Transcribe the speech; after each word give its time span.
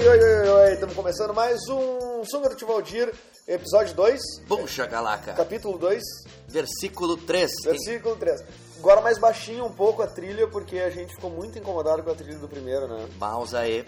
Oi, 0.00 0.08
oi, 0.08 0.18
oi, 0.18 0.48
oi, 0.48 0.72
estamos 0.72 0.94
começando 0.94 1.34
mais 1.34 1.60
um 1.68 2.24
Sunga 2.24 2.48
do 2.48 2.56
Tivaldir, 2.56 3.12
episódio 3.46 3.94
2, 3.94 4.20
Puxa, 4.48 4.86
Galaca. 4.86 5.34
capítulo 5.34 5.76
2, 5.76 6.02
Versículo 6.48 7.18
3. 7.18 7.50
versículo 7.64 8.16
3. 8.16 8.42
Agora 8.78 9.02
mais 9.02 9.18
baixinho 9.18 9.66
um 9.66 9.72
pouco 9.72 10.00
a 10.02 10.06
trilha, 10.06 10.48
porque 10.48 10.78
a 10.78 10.88
gente 10.88 11.14
ficou 11.14 11.28
muito 11.30 11.58
incomodado 11.58 12.02
com 12.02 12.10
a 12.10 12.14
trilha 12.14 12.38
do 12.38 12.48
primeiro, 12.48 12.88
né? 12.88 13.08
Mouse 13.18 13.54
aí. 13.54 13.84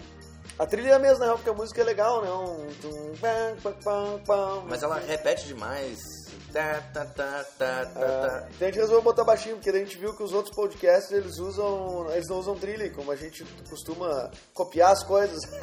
A 0.59 0.67
trilha 0.67 0.89
é 0.91 0.93
a 0.93 0.99
mesma, 0.99 1.25
né? 1.25 1.31
Porque 1.33 1.49
a 1.49 1.53
música 1.53 1.81
é 1.81 1.83
legal, 1.83 2.21
né? 2.21 2.29
Um... 2.29 2.67
Mas 4.69 4.83
ela 4.83 4.99
repete 4.99 5.47
demais. 5.47 5.97
É, 6.55 6.83
então 6.89 8.43
a 8.61 8.65
gente 8.65 8.75
resolveu 8.75 9.01
botar 9.01 9.23
baixinho, 9.23 9.55
porque 9.55 9.69
a 9.69 9.73
gente 9.73 9.97
viu 9.97 10.15
que 10.15 10.21
os 10.21 10.33
outros 10.33 10.55
podcasts 10.55 11.11
eles 11.11 11.39
usam. 11.39 12.11
Eles 12.11 12.27
não 12.27 12.37
usam 12.37 12.55
trilha, 12.55 12.89
como 12.91 13.11
a 13.11 13.15
gente 13.15 13.43
costuma 13.69 14.29
copiar 14.53 14.91
as 14.91 15.03
coisas. 15.03 15.39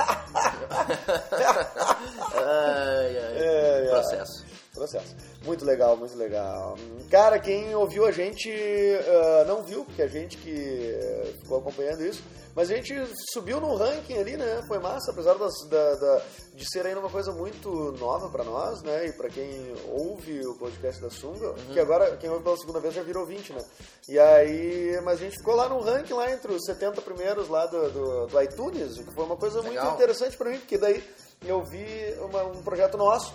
Ai, 2.32 3.18
ai. 3.18 3.36
É, 3.36 3.84
é. 3.84 3.90
Processo. 3.90 4.44
Processo. 4.80 5.14
Muito 5.44 5.62
legal, 5.62 5.94
muito 5.94 6.16
legal. 6.16 6.74
Cara, 7.10 7.38
quem 7.38 7.74
ouviu 7.74 8.06
a 8.06 8.10
gente 8.10 8.50
ah, 8.50 9.44
não 9.46 9.62
viu, 9.62 9.84
porque 9.84 10.00
a 10.00 10.06
gente 10.06 10.38
que 10.38 10.50
eh, 10.50 11.34
ficou 11.42 11.58
acompanhando 11.58 12.02
isso, 12.02 12.22
mas 12.56 12.70
a 12.70 12.74
gente 12.76 12.94
subiu 13.30 13.60
no 13.60 13.74
ranking 13.76 14.16
ali, 14.18 14.38
né? 14.38 14.62
Foi 14.66 14.78
massa, 14.78 15.12
apesar 15.12 15.34
das- 15.34 15.68
da, 15.68 15.94
da- 15.96 16.22
de 16.54 16.64
ser 16.70 16.86
ainda 16.86 16.98
uma 17.00 17.10
coisa 17.10 17.30
muito 17.30 17.70
nova 17.98 18.30
pra 18.30 18.42
nós, 18.42 18.82
né? 18.82 19.06
E 19.08 19.12
pra 19.12 19.28
quem 19.28 19.50
ouve 19.92 20.40
o 20.46 20.54
podcast 20.54 21.00
da 21.02 21.10
Sunga, 21.10 21.52
que 21.72 21.78
agora 21.78 22.16
quem 22.16 22.30
ouve 22.30 22.42
pela 22.42 22.56
segunda 22.56 22.80
vez 22.80 22.94
já 22.94 23.02
virou 23.02 23.26
20, 23.26 23.52
né? 23.52 23.62
E 24.08 24.18
aí, 24.18 24.98
mas 25.04 25.20
a 25.20 25.24
gente 25.24 25.36
ficou 25.36 25.54
lá 25.56 25.68
no 25.68 25.80
ranking, 25.80 26.14
lá 26.14 26.32
entre 26.32 26.52
os 26.54 26.64
70 26.64 27.02
primeiros 27.02 27.48
lá 27.50 27.66
do, 27.66 27.90
do, 27.90 28.26
do 28.28 28.42
iTunes, 28.42 28.96
o 28.96 29.04
que 29.04 29.14
foi 29.14 29.24
uma 29.24 29.36
coisa 29.36 29.60
muito 29.60 29.74
Legal. 29.74 29.94
interessante 29.94 30.38
pra 30.38 30.48
mim, 30.48 30.58
porque 30.58 30.78
daí 30.78 31.04
eu 31.46 31.62
vi 31.64 32.14
uma- 32.20 32.44
um 32.44 32.62
projeto 32.62 32.96
nosso 32.96 33.32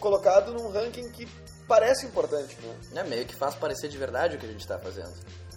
colocado 0.00 0.52
num 0.52 0.70
ranking 0.70 1.08
que 1.10 1.28
parece 1.68 2.06
importante, 2.06 2.56
né? 2.92 3.02
É 3.02 3.04
meio 3.04 3.24
que 3.26 3.36
faz 3.36 3.54
parecer 3.54 3.88
de 3.88 3.96
verdade 3.96 4.36
o 4.36 4.38
que 4.40 4.46
a 4.46 4.48
gente 4.48 4.66
tá 4.66 4.78
fazendo. 4.78 5.12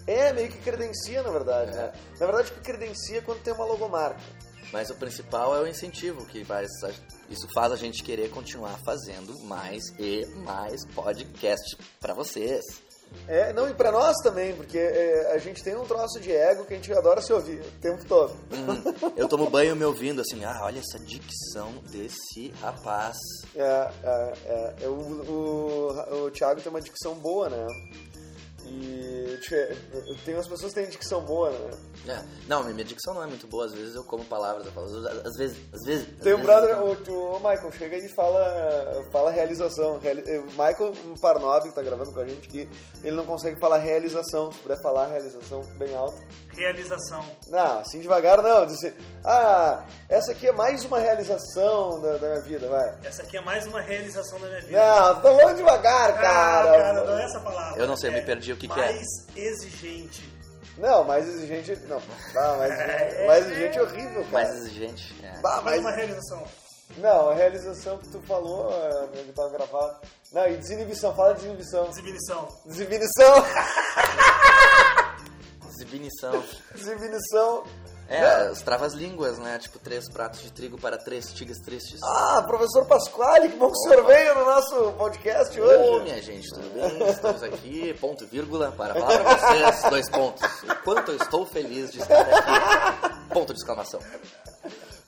É, 0.05 0.31
meio 0.33 0.50
que 0.52 0.58
credencia, 0.59 1.23
na 1.23 1.31
verdade, 1.31 1.72
É. 1.72 1.75
né? 1.75 1.94
Na 2.19 2.25
verdade, 2.27 2.52
o 2.52 2.53
que 2.55 2.59
credencia 2.61 3.17
é 3.19 3.22
quando 3.22 3.41
tem 3.41 3.53
uma 3.53 3.66
logomarca. 3.66 4.19
Mas 4.72 4.89
o 4.89 4.95
principal 4.95 5.55
é 5.55 5.59
o 5.61 5.67
incentivo 5.67 6.25
que 6.25 6.44
faz. 6.44 6.67
Isso 7.30 7.47
faz 7.53 7.72
a 7.72 7.75
gente 7.75 8.03
querer 8.03 8.30
continuar 8.31 8.77
fazendo 8.83 9.38
mais 9.45 9.83
e 10.00 10.25
mais 10.44 10.85
podcast 10.94 11.78
pra 12.00 12.13
vocês. 12.13 12.63
É, 13.28 13.53
não, 13.53 13.69
e 13.69 13.73
pra 13.73 13.92
nós 13.92 14.16
também, 14.23 14.53
porque 14.56 14.78
é, 14.78 15.31
a 15.33 15.38
gente 15.38 15.64
tem 15.64 15.75
um 15.75 15.86
troço 15.86 16.19
de 16.19 16.31
ego 16.31 16.66
que 16.66 16.73
a 16.73 16.75
gente 16.75 16.92
adora 16.94 17.22
se 17.22 17.31
ouvir 17.31 17.61
o 17.61 17.80
tempo 17.80 18.03
todo. 18.06 18.33
Hum, 18.52 19.11
eu 19.16 19.28
tomo 19.28 19.50
banho 19.50 19.75
me 19.75 19.86
ouvindo 19.86 20.22
assim, 20.22 20.44
ah, 20.44 20.59
olha 20.64 20.80
essa 20.80 21.00
dicção 21.00 21.73
desse 21.89 22.53
rapaz. 22.61 23.17
É, 23.56 23.61
é, 24.03 24.34
é, 24.45 24.73
é, 24.81 24.88
o, 24.88 24.91
o, 24.91 26.25
o 26.25 26.31
Thiago 26.31 26.61
tem 26.61 26.69
uma 26.69 26.81
dicção 26.81 27.16
boa, 27.16 27.50
né? 27.50 27.66
E 28.66 29.39
tem 30.25 30.33
umas 30.36 30.47
pessoas 30.47 30.73
que 30.73 30.80
têm 30.81 30.89
dicção 30.89 31.22
boa, 31.22 31.50
né? 31.52 31.69
É, 32.08 32.23
não, 32.47 32.64
minha 32.64 32.83
dicção 32.83 33.14
não 33.14 33.23
é 33.23 33.28
muito 33.28 33.47
boa, 33.47 33.66
às 33.66 33.73
vezes 33.73 33.95
eu 33.95 34.03
como 34.03 34.23
palavras, 34.25 34.66
eu 34.66 34.72
falo, 34.72 34.88
às 34.88 35.36
vezes, 35.38 35.58
às 35.73 35.86
vezes. 35.86 36.08
às 36.17 36.23
Tem 36.23 36.33
um 36.33 36.42
brother, 36.42 36.78
o, 36.81 36.91
o 36.91 37.39
Michael, 37.39 37.72
chega 37.72 37.97
e 37.97 38.09
fala, 38.09 39.03
fala 39.11 39.31
realização. 39.31 40.00
Reali- 40.00 40.23
eh, 40.28 40.39
Michael 40.52 40.94
Parnob, 41.22 41.69
que 41.69 41.75
tá 41.75 41.81
gravando 41.81 42.11
com 42.14 42.19
a 42.19 42.25
gente 42.28 42.47
aqui, 42.47 42.69
ele 43.03 43.16
não 43.16 43.25
consegue 43.25 43.59
falar 43.59 43.78
realização. 43.78 44.52
Se 44.52 44.59
puder 44.59 44.81
falar 44.81 45.08
realização 45.08 45.61
bem 45.78 45.95
alto. 45.95 46.22
Realização. 46.56 47.23
Não, 47.47 47.80
assim 47.80 48.00
devagar 48.00 48.41
não. 48.41 48.66
Diz 48.66 48.84
assim, 48.84 48.94
ah, 49.25 49.84
essa 50.09 50.31
aqui 50.31 50.47
é 50.47 50.52
mais 50.52 50.84
uma 50.85 51.00
realização 51.00 52.01
da, 52.01 52.18
da 52.18 52.28
minha 52.30 52.41
vida, 52.41 52.68
vai. 52.69 52.97
Essa 53.03 53.24
aqui 53.24 53.38
é 53.38 53.41
mais 53.41 53.66
uma 53.66 53.81
realização 53.81 54.40
da 54.40 54.47
minha 54.47 54.62
vida. 54.62 54.78
Não, 54.78 55.16
tô 55.22 55.35
falando 55.35 55.57
devagar, 55.57 56.09
Ah, 56.12 56.13
cara. 56.13 56.72
cara, 56.78 57.03
não 57.06 57.18
é 57.19 57.24
essa 57.25 57.40
palavra. 57.40 57.81
Eu 57.81 57.88
não 57.88 57.97
sei, 57.97 58.09
eu 58.09 58.13
me 58.13 58.19
É 58.19 58.24
perdi 58.24 58.53
o 58.53 58.58
que 58.58 58.68
que 58.68 58.80
é. 58.80 58.86
mais 58.86 59.08
exigente. 59.36 60.34
Não, 60.78 61.03
mais 61.03 61.28
exigente. 61.28 61.75
Não, 61.88 62.02
ah, 62.36 62.56
mais, 62.58 63.28
mais 63.28 63.46
exigente 63.46 63.78
é 63.78 63.81
horrível, 63.84 64.24
cara. 64.24 64.31
Mais 64.31 64.50
exigente. 64.56 65.16
É. 65.24 65.40
Bah, 65.41 65.62
Mais 65.62 65.64
mas- 65.64 65.80
uma 65.81 65.91
realização. 65.91 66.44
Não, 66.97 67.30
a 67.30 67.34
realização 67.34 67.97
que 67.97 68.08
tu 68.09 68.22
falou, 68.22 68.72
é, 68.72 69.08
que 69.24 69.31
tava 69.34 69.50
gravado. 69.50 70.00
Não, 70.31 70.47
e 70.47 70.58
desinibição, 70.58 71.16
fala 71.16 71.34
desinibição. 71.34 71.88
Desinibição. 71.88 72.47
Desinibição. 72.66 73.46
Exibinição. 75.69 76.44
Desinibição. 76.75 77.63
É, 78.16 78.51
os 78.51 78.62
travas-línguas, 78.62 79.38
né? 79.40 79.57
Tipo, 79.59 79.79
três 79.79 80.07
pratos 80.09 80.41
de 80.41 80.51
trigo 80.51 80.78
para 80.79 80.97
três 80.97 81.34
tigres 81.34 81.59
tristes. 81.59 82.00
Ah, 82.03 82.44
professor 82.46 82.85
Pasquale, 82.85 83.50
que 83.50 83.57
bom 83.57 83.68
que 83.72 83.78
o 83.78 83.90
senhor 83.90 84.06
veio 84.06 84.35
no 84.35 84.46
nosso 84.46 84.91
podcast 84.94 85.59
Ô, 85.59 85.63
hoje. 85.66 86.03
minha 86.03 86.22
gente, 86.22 86.47
tudo 86.50 86.69
bem? 86.74 87.09
Estamos 87.09 87.41
aqui, 87.44 87.94
ponto 88.00 88.24
e 88.24 88.28
vírgula, 88.28 88.72
para 88.72 88.94
falar 88.94 89.19
para 89.19 89.35
vocês, 89.38 89.84
dois 89.90 90.09
pontos. 90.09 90.44
O 90.63 90.75
quanto 90.84 91.12
eu 91.12 91.18
estou 91.18 91.46
feliz 91.46 91.91
de 91.91 92.00
estar 92.01 92.22
aqui. 92.22 93.29
Ponto 93.34 93.51
de 93.53 93.59
exclamação. 93.59 94.00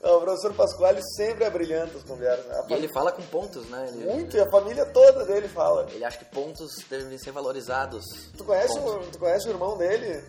Não, 0.02 0.18
o 0.18 0.20
professor 0.20 0.52
Pasquale 0.54 1.00
sempre 1.16 1.44
abrilhanta 1.44 1.96
as 1.96 2.04
conversas. 2.04 2.48
A 2.50 2.64
E 2.68 2.74
ele 2.74 2.88
fala 2.88 3.10
com 3.12 3.22
pontos, 3.22 3.68
né? 3.68 3.86
Ele, 3.88 4.04
Muito, 4.04 4.36
e 4.36 4.40
a 4.40 4.50
família 4.50 4.84
toda 4.86 5.24
dele 5.24 5.48
fala. 5.48 5.86
ele 5.92 6.04
acha 6.04 6.18
que 6.18 6.24
pontos 6.26 6.70
devem 6.88 7.16
ser 7.18 7.32
valorizados. 7.32 8.04
Tu 8.36 8.44
conhece, 8.44 8.78
o, 8.78 8.98
tu 9.10 9.18
conhece 9.18 9.48
o 9.48 9.50
irmão 9.50 9.76
dele? 9.76 10.22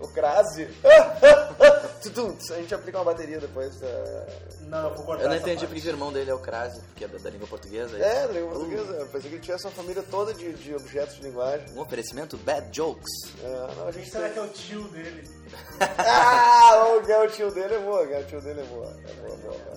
O 0.00 0.08
Crase? 0.08 0.68
A 2.52 2.56
gente 2.56 2.74
aplica 2.74 2.98
uma 2.98 3.04
bateria 3.04 3.38
depois. 3.40 3.80
é, 3.82 4.26
Não, 4.62 4.88
eu 4.90 4.94
vou 4.94 5.04
cortar 5.04 5.24
Eu 5.24 5.28
não 5.28 5.36
entendi 5.36 5.60
parte. 5.60 5.66
porque 5.74 5.88
o 5.88 5.90
irmão 5.92 6.12
dele 6.12 6.30
é 6.30 6.34
o 6.34 6.38
Crase, 6.38 6.80
porque 6.80 7.04
é 7.04 7.08
da, 7.08 7.18
da 7.18 7.30
língua 7.30 7.46
portuguesa. 7.48 7.96
É, 7.98 8.18
isso? 8.18 8.26
da 8.28 8.32
língua 8.32 8.50
portuguesa. 8.52 8.92
Eu 8.92 9.06
pensei 9.06 9.30
que 9.30 9.36
ele 9.36 9.42
tivesse 9.42 9.64
uma 9.66 9.72
família 9.72 10.02
toda 10.10 10.34
de, 10.34 10.52
de 10.54 10.74
objetos 10.74 11.16
de 11.16 11.22
linguagem. 11.22 11.66
Um 11.74 11.80
oferecimento 11.80 12.36
Bad 12.38 12.68
Jokes. 12.76 13.10
É, 13.42 13.74
não, 13.76 13.88
a 13.88 13.92
gente 13.92 14.10
será 14.10 14.24
tem- 14.24 14.32
que 14.34 14.38
é 14.38 14.42
o 14.42 14.48
tio 14.48 14.84
dele? 14.88 15.28
Ah, 15.98 16.94
o 16.96 17.02
o 17.24 17.28
tio 17.28 17.50
dele 17.52 17.74
é 17.74 17.78
boa, 17.78 18.02
o 18.02 18.24
tio 18.24 18.40
dele 18.40 18.60
é 18.60 18.64
boa. 18.64 18.96
É 19.08 19.12
boa, 19.14 19.36
boa, 19.36 19.58
boa. 19.58 19.76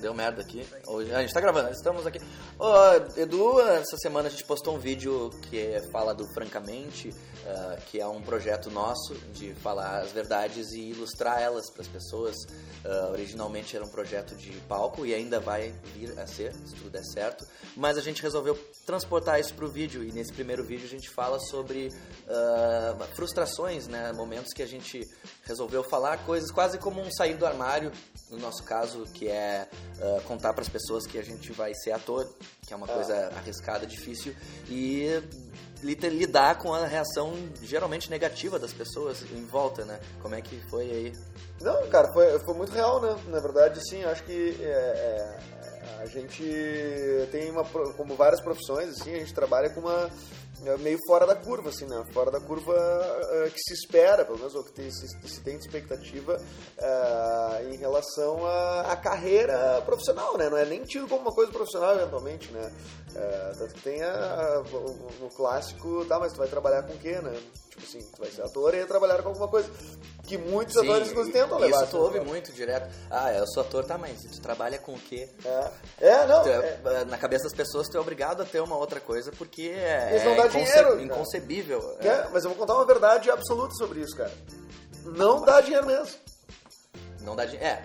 Deu 0.00 0.14
merda. 0.14 0.42
Aqui. 0.42 0.64
Hoje, 0.86 1.12
a 1.12 1.20
gente 1.20 1.34
tá 1.34 1.40
gravando, 1.40 1.70
estamos 1.70 2.06
aqui. 2.06 2.20
Ô, 2.58 3.20
Edu, 3.20 3.60
essa 3.60 3.96
semana 3.96 4.28
a 4.28 4.30
gente 4.30 4.44
postou 4.44 4.76
um 4.76 4.78
vídeo 4.78 5.30
que 5.50 5.80
fala 5.90 6.14
do 6.14 6.24
Francamente, 6.32 7.12
ah, 7.44 7.76
que 7.86 8.00
é 8.00 8.06
um 8.06 8.22
projeto 8.22 8.70
nosso 8.70 9.14
de 9.32 9.54
falar 9.56 10.02
as 10.02 10.12
verdades 10.12 10.70
e 10.70 10.90
ilustrar 10.90 11.42
elas 11.42 11.70
para 11.70 11.82
as 11.82 11.88
pessoas. 11.88 12.36
Ah, 12.84 13.08
originalmente 13.10 13.74
era 13.74 13.84
um 13.84 13.88
projeto 13.88 14.36
de 14.36 14.52
palco 14.68 15.04
e 15.04 15.12
ainda 15.12 15.40
vai 15.40 15.74
vir 15.92 16.16
a 16.18 16.26
ser, 16.26 16.54
se 16.54 16.76
tudo 16.76 16.90
der 16.90 17.04
certo. 17.04 17.44
Mas 17.76 17.98
a 17.98 18.00
gente 18.00 18.22
resolveu 18.22 18.56
transportar 18.86 19.40
isso 19.40 19.54
pro 19.54 19.68
vídeo 19.68 20.04
e 20.04 20.12
nesse 20.12 20.32
primeiro 20.32 20.64
vídeo 20.64 20.86
a 20.86 20.90
gente 20.90 21.10
fala 21.10 21.40
sobre 21.40 21.88
ah, 22.28 22.96
frustrações, 23.14 23.88
né? 23.88 24.12
Momentos 24.12 24.52
que 24.54 24.62
a 24.62 24.68
gente 24.68 25.00
resolveu 25.42 25.82
falar 25.82 26.18
coisas 26.24 26.50
quase 26.52 26.78
como 26.78 27.00
um 27.00 27.10
sair 27.10 27.36
do 27.36 27.44
armário, 27.44 27.90
no 28.30 28.38
nosso 28.38 28.62
caso, 28.62 29.04
que 29.14 29.26
é 29.26 29.47
ah, 29.48 30.20
contar 30.26 30.52
para 30.52 30.62
as 30.62 30.68
pessoas 30.68 31.06
que 31.06 31.18
a 31.18 31.22
gente 31.22 31.52
vai 31.52 31.72
ser 31.74 31.92
ator, 31.92 32.28
que 32.66 32.72
é 32.72 32.76
uma 32.76 32.86
coisa 32.86 33.28
arriscada, 33.36 33.86
difícil, 33.86 34.34
e 34.68 35.22
lidar 35.82 36.58
com 36.58 36.74
a 36.74 36.86
reação 36.86 37.32
geralmente 37.62 38.10
negativa 38.10 38.58
das 38.58 38.72
pessoas 38.72 39.22
em 39.22 39.44
volta, 39.44 39.84
né? 39.84 40.00
Como 40.20 40.34
é 40.34 40.40
que 40.40 40.60
foi 40.68 40.90
aí? 40.90 41.12
Não, 41.60 41.88
cara, 41.88 42.12
foi, 42.12 42.38
foi 42.40 42.54
muito 42.54 42.72
real, 42.72 43.00
né? 43.00 43.16
Na 43.28 43.40
verdade, 43.40 43.80
sim, 43.88 44.04
acho 44.04 44.24
que 44.24 44.56
é, 44.60 44.66
é, 44.66 45.38
a 46.02 46.06
gente 46.06 46.44
tem 47.30 47.50
uma, 47.50 47.64
como 47.64 48.14
várias 48.14 48.40
profissões, 48.40 49.00
assim, 49.00 49.14
a 49.14 49.18
gente 49.18 49.34
trabalha 49.34 49.70
com 49.70 49.80
uma 49.80 50.04
é, 50.04 50.10
meio 50.80 50.98
fora 51.06 51.26
da 51.26 51.34
curva, 51.34 51.68
assim, 51.70 51.86
né? 51.86 52.04
Fora 52.12 52.30
da 52.30 52.40
curva 52.40 52.74
é, 52.74 53.50
que 53.50 53.58
se 53.60 53.74
espera, 53.74 54.24
pelo 54.24 54.38
menos, 54.38 54.54
ou 54.54 54.64
que 54.64 54.72
tem- 54.72 54.90
se, 54.90 55.06
se 55.26 55.40
tem 55.40 55.56
de 55.56 55.64
expectativa 55.66 56.40
é, 56.78 57.64
em 57.72 57.76
relação 57.76 58.44
à, 58.46 58.96
carreira 58.96 59.80
profissional, 59.86 60.36
né? 60.36 60.48
Não 60.48 60.56
é 60.56 60.64
nem 60.64 60.82
tido 60.84 61.06
como 61.08 61.22
uma 61.22 61.32
coisa 61.32 61.52
profissional, 61.52 61.94
eventualmente, 61.94 62.50
né? 62.52 62.72
É, 63.14 63.52
tanto 63.58 63.74
que 63.74 63.82
tem 63.82 64.02
a, 64.02 64.62
o, 64.72 65.26
o 65.26 65.30
clássico, 65.36 66.04
tá, 66.06 66.18
mas 66.18 66.32
tu 66.32 66.38
vai 66.38 66.48
trabalhar 66.48 66.82
com 66.82 66.92
o 66.94 66.98
quê, 66.98 67.20
né? 67.20 67.32
Tipo 67.78 67.84
assim, 67.98 68.10
tu 68.12 68.20
vai 68.20 68.30
ser 68.30 68.42
ator 68.42 68.74
e 68.74 68.84
trabalhar 68.86 69.22
com 69.22 69.28
alguma 69.28 69.48
coisa 69.48 69.70
que 70.26 70.36
muitos 70.36 70.74
Sim, 70.74 70.80
atores 70.80 71.12
tentam 71.32 71.58
levar. 71.58 71.82
isso 71.84 71.90
tu 71.90 71.98
ouve 71.98 72.18
sabe? 72.18 72.28
muito 72.28 72.52
direto. 72.52 72.88
Ah, 73.10 73.32
eu 73.32 73.46
sou 73.46 73.62
ator, 73.62 73.84
tá, 73.84 73.96
mas 73.96 74.20
tu 74.20 74.40
trabalha 74.40 74.78
com 74.78 74.92
o 74.94 74.98
quê? 74.98 75.28
É, 75.44 75.70
é 76.08 76.26
não, 76.26 76.44
é, 76.46 76.80
é- 77.00 77.04
Na 77.06 77.16
cabeça 77.16 77.44
das 77.44 77.54
pessoas, 77.54 77.88
tu 77.88 77.96
é 77.96 78.00
obrigado 78.00 78.42
a 78.42 78.44
ter 78.44 78.60
uma 78.60 78.76
outra 78.76 79.00
coisa 79.00 79.30
porque 79.32 79.62
é, 79.74 80.10
Eles 80.10 80.24
não 80.24 80.32
inconce- 80.34 80.58
dinheiro, 80.58 81.00
inconcebível. 81.00 81.96
é, 82.00 82.28
mas 82.32 82.44
eu 82.44 82.50
vou 82.50 82.58
contar 82.58 82.74
uma 82.74 82.84
verdade 82.86 83.30
absoluta 83.30 83.74
sobre 83.74 84.00
isso, 84.00 84.16
cara. 84.16 84.32
Não 85.04 85.40
dá 85.42 85.60
dinheiro 85.60 85.86
mesmo. 85.86 86.14
Não 87.22 87.34
dá 87.36 87.44
dinheiro. 87.44 87.64
É. 87.66 87.82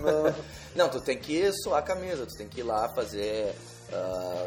Não. 0.00 0.34
Não, 0.76 0.88
tu 0.90 1.00
tem 1.00 1.16
que 1.18 1.50
suar 1.62 1.78
a 1.78 1.82
camisa, 1.82 2.26
tu 2.26 2.36
tem 2.36 2.46
que 2.48 2.60
ir 2.60 2.62
lá 2.64 2.88
fazer. 2.90 3.54
ah, 3.92 4.46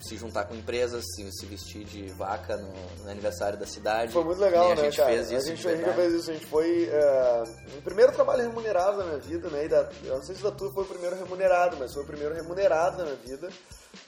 se 0.00 0.16
juntar 0.16 0.44
com 0.44 0.54
empresas, 0.54 1.04
se, 1.14 1.30
se 1.32 1.46
vestir 1.46 1.84
de 1.84 2.06
vaca 2.12 2.56
no, 2.56 2.72
no 3.04 3.10
aniversário 3.10 3.58
da 3.58 3.66
cidade. 3.66 4.12
Foi 4.12 4.24
muito 4.24 4.40
legal, 4.40 4.64
Nem 4.64 4.72
a 4.72 4.76
né, 4.76 4.82
gente 4.84 4.96
cara? 4.96 5.10
fez 5.10 5.30
isso 5.30 5.46
a 5.46 5.50
gente, 5.50 5.62
fez 5.62 6.12
isso, 6.14 6.30
a 6.30 6.34
gente 6.34 6.46
foi. 6.46 6.88
é, 6.90 7.42
o 7.78 7.82
primeiro 7.82 8.12
trabalho 8.12 8.42
remunerado 8.42 8.98
da 8.98 9.04
minha 9.04 9.18
vida, 9.18 9.48
né? 9.50 9.66
Da, 9.68 9.88
eu 10.04 10.16
não 10.16 10.22
sei 10.22 10.34
se 10.34 10.42
da 10.42 10.50
tua 10.50 10.72
foi 10.72 10.84
o 10.84 10.86
primeiro 10.86 11.16
remunerado, 11.16 11.76
mas 11.78 11.92
foi 11.92 12.02
o 12.02 12.06
primeiro 12.06 12.34
remunerado 12.34 12.98
da 12.98 13.04
minha 13.04 13.16
vida. 13.16 13.48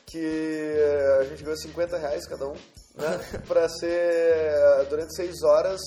Que 0.07 0.75
é, 0.77 1.19
a 1.21 1.25
gente 1.25 1.43
ganhou 1.43 1.57
50 1.57 1.97
reais 1.97 2.27
cada 2.27 2.47
um, 2.49 2.57
né? 3.01 3.19
pra 3.49 3.69
ser 3.69 4.53
durante 4.89 5.15
seis 5.15 5.43
horas, 5.43 5.81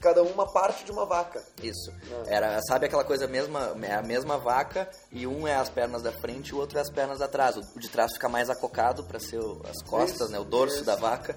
cada 0.00 0.22
um 0.22 0.28
uma 0.28 0.50
parte 0.52 0.84
de 0.84 0.92
uma 0.92 1.06
vaca. 1.06 1.42
Isso. 1.62 1.90
Não. 2.10 2.22
Era, 2.26 2.60
sabe 2.68 2.86
aquela 2.86 3.04
coisa 3.04 3.26
mesma, 3.26 3.74
é 3.82 3.94
a 3.94 4.02
mesma 4.02 4.36
vaca 4.38 4.88
e 5.10 5.26
um 5.26 5.46
é 5.48 5.54
as 5.56 5.68
pernas 5.68 6.02
da 6.02 6.12
frente 6.12 6.50
e 6.50 6.54
o 6.54 6.58
outro 6.58 6.78
é 6.78 6.80
as 6.82 6.90
pernas 6.90 7.20
atrás. 7.20 7.56
O 7.56 7.78
de 7.80 7.88
trás 7.88 8.12
fica 8.12 8.28
mais 8.28 8.50
acocado 8.50 9.04
para 9.04 9.18
ser 9.18 9.38
o- 9.40 9.62
as 9.68 9.82
costas, 9.82 10.20
Isso, 10.22 10.32
né, 10.32 10.38
o 10.38 10.44
dorso 10.44 10.76
isso. 10.76 10.84
da 10.84 10.96
vaca. 10.96 11.36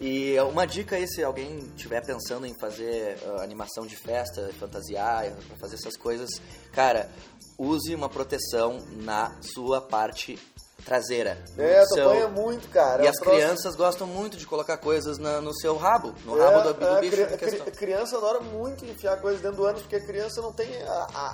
E 0.00 0.38
uma 0.40 0.66
dica 0.66 0.96
aí, 0.96 1.06
se 1.06 1.22
alguém 1.22 1.58
estiver 1.76 2.04
pensando 2.04 2.46
em 2.46 2.54
fazer 2.58 3.18
ah, 3.26 3.42
animação 3.42 3.86
de 3.86 3.96
festa, 3.96 4.50
fantasiar, 4.58 5.30
fazer 5.60 5.74
essas 5.76 5.96
coisas, 5.96 6.30
cara, 6.72 7.08
use 7.58 7.94
uma 7.94 8.08
proteção 8.08 8.78
na 8.92 9.36
sua 9.42 9.80
parte 9.82 10.38
traseira. 10.84 11.38
É, 11.58 11.82
apanha 11.82 12.28
muito, 12.28 12.68
cara. 12.68 13.02
E 13.02 13.06
É 13.06 13.10
as 13.10 13.16
troço- 13.16 13.36
crianças 13.38 13.74
gostam 13.76 14.06
muito 14.06 14.36
de 14.36 14.46
colocar 14.46 14.76
coisas 14.76 15.18
na- 15.18 15.40
no 15.40 15.54
seu 15.54 15.76
rabo, 15.76 16.14
no 16.24 16.40
É, 16.40 16.44
rabo 16.44 16.68
do, 16.68 16.74
do 16.74 16.86
é, 16.86 17.00
bicho 17.00 17.12
cri- 17.16 17.22
em 17.34 17.36
questão. 17.36 17.60
cri- 17.66 17.76
criança 17.76 18.16
adora 18.16 18.40
muito 18.40 18.84
enfiar 18.84 19.16
coisas 19.20 19.40
dentro 19.40 19.58
do 19.58 19.66
ânus, 19.66 19.82
porque 19.82 19.96
a 19.96 20.06
criança 20.06 20.40
não 20.40 20.52
tem 20.52 20.68
a- 20.82 21.06
a- 21.14 21.30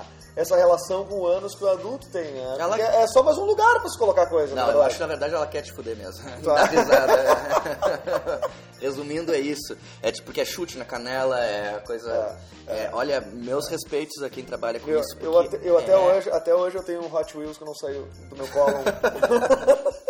a- 0.00 0.02
essa 0.36 0.56
relação 0.56 1.04
com 1.04 1.16
o 1.20 1.26
ânus 1.26 1.54
que 1.54 1.64
o 1.64 1.68
adulto 1.68 2.08
tem, 2.10 2.32
né? 2.32 2.56
Ela- 2.58 2.76
Porque 2.76 2.82
É 2.82 3.06
só 3.06 3.22
mais 3.22 3.36
um 3.38 3.44
lugar 3.44 3.80
pra 3.80 3.88
se 3.88 3.98
colocar 3.98 4.26
coisa, 4.26 4.54
Não, 4.54 4.62
eu 4.62 4.66
verdade. 4.68 4.86
acho 4.86 4.94
que 4.96 5.00
na 5.02 5.06
verdade 5.08 5.34
ela 5.34 5.46
quer 5.46 5.62
te 5.62 5.72
fuder 5.72 5.96
mesmo. 5.96 6.22
Tá. 6.44 6.54
Dá 6.54 6.64
risada. 6.64 8.40
Resumindo, 8.80 9.32
é 9.34 9.38
isso. 9.38 9.76
É 10.02 10.10
tipo 10.10 10.32
que 10.32 10.40
é 10.40 10.44
chute 10.44 10.78
na 10.78 10.84
canela, 10.84 11.38
é 11.44 11.80
coisa. 11.86 12.36
é, 12.66 12.90
olha, 12.92 13.20
meus 13.20 13.68
respeitos 13.68 14.22
a 14.22 14.30
quem 14.30 14.44
trabalha 14.44 14.80
com 14.80 14.88
Eu, 14.90 15.00
isso. 15.00 15.16
eu 15.20 15.38
até, 15.38 15.58
eu 15.62 15.78
até 15.78 15.92
é- 15.92 15.96
hoje, 15.96 16.30
até 16.30 16.54
hoje 16.54 16.76
eu 16.76 16.82
tenho 16.82 17.02
um 17.04 17.14
Hot 17.14 17.36
Wheels 17.36 17.58
que 17.58 17.64
não 17.64 17.74
saiu 17.74 18.06
do 18.28 18.36
meu 18.36 18.48
colo. 18.48 18.72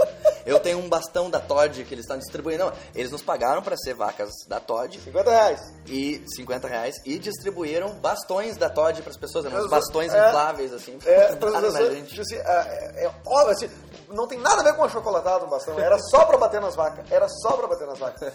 Eu 0.47 0.59
tenho 0.59 0.79
um 0.79 0.89
bastão 0.89 1.31
da 1.31 1.39
Todd 1.39 1.85
que 1.85 1.95
eles 1.95 2.05
estão 2.05 2.19
distribuindo. 2.19 2.65
Não, 2.65 2.73
eles 2.95 3.13
nos 3.13 3.23
pagaram 3.23 3.63
pra 3.63 3.77
ser 3.77 3.95
vacas 3.95 4.31
da 4.49 4.59
Todd 4.59 4.99
50 4.99 5.31
reais. 5.31 5.61
e 5.87 6.25
50 6.35 6.67
reais 6.67 6.97
e 7.05 7.19
distribuíram 7.19 7.91
bastões 8.01 8.57
da 8.57 8.69
Todd 8.69 9.01
pras 9.03 9.17
pessoas, 9.19 9.45
eram 9.45 9.59
uns 9.59 9.63
Mas, 9.65 9.71
bastões 9.71 10.13
é, 10.13 10.29
infláveis 10.29 10.73
assim. 10.73 10.99
É, 11.05 11.37
para 11.37 11.49
as 11.51 11.55
na 11.55 11.61
pessoas, 11.61 11.93
gente. 11.95 12.21
assim, 12.21 12.37
é, 12.37 13.05
é 13.05 13.11
óbvio, 13.27 13.51
assim, 13.53 13.71
não 14.11 14.27
tem 14.27 14.39
nada 14.39 14.61
a 14.61 14.65
ver 14.65 14.75
com 14.75 14.85
achocolatado 14.85 15.47
um 15.47 15.49
bastão, 15.49 15.79
era 15.79 15.99
só 15.99 16.25
pra 16.25 16.37
bater 16.37 16.61
nas 16.61 16.75
vacas, 16.75 17.11
era 17.11 17.29
só 17.29 17.53
pra 17.57 17.67
bater 17.67 17.87
nas 17.87 17.99
vacas. 17.99 18.33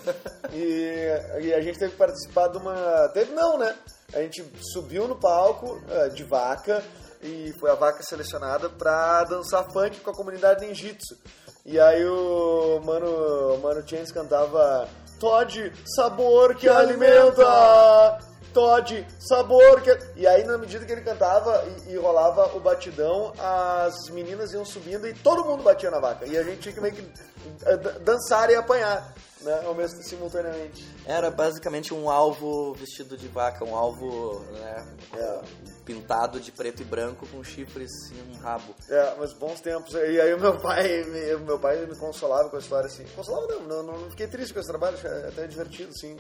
E, 0.52 1.08
e 1.42 1.54
a 1.54 1.62
gente 1.62 1.78
teve 1.78 1.92
que 1.92 1.98
participar 1.98 2.48
de 2.48 2.58
uma... 2.58 3.10
Teve 3.14 3.34
não, 3.34 3.58
né? 3.58 3.76
A 4.14 4.20
gente 4.20 4.46
subiu 4.74 5.08
no 5.08 5.16
palco 5.16 5.82
eh, 5.90 6.10
de 6.10 6.24
vaca 6.24 6.84
e 7.22 7.54
foi 7.60 7.72
a 7.72 7.76
vaca 7.76 8.04
selecionada 8.04 8.70
pra 8.70 9.24
dançar 9.24 9.66
funk 9.72 10.00
com 10.00 10.12
a 10.12 10.16
comunidade 10.16 10.66
ninjitsu. 10.66 11.18
E 11.66 11.80
aí 11.80 12.06
o 12.06 12.80
Mano, 12.86 13.56
o 13.56 13.58
Mano 13.58 13.88
Chains 13.88 14.12
cantava 14.12 14.88
Todd, 15.20 15.74
sabor 15.96 16.56
que 16.56 16.70
alimenta! 16.70 18.20
Todd, 18.56 19.06
sabor 19.20 19.82
que... 19.82 19.92
E 20.16 20.26
aí, 20.26 20.46
na 20.46 20.58
medida 20.58 20.86
que 20.86 20.92
ele 20.94 21.02
cantava 21.02 21.62
e, 21.86 21.92
e 21.92 21.98
rolava 21.98 22.56
o 22.56 22.60
batidão, 22.62 23.34
as 23.38 24.08
meninas 24.10 24.54
iam 24.54 24.64
subindo 24.64 25.06
e 25.06 25.14
todo 25.14 25.44
mundo 25.44 25.62
batia 25.62 25.92
na 25.92 26.00
vaca. 26.00 26.26
E 26.26 26.38
a 26.38 26.42
gente 26.42 26.62
tinha 26.62 26.74
que 26.74 26.80
meio 26.80 26.96
que 26.96 27.02
eh, 27.66 27.76
dan- 27.78 28.00
dançar 28.00 28.50
e 28.50 28.56
apanhar, 28.56 29.14
né? 29.42 29.62
Ao 29.66 29.76
mesmo 29.76 30.02
simultaneamente. 30.02 30.88
Era 31.06 31.30
basicamente 31.30 31.94
um 31.94 32.10
alvo 32.10 32.74
vestido 32.76 33.18
de 33.18 33.28
vaca, 33.28 33.66
um 33.66 33.76
alvo 33.76 34.40
né, 34.54 34.88
É. 35.18 35.75
pintado 36.06 36.40
de 36.40 36.52
preto 36.52 36.82
e 36.82 36.86
branco 36.86 37.26
com 37.28 37.44
chifres 37.44 37.90
e 38.12 38.32
um 38.32 38.38
rabo. 38.40 38.76
É, 38.88 39.16
mas 39.18 39.34
bons 39.34 39.60
tempos. 39.60 39.94
E 39.96 40.22
aí 40.22 40.34
o 40.34 40.40
meu 40.40 40.58
pai, 40.60 41.04
me- 41.04 41.36
meu 41.38 41.60
pai 41.60 41.84
me 41.86 41.96
consolava 41.98 42.48
com 42.50 42.56
a 42.56 42.60
história 42.60 42.86
assim. 42.86 43.04
Consolava 43.16 43.48
não, 43.64 43.82
não, 43.84 44.00
não 44.02 44.10
fiquei 44.12 44.28
triste 44.28 44.54
com 44.54 44.60
esse 44.60 44.70
trabalho, 44.70 44.98
até 45.28 45.48
divertido, 45.48 45.90
assim. 45.90 46.16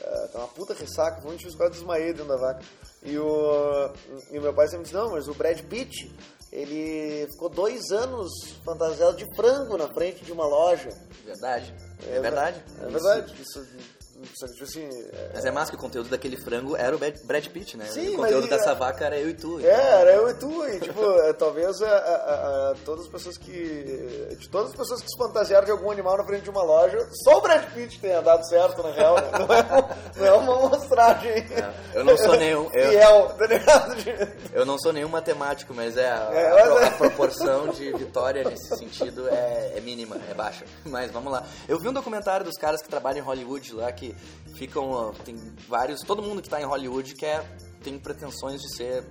É, 0.00 0.26
tá 0.28 0.38
uma 0.38 0.48
puta 0.48 0.72
ressaca, 0.74 1.20
foi 1.20 1.32
um 1.32 1.36
difícil, 1.36 1.58
quase 1.58 1.74
desmaiei 1.74 2.12
dentro 2.12 2.28
da 2.28 2.36
vaca. 2.36 2.62
E 3.02 3.18
o, 3.18 3.90
e 4.30 4.38
o 4.38 4.42
meu 4.42 4.54
pai 4.54 4.68
sempre 4.68 4.84
disse, 4.84 4.94
não, 4.94 5.10
mas 5.10 5.26
o 5.28 5.34
Brad 5.34 5.60
Pitt, 5.62 6.14
ele 6.52 7.26
ficou 7.32 7.48
dois 7.48 7.90
anos 7.90 8.30
fantasiado 8.64 9.16
de 9.16 9.26
frango 9.36 9.76
na 9.76 9.88
frente 9.92 10.24
de 10.24 10.32
uma 10.32 10.46
loja. 10.46 10.88
Verdade. 11.24 11.74
É, 12.08 12.20
verdade. 12.20 12.62
É 12.80 12.86
verdade. 12.86 13.34
Isso, 13.40 13.60
isso, 13.60 14.03
tipo 14.24 14.64
assim, 14.64 14.84
é, 15.12 15.30
Mas 15.34 15.44
é 15.44 15.50
massa 15.50 15.70
que 15.70 15.76
o 15.76 15.80
conteúdo 15.80 16.08
daquele 16.08 16.36
frango 16.36 16.76
era 16.76 16.94
o 16.94 16.98
Brad 16.98 17.46
Pitt, 17.48 17.76
né? 17.76 17.86
Sim, 17.86 18.14
o 18.14 18.16
conteúdo 18.16 18.48
dessa 18.48 18.74
vaca 18.74 19.04
era 19.04 19.18
eu 19.18 19.28
e 19.30 19.34
tu. 19.34 19.60
É, 19.60 19.66
era 20.00 20.12
eu 20.12 20.28
e 20.30 20.34
tu, 20.34 20.66
e 20.66 20.80
tipo, 20.80 21.02
é, 21.20 21.32
talvez 21.32 21.80
a, 21.82 21.88
a- 21.88 22.70
a- 22.70 22.74
todas 22.84 23.04
as 23.06 23.10
pessoas 23.10 23.36
que. 23.38 24.36
De 24.38 24.48
todas 24.48 24.70
as 24.70 24.76
pessoas 24.76 25.00
que 25.02 25.08
se 25.08 25.16
fantasiaram 25.18 25.64
de 25.64 25.70
algum 25.70 25.90
animal 25.90 26.16
na 26.16 26.24
frente 26.24 26.42
de 26.44 26.50
uma 26.50 26.62
loja, 26.62 26.98
só 27.24 27.38
o 27.38 27.40
Brad 27.40 27.64
Pitt 27.72 28.00
tenha 28.00 28.20
dado 28.20 28.46
certo, 28.48 28.82
na 28.82 28.90
real, 28.92 29.16
né? 29.16 29.24
Não 29.44 29.54
é, 29.54 29.96
não 30.16 30.26
é 30.26 30.32
uma 30.32 30.66
amostragem. 30.66 31.32
É, 31.32 31.72
eu 31.94 32.04
não 32.04 32.16
sou 32.16 32.36
nenhum- 32.36 32.70
eu- 32.72 32.90
Fiel, 32.90 33.34
tá 33.38 33.46
ligado? 33.46 33.94
Eu 34.52 34.64
não 34.64 34.78
sou 34.78 34.92
nenhum 34.92 35.08
matemático, 35.08 35.72
mas 35.74 35.96
é 35.96 36.08
a, 36.10 36.30
É, 36.32 36.64
mas 36.70 36.82
é. 36.82 36.86
a 36.86 36.90
proporção 36.92 37.68
de 37.68 37.92
vitória 37.92 38.44
nesse 38.44 38.76
sentido 38.76 39.28
é, 39.28 39.72
é 39.76 39.80
mínima, 39.80 40.16
é 40.30 40.34
baixa. 40.34 40.64
Mas 40.84 41.10
vamos 41.10 41.32
lá. 41.32 41.44
Eu 41.68 41.78
vi 41.78 41.88
um 41.88 41.92
documentário 41.92 42.44
dos 42.46 42.56
caras 42.56 42.80
que 42.82 42.88
trabalham 42.88 43.18
em 43.18 43.22
Hollywood 43.26 43.74
lá, 43.74 43.90
que 43.92 44.13
ficam. 44.54 45.12
Tem 45.24 45.36
vários. 45.68 46.02
Todo 46.02 46.22
mundo 46.22 46.42
que 46.42 46.48
tá 46.48 46.60
em 46.60 46.64
Hollywood 46.64 47.14
quer. 47.14 47.44
Tem 47.84 47.98
pretensões 47.98 48.60
de 48.62 48.74
ser 48.74 49.02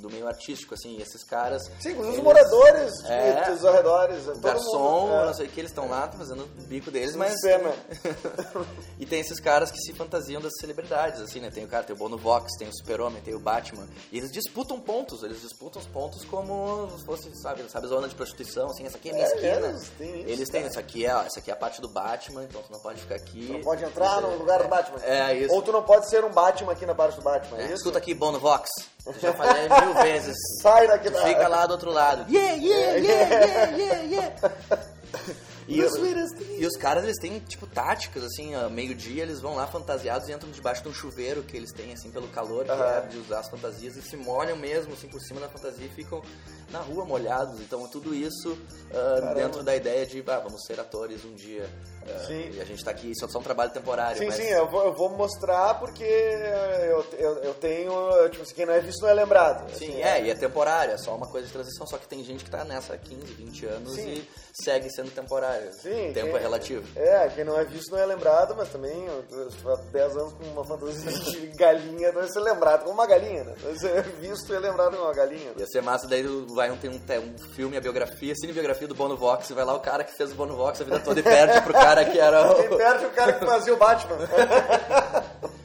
do 0.00 0.10
meio 0.10 0.26
artístico, 0.26 0.74
assim, 0.74 0.96
e 0.96 1.02
esses 1.02 1.22
caras. 1.22 1.62
Sim, 1.78 1.90
inclusive 1.90 2.00
os 2.00 2.14
eles- 2.14 2.24
moradores 2.24 3.04
É. 3.04 3.50
dos 3.50 3.64
arredores. 3.64 4.24
todo 4.24 4.40
garçom, 4.40 5.00
mundo, 5.02 5.12
é. 5.14 5.26
não 5.26 5.34
sei 5.34 5.46
o 5.46 5.48
que, 5.50 5.60
eles 5.60 5.70
estão 5.70 5.88
lá 5.88 6.10
fazendo 6.10 6.42
o 6.44 6.62
bico 6.66 6.90
deles, 6.90 7.14
mas. 7.14 7.38
cena. 7.40 7.72
e 8.98 9.06
tem 9.06 9.20
esses 9.20 9.38
caras 9.40 9.70
que 9.70 9.78
se 9.78 9.92
fantasiam 9.92 10.40
das 10.40 10.52
celebridades, 10.60 11.20
assim, 11.20 11.40
né? 11.40 11.50
Tem 11.50 11.64
o 11.64 11.68
cara, 11.68 11.84
tem 11.84 11.94
o 11.94 11.98
Bono 11.98 12.16
Vox, 12.16 12.50
tem 12.58 12.68
o 12.68 12.74
Super-Homem, 12.74 13.20
tem 13.22 13.34
o 13.34 13.38
Batman. 13.40 13.86
E 14.10 14.18
eles 14.18 14.30
disputam 14.32 14.80
pontos, 14.80 15.22
eles 15.22 15.40
disputam 15.40 15.80
os 15.80 15.86
pontos 15.88 16.24
como 16.24 16.88
se 16.98 17.04
fosse, 17.04 17.30
sabe, 17.40 17.62
sabe, 17.68 17.86
zona 17.86 18.08
de 18.08 18.14
prostituição, 18.14 18.66
assim, 18.66 18.86
essa 18.86 18.96
aqui 18.96 19.10
é 19.10 19.12
minha 19.12 19.24
É, 19.26 19.28
esquina. 19.28 19.66
eles 19.68 19.88
têm 19.98 20.20
isso, 20.20 20.28
eles 20.30 20.48
têm, 20.48 20.62
essa 20.64 20.80
aqui, 20.80 21.04
é, 21.06 21.10
essa 21.10 21.38
aqui 21.38 21.50
é 21.50 21.54
a 21.54 21.56
parte 21.56 21.80
do 21.80 21.88
Batman, 21.88 22.44
então 22.44 22.62
tu 22.62 22.72
não 22.72 22.80
pode 22.80 23.00
ficar 23.00 23.16
aqui. 23.16 23.52
Não 23.52 23.60
pode 23.60 23.84
entrar 23.84 24.20
no 24.20 24.36
lugar 24.36 24.62
do 24.62 24.68
Batman. 24.68 24.98
É, 25.04 25.34
isso. 25.36 25.54
Ou 25.54 25.62
tu 25.62 25.72
não 25.72 25.82
pode 25.82 26.08
ser 26.08 26.24
um 26.24 26.30
Batman 26.30 26.72
aqui 26.72 26.86
na 26.86 26.94
parte 26.94 27.16
do 27.16 27.22
Batman, 27.22 27.58
é, 27.58 27.62
É, 27.62 27.64
isso? 27.66 27.74
escuta 27.74 27.98
aqui, 27.98 28.14
Bono 28.22 28.38
Vox. 28.38 28.70
Eu 29.04 29.14
já 29.20 29.32
falei 29.32 29.68
mil 29.68 29.94
vezes. 29.94 30.36
Sai 30.62 30.86
daqui 30.86 31.10
da... 31.10 31.26
Fica 31.26 31.48
lá 31.48 31.66
do 31.66 31.72
outro 31.72 31.90
lado. 31.90 32.24
Yeah, 32.32 32.54
yeah, 32.54 32.96
yeah, 32.98 33.28
yeah, 33.28 33.76
yeah, 33.76 34.02
yeah. 34.02 35.34
E, 35.68 35.78
e 35.78 36.66
os 36.66 36.76
caras, 36.76 37.04
eles 37.04 37.18
têm, 37.18 37.38
tipo, 37.40 37.66
táticas, 37.66 38.24
assim, 38.24 38.52
meio-dia 38.70 39.22
eles 39.22 39.40
vão 39.40 39.54
lá 39.54 39.66
fantasiados 39.66 40.28
e 40.28 40.32
entram 40.32 40.50
debaixo 40.50 40.82
de 40.82 40.88
um 40.88 40.94
chuveiro 40.94 41.42
que 41.42 41.56
eles 41.56 41.72
têm, 41.72 41.92
assim, 41.92 42.10
pelo 42.10 42.28
calor, 42.28 42.68
Aham. 42.70 42.84
é 42.84 43.00
de 43.02 43.18
usar 43.18 43.40
as 43.40 43.48
fantasias, 43.48 43.96
e 43.96 44.02
se 44.02 44.16
molham 44.16 44.56
mesmo, 44.56 44.92
assim, 44.92 45.08
por 45.08 45.20
cima 45.20 45.40
da 45.40 45.48
fantasia 45.48 45.86
e 45.86 45.88
ficam 45.88 46.22
na 46.70 46.80
rua 46.80 47.04
molhados. 47.04 47.60
Então, 47.60 47.86
tudo 47.88 48.14
isso 48.14 48.56
Caramba. 48.90 49.34
dentro 49.34 49.62
da 49.62 49.76
ideia 49.76 50.06
de, 50.06 50.22
ah, 50.26 50.38
vamos 50.38 50.64
ser 50.64 50.80
atores 50.80 51.24
um 51.24 51.34
dia. 51.34 51.68
Ah, 52.06 52.24
Sim. 52.26 52.50
E 52.52 52.60
a 52.60 52.64
gente 52.64 52.84
tá 52.84 52.90
aqui, 52.90 53.10
isso 53.10 53.24
é 53.24 53.28
só 53.28 53.38
um 53.38 53.42
trabalho 53.42 53.70
temporário, 53.70 54.18
Sim, 54.18 54.26
mas... 54.26 54.34
sim, 54.34 54.48
eu 54.48 54.68
vou, 54.68 54.84
eu 54.86 54.92
vou 54.92 55.10
mostrar 55.10 55.74
porque 55.74 56.02
eu, 56.02 57.04
eu, 57.18 57.36
eu 57.44 57.54
tenho, 57.54 57.92
tipo 58.30 58.42
assim, 58.42 58.54
quem 58.54 58.66
não 58.66 58.74
é 58.74 58.80
visto 58.80 59.02
não 59.02 59.08
é 59.08 59.14
lembrado. 59.14 59.68
Sim, 59.76 59.92
Assim, 59.92 60.02
é, 60.02 60.22
e 60.24 60.30
é 60.30 60.34
temporário, 60.34 60.94
é 60.94 60.98
só 60.98 61.14
uma 61.14 61.28
coisa 61.28 61.46
de 61.46 61.52
transição, 61.52 61.86
só 61.86 61.98
que 61.98 62.08
tem 62.08 62.24
gente 62.24 62.44
que 62.44 62.50
tá 62.50 62.64
nessa 62.64 62.94
há 62.94 62.98
15, 62.98 63.20
20 63.34 63.66
anos 63.66 63.94
Sim. 63.94 64.14
e 64.14 64.28
segue 64.52 64.90
sendo 64.90 65.10
temporário. 65.10 65.51
Sim, 65.72 66.12
Tempo 66.12 66.28
quem- 66.28 66.36
é 66.36 66.38
relativo. 66.40 66.84
É, 66.96 67.28
quem 67.34 67.44
não 67.44 67.58
é 67.58 67.64
visto 67.64 67.90
não 67.92 67.98
é 67.98 68.06
lembrado, 68.06 68.54
mas 68.56 68.68
também, 68.70 68.92
tiver 69.28 69.76
10 69.92 70.16
anos 70.16 70.32
com 70.34 70.44
uma 70.44 70.64
fantasia 70.64 71.10
de 71.40 71.46
galinha, 71.56 72.12
vai 72.12 72.28
ser 72.28 72.40
lembrado 72.40 72.80
como 72.82 72.94
uma 72.94 73.06
galinha, 73.06 73.44
né? 73.44 73.54
Vai 73.62 73.74
ser 73.78 74.02
visto 74.20 74.52
e 74.52 74.58
lembrado 74.58 74.92
como 74.96 75.04
uma 75.08 75.14
galinha. 75.14 75.50
né? 75.50 75.54
Ia 75.58 75.66
ser 75.66 75.82
massa, 75.82 76.06
daí 76.06 76.22
vai 76.54 76.70
um, 76.70 76.76
tem 76.76 76.90
um, 76.90 77.00
um 77.34 77.38
filme, 77.54 77.76
a 77.76 77.80
biografia, 77.80 78.34
cinebiografia 78.34 78.88
do 78.88 78.94
Bono 78.94 79.16
Vox, 79.16 79.48
e 79.50 79.54
vai 79.54 79.64
lá 79.64 79.74
o 79.74 79.80
cara 79.80 80.04
que 80.04 80.16
fez 80.16 80.32
o 80.32 80.34
Bono 80.34 80.56
Vox 80.56 80.80
a 80.80 80.84
vida 80.84 81.00
toda 81.00 81.20
e 81.20 81.22
perde 81.22 81.60
pro 81.62 81.72
cara 81.72 82.04
que 82.04 82.18
era 82.18 82.54
Quem 82.54 82.68
o... 82.72 82.76
perde 82.76 83.06
o 83.06 83.10
cara 83.10 83.32
que 83.34 83.44
fazia 83.46 83.74
o 83.74 83.76
Batman. 83.76 84.16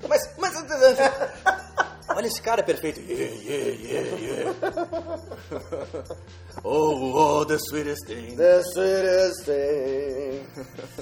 Mas, 0.07 0.29
mas... 0.37 0.53
olha 2.17 2.27
esse 2.27 2.41
cara 2.41 2.61
é 2.61 2.63
perfeito. 2.63 2.99
Yeah, 2.99 3.35
yeah, 3.35 3.77
yeah, 3.81 4.17
yeah. 4.19 6.03
oh, 6.63 7.13
oh, 7.39 7.45
the 7.45 7.57
sweetest 7.59 8.05
thing. 8.07 8.35
The 8.35 8.63
sweetest 8.73 9.45
thing. 9.45 10.45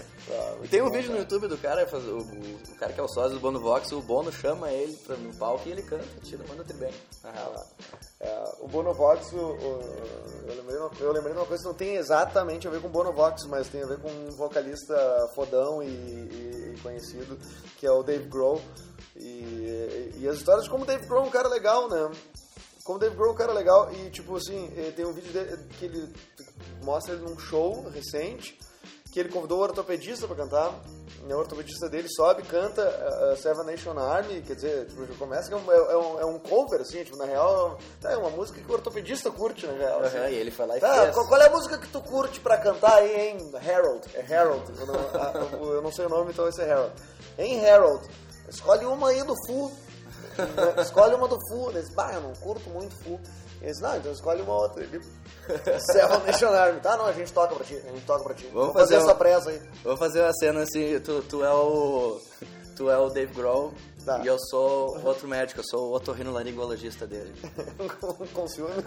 Ah, 0.28 0.56
Tem 0.72 0.82
um 0.82 0.86
bom, 0.86 0.92
vídeo 0.92 1.12
no 1.12 1.18
cara. 1.18 1.20
YouTube 1.20 1.48
do 1.48 1.58
cara, 1.60 1.88
o, 1.88 2.18
o- 2.18 2.76
cara 2.80 2.92
que 2.92 3.00
é 3.00 3.04
o 3.04 3.08
sócio 3.08 3.36
do 3.36 3.40
Bono 3.40 3.60
Vox, 3.60 3.92
o 3.92 4.02
Bono 4.02 4.32
chama 4.32 4.72
ele 4.72 4.94
pra, 5.06 5.16
no 5.16 5.32
palco 5.36 5.62
e 5.70 5.72
ele 5.72 5.84
canta, 5.84 6.04
tira, 6.24 6.44
manda 6.50 6.64
bem. 6.74 6.92
Real. 7.24 7.68
É, 8.20 8.44
o 8.60 8.68
Bonovox, 8.68 9.32
o, 9.34 9.38
o- 9.38 9.80
eu, 10.48 10.56
lembrei, 10.56 10.78
uma- 10.80 10.92
eu 11.00 11.12
lembrei 11.12 11.32
de 11.32 11.40
uma 11.40 11.46
coisa 11.46 11.62
que 11.62 11.70
não 11.70 11.76
tem 11.76 11.96
exatamente 11.98 12.68
a 12.68 12.72
ver 12.72 12.82
com 12.82 12.88
o 12.88 12.90
Bonovox, 12.90 13.46
mas 13.46 13.68
tem 13.70 13.84
a 13.84 13.86
ver 13.86 14.00
com 14.00 14.10
um 14.10 14.32
vocalista 14.32 14.96
fodão 15.36 15.84
e, 15.84 15.90
e- 15.90 16.74
e 16.76 16.80
conhecido, 16.82 17.38
que 17.78 17.86
é 17.86 17.92
o 17.92 18.02
Dave 18.02 18.28
Grohl. 18.28 18.60
E, 19.16 20.14
e 20.20 20.28
as 20.28 20.38
histórias 20.38 20.66
de 20.66 20.70
como 20.70 20.84
o 20.84 20.88
Dave 20.88 21.06
Grohl 21.08 21.24
é 21.24 21.28
um 21.28 21.32
cara 21.32 21.48
legal, 21.48 21.88
né? 21.90 22.12
Como 22.84 22.98
o 22.98 23.00
Dave 23.00 23.16
Grohl 23.16 23.30
é 23.32 23.34
um 23.34 23.38
cara 23.38 23.54
legal 23.54 23.92
e, 23.94 24.10
tipo 24.10 24.36
assim, 24.36 24.72
eh, 24.78 24.92
tem 24.96 25.06
um 25.06 25.14
vídeo 25.14 25.32
dele 25.32 25.58
que 25.80 25.86
ele 25.86 26.14
mostra 26.84 27.14
ele 27.16 27.24
num 27.24 27.38
show 27.40 27.88
recente, 27.90 28.60
que 29.12 29.20
ele 29.20 29.30
convidou 29.30 29.60
o 29.60 29.62
ortopedista 29.64 30.28
pra 30.28 30.36
cantar. 30.36 30.72
E 31.28 31.34
o 31.34 31.38
ortopedista 31.40 31.90
dele 31.90 32.08
sobe, 32.08 32.44
canta 32.44 32.84
uh, 32.84 33.36
Seven 33.38 33.66
Nation 33.66 33.98
Army, 33.98 34.44
quer 34.44 34.54
dizer, 34.54 34.86
tipo, 34.86 35.08
já 35.08 35.16
começa 35.16 35.48
que 35.48 35.56
é 35.56 35.58
um, 35.58 35.72
é, 35.72 35.98
um, 35.98 36.20
é 36.20 36.26
um 36.26 36.38
cover, 36.38 36.80
assim, 36.82 37.04
tipo, 37.04 37.18
na 37.18 37.26
real, 37.26 37.80
tá, 38.00 38.12
é 38.12 38.18
uma 38.18 38.30
música 38.30 38.62
que 38.62 38.70
o 38.70 38.74
ortopedista 38.76 39.32
curte, 39.32 39.66
na 39.66 39.74
real. 39.74 40.04
assim. 40.04 40.18
Aham, 40.18 40.30
e 40.30 40.36
ele 40.36 40.52
foi 40.52 40.68
lá 40.68 40.78
e 40.78 40.80
Tá, 40.80 41.02
fez. 41.02 41.16
qual, 41.16 41.28
qual 41.28 41.42
é 41.42 41.48
a 41.48 41.50
música 41.50 41.80
que 41.80 41.88
tu 41.88 42.00
curte 42.02 42.40
pra 42.40 42.60
cantar 42.60 42.98
aí, 42.98 43.30
hein? 43.30 43.52
Harold. 43.56 44.06
É 44.14 44.36
Harold. 44.36 44.72
Eu 44.80 44.86
não, 44.86 45.74
eu 45.74 45.82
não 45.82 45.92
sei 45.92 46.06
o 46.06 46.10
nome, 46.10 46.30
então 46.32 46.44
vai 46.46 46.54
ser 46.54 46.70
Harold. 46.70 46.94
Hein, 47.40 47.68
Harold? 47.68 48.08
Escolhe 48.48 48.86
uma 48.86 49.10
aí 49.10 49.24
do 49.24 49.36
Fu. 49.46 49.72
Escolhe 50.82 51.16
uma 51.16 51.28
do 51.28 51.38
Fu. 51.48 51.70
Ele 51.70 51.82
disse, 51.82 51.94
bah, 51.94 52.14
eu 52.14 52.22
não 52.22 52.34
curto 52.34 52.70
muito 52.70 52.96
Fu. 53.04 53.20
Ele 53.62 53.72
disse, 53.72 53.82
não, 53.82 53.96
então 53.98 54.12
escolhe 54.12 54.42
uma 54.42 54.54
outra. 54.54 54.84
Ele, 54.84 55.00
Seven 55.80 56.20
Nation 56.26 56.50
Army. 56.50 56.80
Tá, 56.82 56.98
não, 56.98 57.06
a 57.06 57.14
gente 57.14 57.32
toca 57.32 57.56
pra 57.56 57.66
ti. 57.66 57.76
A 57.76 57.92
gente 57.92 58.06
toca 58.06 58.24
pra 58.24 58.34
ti. 58.34 58.44
Vamos 58.46 58.68
Vamos 58.68 58.74
fazer, 58.74 58.96
fazer 58.96 59.06
essa 59.06 59.16
pressa 59.16 59.50
aí. 59.50 59.62
Vou 59.84 59.98
fazer 59.98 60.22
uma 60.22 60.34
cena 60.34 60.62
assim, 60.62 61.00
tu, 61.00 61.22
tu 61.24 61.44
é 61.44 61.54
o. 61.54 62.20
Tu 62.76 62.90
é 62.90 62.98
o 62.98 63.10
Dave 63.10 63.34
Grohl 63.34 63.74
Tá. 64.06 64.20
e 64.24 64.28
eu 64.28 64.38
sou 64.38 65.04
outro 65.04 65.28
médico, 65.28 65.62
eu 65.62 65.64
sou 65.64 65.90
o 65.90 65.96
otorrinolaringologista 65.96 67.08
dele. 67.08 67.34
com, 68.34 68.48
ciúmes. 68.48 68.86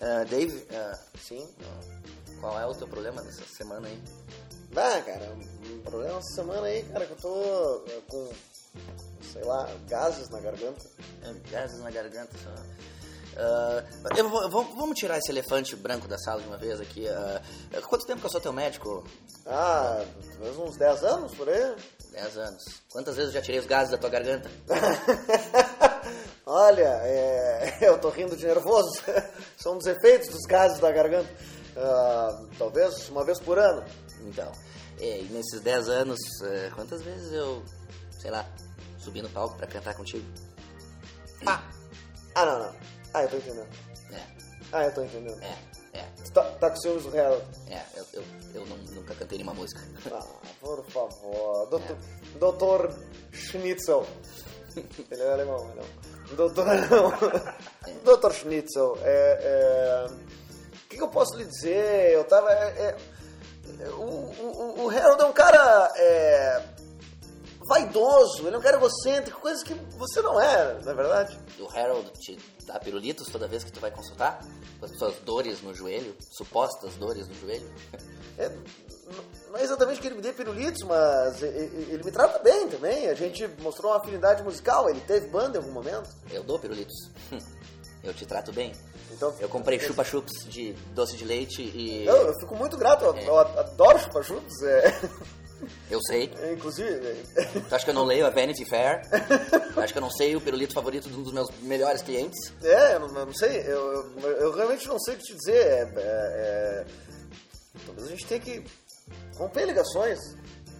Ah, 0.00 0.24
Dave, 0.30 0.66
ah, 0.72 0.98
Sim. 1.20 1.46
qual 2.40 2.58
é 2.58 2.64
o 2.66 2.74
teu 2.74 2.88
problema 2.88 3.20
dessa 3.20 3.44
semana 3.54 3.86
aí? 3.86 4.02
Ah, 4.76 5.00
cara, 5.04 5.32
um 5.32 5.80
problema 5.82 6.18
essa 6.18 6.34
semana 6.34 6.66
aí, 6.66 6.82
cara, 6.84 7.06
que 7.06 7.12
eu 7.12 7.16
tô 7.16 7.84
eh, 7.88 8.00
com, 8.08 8.28
sei 9.32 9.42
lá, 9.42 9.68
gases 9.88 10.28
na 10.30 10.40
garganta. 10.40 10.84
É, 11.22 11.50
Gases 11.50 11.80
na 11.80 11.90
garganta 11.90 12.32
só. 12.38 12.50
Ah, 13.40 13.84
eu 14.16 14.28
vou- 14.28 14.48
vamos 14.76 14.98
tirar 14.98 15.18
esse 15.18 15.30
elefante 15.30 15.74
branco 15.76 16.06
da 16.08 16.18
sala 16.18 16.40
de 16.42 16.48
uma 16.48 16.56
vez 16.56 16.80
aqui. 16.80 17.08
ah, 17.08 17.40
quanto 17.88 18.06
tempo 18.06 18.20
que 18.20 18.26
eu 18.26 18.30
sou 18.30 18.40
teu 18.40 18.52
médico? 18.52 19.04
Ah, 19.46 20.04
talvez 20.32 20.56
uns 20.58 20.76
10 20.76 21.02
anos 21.04 21.34
por 21.34 21.48
aí. 21.48 21.74
10 22.12 22.36
anos. 22.38 22.64
Quantas 22.90 23.16
vezes 23.16 23.30
eu 23.34 23.40
já 23.40 23.44
tirei 23.44 23.60
os 23.60 23.66
gases 23.66 23.90
da 23.90 23.98
tua 23.98 24.10
garganta? 24.10 24.50
Olha, 26.46 27.00
é, 27.04 27.78
eu 27.82 27.98
tô 27.98 28.08
rindo 28.10 28.36
de 28.36 28.46
nervoso. 28.46 28.90
São 29.56 29.76
dos 29.76 29.86
efeitos 29.86 30.28
dos 30.28 30.42
gases 30.46 30.78
da 30.78 30.90
garganta. 30.90 31.28
Ah, 31.76 32.42
talvez 32.58 33.08
uma 33.08 33.24
vez 33.24 33.38
por 33.40 33.58
ano. 33.58 33.84
Então, 34.26 34.50
é, 35.00 35.22
nesses 35.30 35.60
10 35.60 35.88
anos, 35.88 36.18
eh, 36.42 36.70
quantas 36.74 37.02
vezes 37.02 37.32
eu, 37.32 37.62
sei 38.20 38.30
lá, 38.30 38.46
subi 38.98 39.22
no 39.22 39.28
palco 39.30 39.56
pra 39.56 39.66
cantar 39.66 39.94
contigo? 39.94 40.24
Ah, 41.46 41.62
ah 42.34 42.44
não, 42.46 42.58
não. 42.58 42.74
Ah, 43.14 43.22
eu 43.22 43.28
tô 43.30 43.36
entendendo. 43.36 43.68
É, 44.12 44.22
Ah, 44.72 44.84
eu 44.84 44.94
tô 44.94 45.02
entendendo. 45.02 45.40
é, 45.42 45.56
é, 45.98 46.04
Tu 46.24 46.32
Tá, 46.32 46.42
tá 46.60 46.70
com 46.70 46.76
ciúmes 46.76 47.04
do 47.04 47.18
Harold. 47.18 47.44
é, 47.68 47.82
eu, 47.96 48.06
eu, 48.14 48.24
eu 48.54 48.66
não- 48.66 48.76
nunca 48.94 49.14
cantei 49.14 49.38
nenhuma 49.38 49.54
música. 49.54 49.80
Ah, 50.12 50.26
por 50.60 50.84
favor. 50.86 51.66
Doutor, 51.70 51.96
Doutor 52.38 52.94
Schnitzel. 53.32 54.06
Ele 55.10 55.22
é 55.22 55.32
alemão, 55.32 55.72
não. 55.74 56.36
Doutor, 56.36 56.66
não. 56.66 57.12
Doutor 58.04 58.34
Schnitzel, 58.34 58.98
é, 59.02 59.38
é, 59.40 60.06
o 60.12 60.88
que, 60.88 60.96
que 60.96 61.02
eu 61.02 61.08
posso 61.08 61.36
lhe 61.36 61.44
dizer? 61.46 62.12
Eu 62.12 62.24
tava... 62.24 62.52
é, 62.52 62.68
é, 62.88 62.96
o, 63.86 64.82
o, 64.82 64.84
o 64.84 64.90
Harold 64.90 65.22
é 65.22 65.24
um 65.26 65.32
cara 65.32 65.92
é, 65.96 66.62
vaidoso, 67.68 68.46
ele 68.46 68.56
é 68.56 68.58
um 68.58 68.62
cara 68.62 68.76
egocêntrico, 68.76 69.40
coisas 69.40 69.62
que 69.62 69.74
você 69.96 70.20
não 70.22 70.40
é, 70.40 70.74
na 70.82 70.92
verdade. 70.94 71.38
O 71.60 71.68
Harold 71.68 72.10
te 72.18 72.38
dá 72.66 72.78
pirulitos 72.78 73.28
toda 73.28 73.46
vez 73.46 73.62
que 73.62 73.70
tu 73.70 73.80
vai 73.80 73.90
consultar? 73.90 74.44
Com 74.80 74.86
as 74.86 74.96
suas 74.96 75.16
dores 75.18 75.62
no 75.62 75.74
joelho, 75.74 76.16
supostas 76.30 76.94
dores 76.94 77.28
no 77.28 77.34
joelho? 77.34 77.68
É, 78.38 78.50
não 79.50 79.58
é 79.58 79.62
exatamente 79.62 80.00
que 80.00 80.06
ele 80.06 80.14
me 80.16 80.22
dê 80.22 80.32
pirulitos, 80.32 80.82
mas 80.82 81.42
ele 81.42 82.02
me 82.04 82.12
trata 82.12 82.38
bem 82.38 82.68
também. 82.68 83.08
A 83.08 83.14
gente 83.14 83.48
mostrou 83.60 83.90
uma 83.90 83.98
afinidade 83.98 84.42
musical, 84.42 84.88
ele 84.88 85.00
teve 85.00 85.26
banda 85.28 85.58
em 85.58 85.60
algum 85.60 85.72
momento. 85.72 86.08
Eu 86.30 86.42
dou 86.42 86.58
pirulitos. 86.58 87.10
Eu 88.02 88.14
te 88.14 88.24
trato 88.24 88.52
bem. 88.52 88.72
Então, 89.12 89.34
Eu 89.40 89.48
comprei 89.48 89.78
chupa-chups 89.80 90.44
de 90.48 90.72
doce 90.94 91.16
de 91.16 91.24
leite 91.24 91.62
e... 91.62 92.04
Eu, 92.06 92.28
eu 92.28 92.34
fico 92.40 92.54
muito 92.54 92.76
grato, 92.76 93.04
eu, 93.04 93.16
eu 93.16 93.38
adoro 93.38 93.98
chupa-chups. 93.98 94.62
É, 94.62 95.00
Eu 95.90 96.00
sei. 96.02 96.30
é, 96.38 96.52
inclusive, 96.52 97.00
Tu 97.68 97.74
acha 97.74 97.84
que 97.84 97.90
eu 97.90 97.94
não 97.94 98.04
leio 98.04 98.24
a 98.24 98.30
Vanity 98.30 98.64
Fair? 98.64 99.02
Tu 99.74 99.80
acha 99.80 99.92
que 99.92 99.98
eu 99.98 100.02
não 100.02 100.10
sei 100.10 100.36
o 100.36 100.40
pirulito 100.40 100.72
favorito 100.72 101.08
de 101.08 101.16
um 101.16 101.22
dos 101.22 101.32
meus 101.32 101.50
melhores 101.62 102.00
clientes? 102.00 102.52
é, 102.62 102.94
eu 102.94 103.00
não, 103.00 103.08
eu 103.08 103.26
não 103.26 103.34
sei, 103.34 103.58
eu, 103.62 104.14
eu, 104.22 104.28
eu 104.38 104.52
realmente 104.52 104.86
não 104.86 104.98
sei 105.00 105.14
o 105.14 105.18
que 105.18 105.24
te 105.24 105.34
dizer. 105.34 105.56
É, 105.56 105.80
é, 105.96 105.96
é, 105.96 106.86
talvez 107.86 108.06
a 108.06 108.10
gente 108.10 108.26
tenha 108.26 108.40
que 108.40 108.64
romper 109.36 109.66
ligações. 109.66 110.18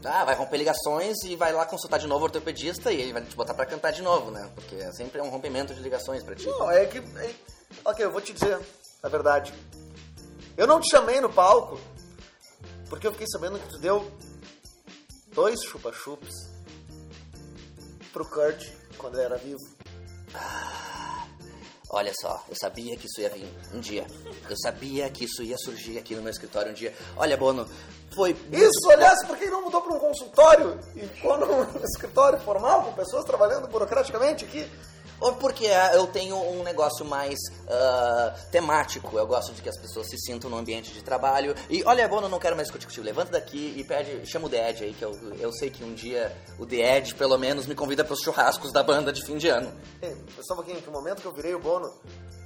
Ah, 0.05 0.25
vai 0.25 0.35
romper 0.35 0.57
ligações 0.59 1.17
e 1.25 1.35
vai 1.35 1.53
lá 1.53 1.67
consultar 1.67 1.99
de 1.99 2.07
novo 2.07 2.21
o 2.23 2.25
ortopedista 2.25 2.93
e 2.93 3.01
ele 3.01 3.13
vai 3.13 3.23
te 3.23 3.35
botar 3.35 3.53
pra 3.55 3.67
cantar 3.67 3.91
de 3.93 4.01
novo, 4.03 4.31
né? 4.31 4.49
Porque 4.55 4.77
é 4.77 4.93
sempre 4.93 5.21
um 5.21 5.29
rompimento 5.29 5.75
de 5.75 5.81
ligações 5.81 6.23
pra 6.23 6.35
ti. 6.37 6.47
Não, 6.47 6.71
é 6.71 6.87
que. 6.87 6.99
é- 6.99 7.35
ok, 7.85 8.05
eu 8.05 8.11
vou 8.13 8.21
te 8.21 8.33
dizer 8.33 8.59
a 9.03 9.09
verdade. 9.09 9.53
Eu 10.57 10.67
não 10.67 10.81
te 10.81 10.89
chamei 10.91 11.21
no 11.21 11.33
palco 11.33 11.81
porque 12.89 13.07
eu 13.07 13.13
fiquei 13.13 13.27
sabendo 13.29 13.59
que 13.59 13.69
tu 13.69 13.79
deu 13.79 14.11
dois 15.35 15.63
chupa-chups 15.63 16.49
pro 18.13 18.25
Kurt 18.25 18.67
quando 18.97 19.15
ele 19.17 19.25
era 19.25 19.37
vivo. 19.37 19.61
Olha 21.91 22.13
só, 22.21 22.45
eu 22.49 22.55
sabia 22.55 22.97
que 22.97 23.07
isso 23.07 23.21
ia 23.21 23.31
vir 23.31 23.49
um 23.73 23.81
dia. 23.81 24.07
Eu 24.49 24.57
sabia 24.59 25.09
que 25.09 25.25
isso 25.25 25.43
ia 25.43 25.57
surgir 25.57 25.99
aqui 25.99 26.15
no 26.15 26.21
meu 26.21 26.31
escritório 26.31 26.71
um 26.71 26.75
dia. 26.75 26.95
Olha, 27.17 27.37
Bono, 27.37 27.67
foi. 28.15 28.37
Isso, 28.53 28.91
aliás, 28.91 29.25
por 29.27 29.39
que 29.39 29.47
não 29.47 29.63
mudou 29.63 29.81
para 29.81 29.95
um 29.95 29.99
consultório 29.99 30.79
e 30.95 31.01
ficou 31.07 31.39
num 31.39 31.63
escritório 31.83 32.39
formal 32.41 32.85
com 32.85 32.93
pessoas 32.93 33.25
trabalhando 33.25 33.69
burocraticamente 33.69 34.45
aqui? 34.45 34.69
Ou 35.21 35.35
porque 35.35 35.67
ah, 35.67 35.93
eu 35.95 36.07
tenho 36.07 36.37
um 36.37 36.63
negócio 36.63 37.05
mais 37.05 37.39
ah, 37.69 38.35
temático. 38.51 39.19
Eu 39.19 39.27
gosto 39.27 39.53
de 39.53 39.61
que 39.61 39.69
as 39.69 39.77
pessoas 39.77 40.09
se 40.09 40.17
sintam 40.19 40.49
no 40.51 40.57
ambiente 40.57 40.93
de 40.93 41.03
trabalho. 41.03 41.55
E 41.69 41.83
olha, 41.85 42.09
Bono, 42.09 42.29
não 42.29 42.39
quero 42.39 42.55
mais 42.57 42.69
discutir 42.69 42.87
contigo. 42.87 43.05
Levanta 43.05 43.33
daqui 43.33 43.75
e 43.77 43.85
pede, 43.85 44.25
chama 44.27 44.47
o 44.47 44.51
The 44.51 44.71
Edge 44.71 44.85
aí, 44.85 44.95
que 44.95 45.05
eu, 45.05 45.13
eu 45.39 45.53
sei 45.53 45.69
que 45.71 45.85
um 45.85 45.95
dia 45.95 46.35
o 46.59 46.67
The 46.67 46.99
Edge, 46.99 47.15
pelo 47.15 47.37
menos, 47.39 47.67
me 47.67 47.75
convida 47.75 48.05
para 48.05 48.15
os 48.15 48.21
churrascos 48.21 48.73
da 48.73 48.83
banda 48.83 49.13
de 49.13 49.23
fim 49.25 49.37
de 49.37 49.49
ano. 49.49 49.71
Ei, 50.01 50.17
Só 50.41 50.55
um 50.55 50.57
pouquinho, 50.57 50.81
que 50.81 50.89
o 50.89 50.93
momento 50.93 51.21
que 51.21 51.27
eu 51.27 51.33
virei 51.33 51.55
o 51.55 51.61
Bono, 51.61 51.93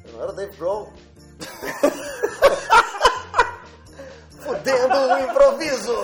eu 0.05 0.13
não 0.13 0.23
era 0.23 0.33
o 0.33 0.35
Dave 0.35 0.57
Grohl. 0.57 0.93
Fudendo 4.43 4.97
o 4.97 5.19
improviso! 5.21 5.95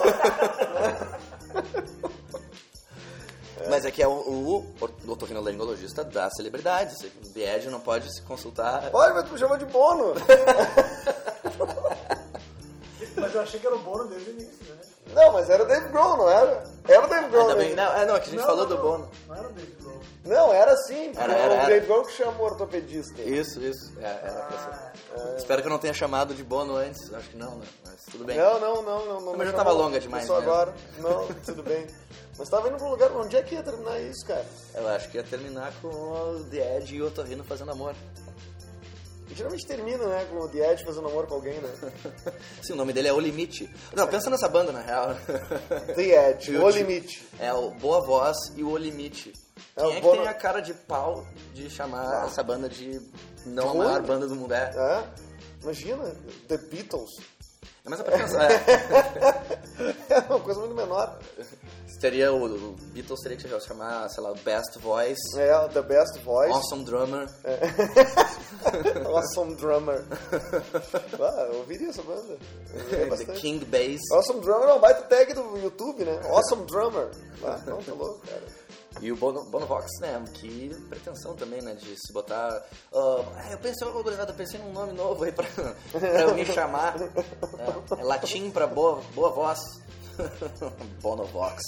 Mas 3.68 3.84
é 3.84 3.90
que 3.90 4.02
é 4.02 4.08
o, 4.08 4.12
o, 4.12 4.58
o 4.80 5.10
otorrinolaringologista 5.10 6.04
da 6.04 6.30
celebridade. 6.30 6.94
O 7.24 7.28
The 7.32 7.56
Edge 7.56 7.68
não 7.68 7.80
pode 7.80 8.12
se 8.14 8.22
consultar. 8.22 8.90
Olha, 8.92 9.14
mas 9.14 9.24
tu 9.24 9.32
me 9.32 9.38
chamou 9.38 9.56
de 9.56 9.64
Bono! 9.66 10.14
Mas 13.20 13.34
eu 13.34 13.40
achei 13.40 13.58
que 13.58 13.66
era 13.66 13.74
o 13.74 13.80
Bono 13.80 14.06
desde 14.06 14.30
o 14.30 14.32
início, 14.32 14.64
né? 14.74 14.80
Não, 15.14 15.32
mas 15.32 15.48
era 15.48 15.62
o 15.62 15.66
Dave 15.66 15.88
Grohl, 15.88 16.16
não 16.16 16.28
era? 16.28 16.64
Era 16.86 17.04
o 17.04 17.08
Dave 17.08 17.28
Grohl. 17.28 17.56
Bem, 17.56 17.74
né? 17.74 17.84
não, 17.84 17.92
é, 17.96 18.06
não, 18.06 18.16
é 18.16 18.20
que 18.20 18.28
a 18.28 18.30
gente 18.30 18.40
Não, 18.40 18.46
falou 18.46 18.68
não, 18.68 18.76
do. 18.76 18.82
Bono. 18.82 19.10
Não 19.26 19.36
era 19.36 19.48
o 19.48 19.52
David 19.52 19.76
Grohl. 19.80 20.00
Não, 20.24 20.52
era 20.52 20.72
assim. 20.72 21.12
Era, 21.16 21.32
era, 21.32 21.64
o. 21.64 21.66
Dave 21.66 21.86
Grohl 21.86 22.04
que 22.04 22.12
chamou 22.12 22.42
o 22.42 22.50
ortopedista. 22.50 23.22
Isso, 23.22 23.60
isso. 23.60 23.92
É, 23.98 24.04
era 24.04 24.42
pra 24.42 24.58
ser. 24.58 24.92
Ah, 25.16 25.34
Espero 25.36 25.62
que 25.62 25.68
eu 25.68 25.72
não 25.72 25.78
tenha 25.78 25.94
chamado 25.94 26.34
de 26.34 26.42
Bono 26.42 26.76
antes. 26.76 27.12
Acho 27.12 27.28
que 27.30 27.36
não, 27.36 27.56
né? 27.56 27.66
Mas 27.84 28.04
tudo 28.10 28.24
bem. 28.24 28.36
Não, 28.36 28.60
não, 28.60 28.82
não, 28.82 29.06
não. 29.06 29.20
não 29.20 29.36
Mas 29.36 29.48
já 29.48 29.54
tava 29.54 29.72
longa 29.72 29.98
demais, 29.98 30.26
Só 30.26 30.36
agora. 30.36 30.74
Não, 30.98 31.26
tudo 31.44 31.62
bem. 31.62 31.86
Mas 32.38 32.48
tava 32.48 32.68
indo 32.68 32.76
pra 32.76 32.86
um 32.86 32.90
lugar, 32.90 33.10
onde 33.12 33.36
é 33.36 33.42
que 33.42 33.54
ia 33.54 33.62
terminar 33.62 34.00
isso, 34.00 34.24
cara? 34.24 34.46
Eu 34.74 34.88
acho 34.88 35.08
que 35.08 35.16
ia 35.16 35.24
terminar 35.24 35.72
com 35.82 35.88
o 35.88 36.46
The 36.50 36.76
Edge 36.76 36.94
e 36.94 37.02
o 37.02 37.08
Otorrino 37.08 37.42
fazendo 37.42 37.72
amor. 37.72 37.94
Geralmente 39.34 39.66
termina, 39.66 40.04
né, 40.06 40.26
com 40.30 40.36
o 40.40 40.48
The 40.48 40.72
Edge 40.72 40.84
fazendo 40.84 41.06
amor 41.08 41.26
com 41.26 41.34
alguém, 41.34 41.54
né? 41.60 41.70
Sim, 42.62 42.72
o 42.72 42.76
nome 42.76 42.92
dele 42.92 43.08
é 43.08 43.12
O 43.12 43.20
Limite. 43.20 43.68
Não, 43.94 44.06
pensa 44.08 44.30
nessa 44.30 44.48
banda, 44.48 44.72
na 44.72 44.80
real. 44.80 45.14
The 45.94 46.30
Edge, 46.30 46.56
o 46.58 46.72
te- 46.72 46.78
limite. 46.78 47.26
É 47.38 47.52
o 47.52 47.70
Boa 47.72 48.00
Voz 48.00 48.36
e 48.56 48.62
o 48.64 48.70
O 48.70 48.76
Limite. 48.76 49.32
É, 49.76 49.82
Quem 49.82 49.96
é 49.96 50.00
que 50.00 50.10
tem 50.10 50.26
a 50.28 50.34
cara 50.34 50.60
de 50.60 50.74
pau 50.74 51.26
de 51.54 51.68
chamar 51.70 52.22
Ah. 52.22 52.26
essa 52.26 52.42
banda 52.42 52.68
de 52.68 53.00
não 53.46 53.70
a 53.70 53.74
maior 53.74 54.02
banda 54.02 54.26
do 54.26 54.34
mundo? 54.34 54.52
É, 54.54 54.70
É? 54.74 55.04
Imagina, 55.62 56.14
The 56.48 56.56
Beatles. 56.56 57.10
É 57.84 57.88
mais 57.88 58.02
pensar. 58.02 58.50
É. 58.50 59.58
É 60.10 60.18
uma 60.20 60.40
coisa 60.40 60.60
muito 60.60 60.74
menor. 60.74 61.18
Teria 62.00 62.32
o, 62.32 62.44
o 62.44 62.76
Beatles 62.92 63.20
teria 63.20 63.36
que 63.36 63.48
se 63.48 63.66
chamar, 63.66 64.08
sei 64.08 64.22
lá, 64.22 64.32
Best 64.44 64.78
Voice, 64.78 65.38
É, 65.38 65.68
The 65.68 65.82
Best 65.82 66.18
Voice. 66.20 66.52
Awesome 66.52 66.84
Drummer. 66.84 67.28
Awesome 69.06 69.56
Drummer. 69.56 70.04
Ah, 71.20 71.48
eu 71.50 71.58
ouviria 71.58 71.88
essa 71.88 72.02
banda. 72.02 72.38
Ouviria 72.74 73.16
The. 73.16 73.32
King 73.34 73.64
Bass. 73.64 74.00
Awesome 74.12 74.40
Drummer 74.40 74.68
é 74.68 74.74
um 74.74 74.80
baita 74.80 75.02
tag 75.02 75.32
do 75.34 75.58
YouTube, 75.58 76.04
né? 76.04 76.20
Awesome 76.28 76.66
Drummer. 76.66 77.10
Ah, 77.44 77.58
não, 77.66 77.82
tá 77.82 77.92
louco, 77.92 78.20
cara. 78.26 78.42
E 79.00 79.12
o 79.12 79.16
Bono, 79.16 79.44
Bonovox, 79.44 79.86
né? 80.00 80.22
Que 80.34 80.74
pretensão 80.88 81.34
também, 81.34 81.60
né? 81.62 81.74
De 81.74 81.96
se 81.96 82.12
botar. 82.12 82.62
ah, 82.92 83.50
eu 83.50 83.58
pensei, 83.58 83.86
gurizada, 83.90 84.32
eu 84.32 84.36
pensei 84.36 84.58
num 84.58 84.72
nome 84.72 84.92
novo 84.92 85.24
aí 85.24 85.32
pra, 85.32 85.46
pra 85.92 86.22
eu 86.22 86.34
me 86.34 86.44
chamar. 86.44 86.96
É, 87.00 88.00
é 88.00 88.04
latim 88.04 88.50
pra 88.50 88.66
boa, 88.66 89.00
boa 89.14 89.30
voz. 89.30 89.60
Bonovox. 91.00 91.62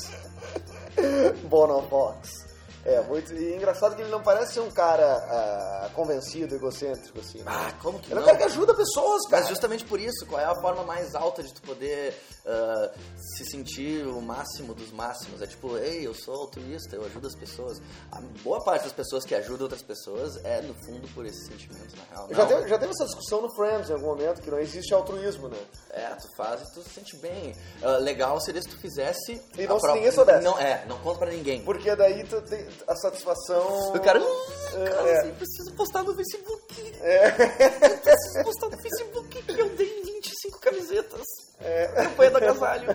Bonovox. 1.45 2.51
É, 2.85 3.01
muito. 3.03 3.35
E 3.35 3.55
engraçado 3.55 3.95
que 3.95 4.03
ele 4.03 4.11
não 4.11 4.23
parece 4.23 4.55
ser 4.55 4.61
um 4.61 4.71
cara 4.71 5.05
ah, 5.05 5.91
convencido, 5.95 6.55
egocêntrico, 6.55 7.21
assim. 7.21 7.43
Ah, 7.45 7.73
como 7.83 7.99
que 7.99 8.07
ele 8.07 8.15
é 8.15 8.17
não? 8.17 8.23
um 8.23 8.27
cara 8.27 8.39
que 8.39 8.45
ajuda 8.45 8.75
pessoas, 8.75 9.23
cara. 9.29 9.43
Mas 9.43 9.49
justamente 9.49 9.85
por 9.85 10.01
isso, 10.01 10.27
qual 10.27 10.41
é 10.41 10.47
a 10.47 10.55
forma 10.61 10.83
mais 10.85 11.15
alta 11.15 11.43
de 11.43 11.53
tu 11.53 11.61
poder 11.63 12.19
ah, 12.51 12.91
se 13.17 13.45
sentir 13.45 14.07
o 14.07 14.21
máximo 14.21 14.75
dos 14.75 14.91
máximos? 14.93 15.41
É 15.41 15.47
tipo, 15.47 15.77
ei, 15.79 16.07
eu 16.07 16.15
sou 16.15 16.35
altruísta, 16.35 16.97
eu 16.97 17.05
ajudo 17.05 17.27
as 17.29 17.35
pessoas. 17.35 17.81
A 18.13 18.21
boa 18.43 18.63
parte 18.65 18.85
das 18.85 18.93
pessoas 18.93 19.25
que 19.25 19.35
ajudam 19.35 19.63
outras 19.63 19.83
pessoas 19.83 20.37
é, 20.45 20.61
no 20.63 20.75
fundo, 20.85 21.07
por 21.15 21.25
esse 21.27 21.47
sentimento, 21.47 21.95
na 21.97 22.03
real. 22.17 22.29
Já 22.31 22.47
teve, 22.47 22.69
já 22.69 22.79
teve 22.79 22.93
essa 22.93 23.05
discussão 23.07 23.41
no 23.43 23.55
Friends 23.55 23.89
em 23.91 23.93
algum 23.95 24.07
momento, 24.07 24.43
que 24.43 24.51
não 24.51 24.59
existe 24.59 24.93
altruísmo, 24.93 25.49
né? 25.49 25.59
É, 25.91 26.07
tu 26.17 26.29
faz 26.37 26.61
e 26.63 26.73
tu 26.75 26.83
se 26.83 26.91
sente 26.91 27.17
bem. 27.17 27.55
Ah, 27.83 27.97
legal 27.99 28.41
seria 28.41 28.61
se 28.63 28.69
tu 28.69 28.79
fizesse... 28.81 29.41
E 29.57 29.67
não 29.67 29.79
se 29.79 29.93
ninguém 29.93 30.11
soubesse. 30.11 30.45
Não, 30.45 30.59
é, 30.59 30.85
não 30.87 30.99
conta 30.99 31.21
pra 31.21 31.31
ninguém. 31.31 31.63
Porque 31.65 31.95
daí 31.95 32.25
tu 32.25 32.41
tem 32.43 32.67
a 32.87 32.97
satisfação. 32.97 33.91
O 33.95 34.01
cara, 34.01 34.19
"Ah, 34.21 34.91
cara, 34.91 35.09
É. 35.09 35.29
eu 35.31 35.35
preciso 35.35 35.73
postar 35.75 36.03
no 36.03 36.15
Facebook. 36.15 36.93
É. 37.01 37.29
Eu 37.29 37.99
preciso 37.99 38.45
postar 38.45 38.69
no 38.69 38.83
Facebook 38.83 39.43
que 39.43 39.61
eu 39.61 39.69
dei 39.77 40.03
25 40.41 40.59
camisetas. 40.59 41.23
É. 41.61 41.87
Campanha 41.89 42.31
do 42.31 42.37
agasalho. 42.39 42.89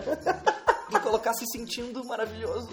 E 0.91 0.99
colocar 0.99 1.33
se 1.33 1.45
sentindo 1.51 2.03
maravilhoso. 2.05 2.69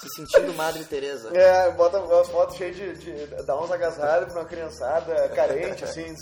Se 0.00 0.08
sentindo 0.14 0.54
Madre 0.54 0.84
Teresa. 0.84 1.30
É, 1.36 1.70
bota 1.72 1.98
umas 1.98 2.28
fotos 2.28 2.56
cheias 2.56 2.76
de, 2.76 2.94
de. 2.96 3.26
dá 3.44 3.60
uns 3.60 3.70
agasalhos 3.70 4.32
pra 4.32 4.42
uma 4.42 4.48
criançada 4.48 5.28
carente, 5.30 5.84
assim. 5.84 6.14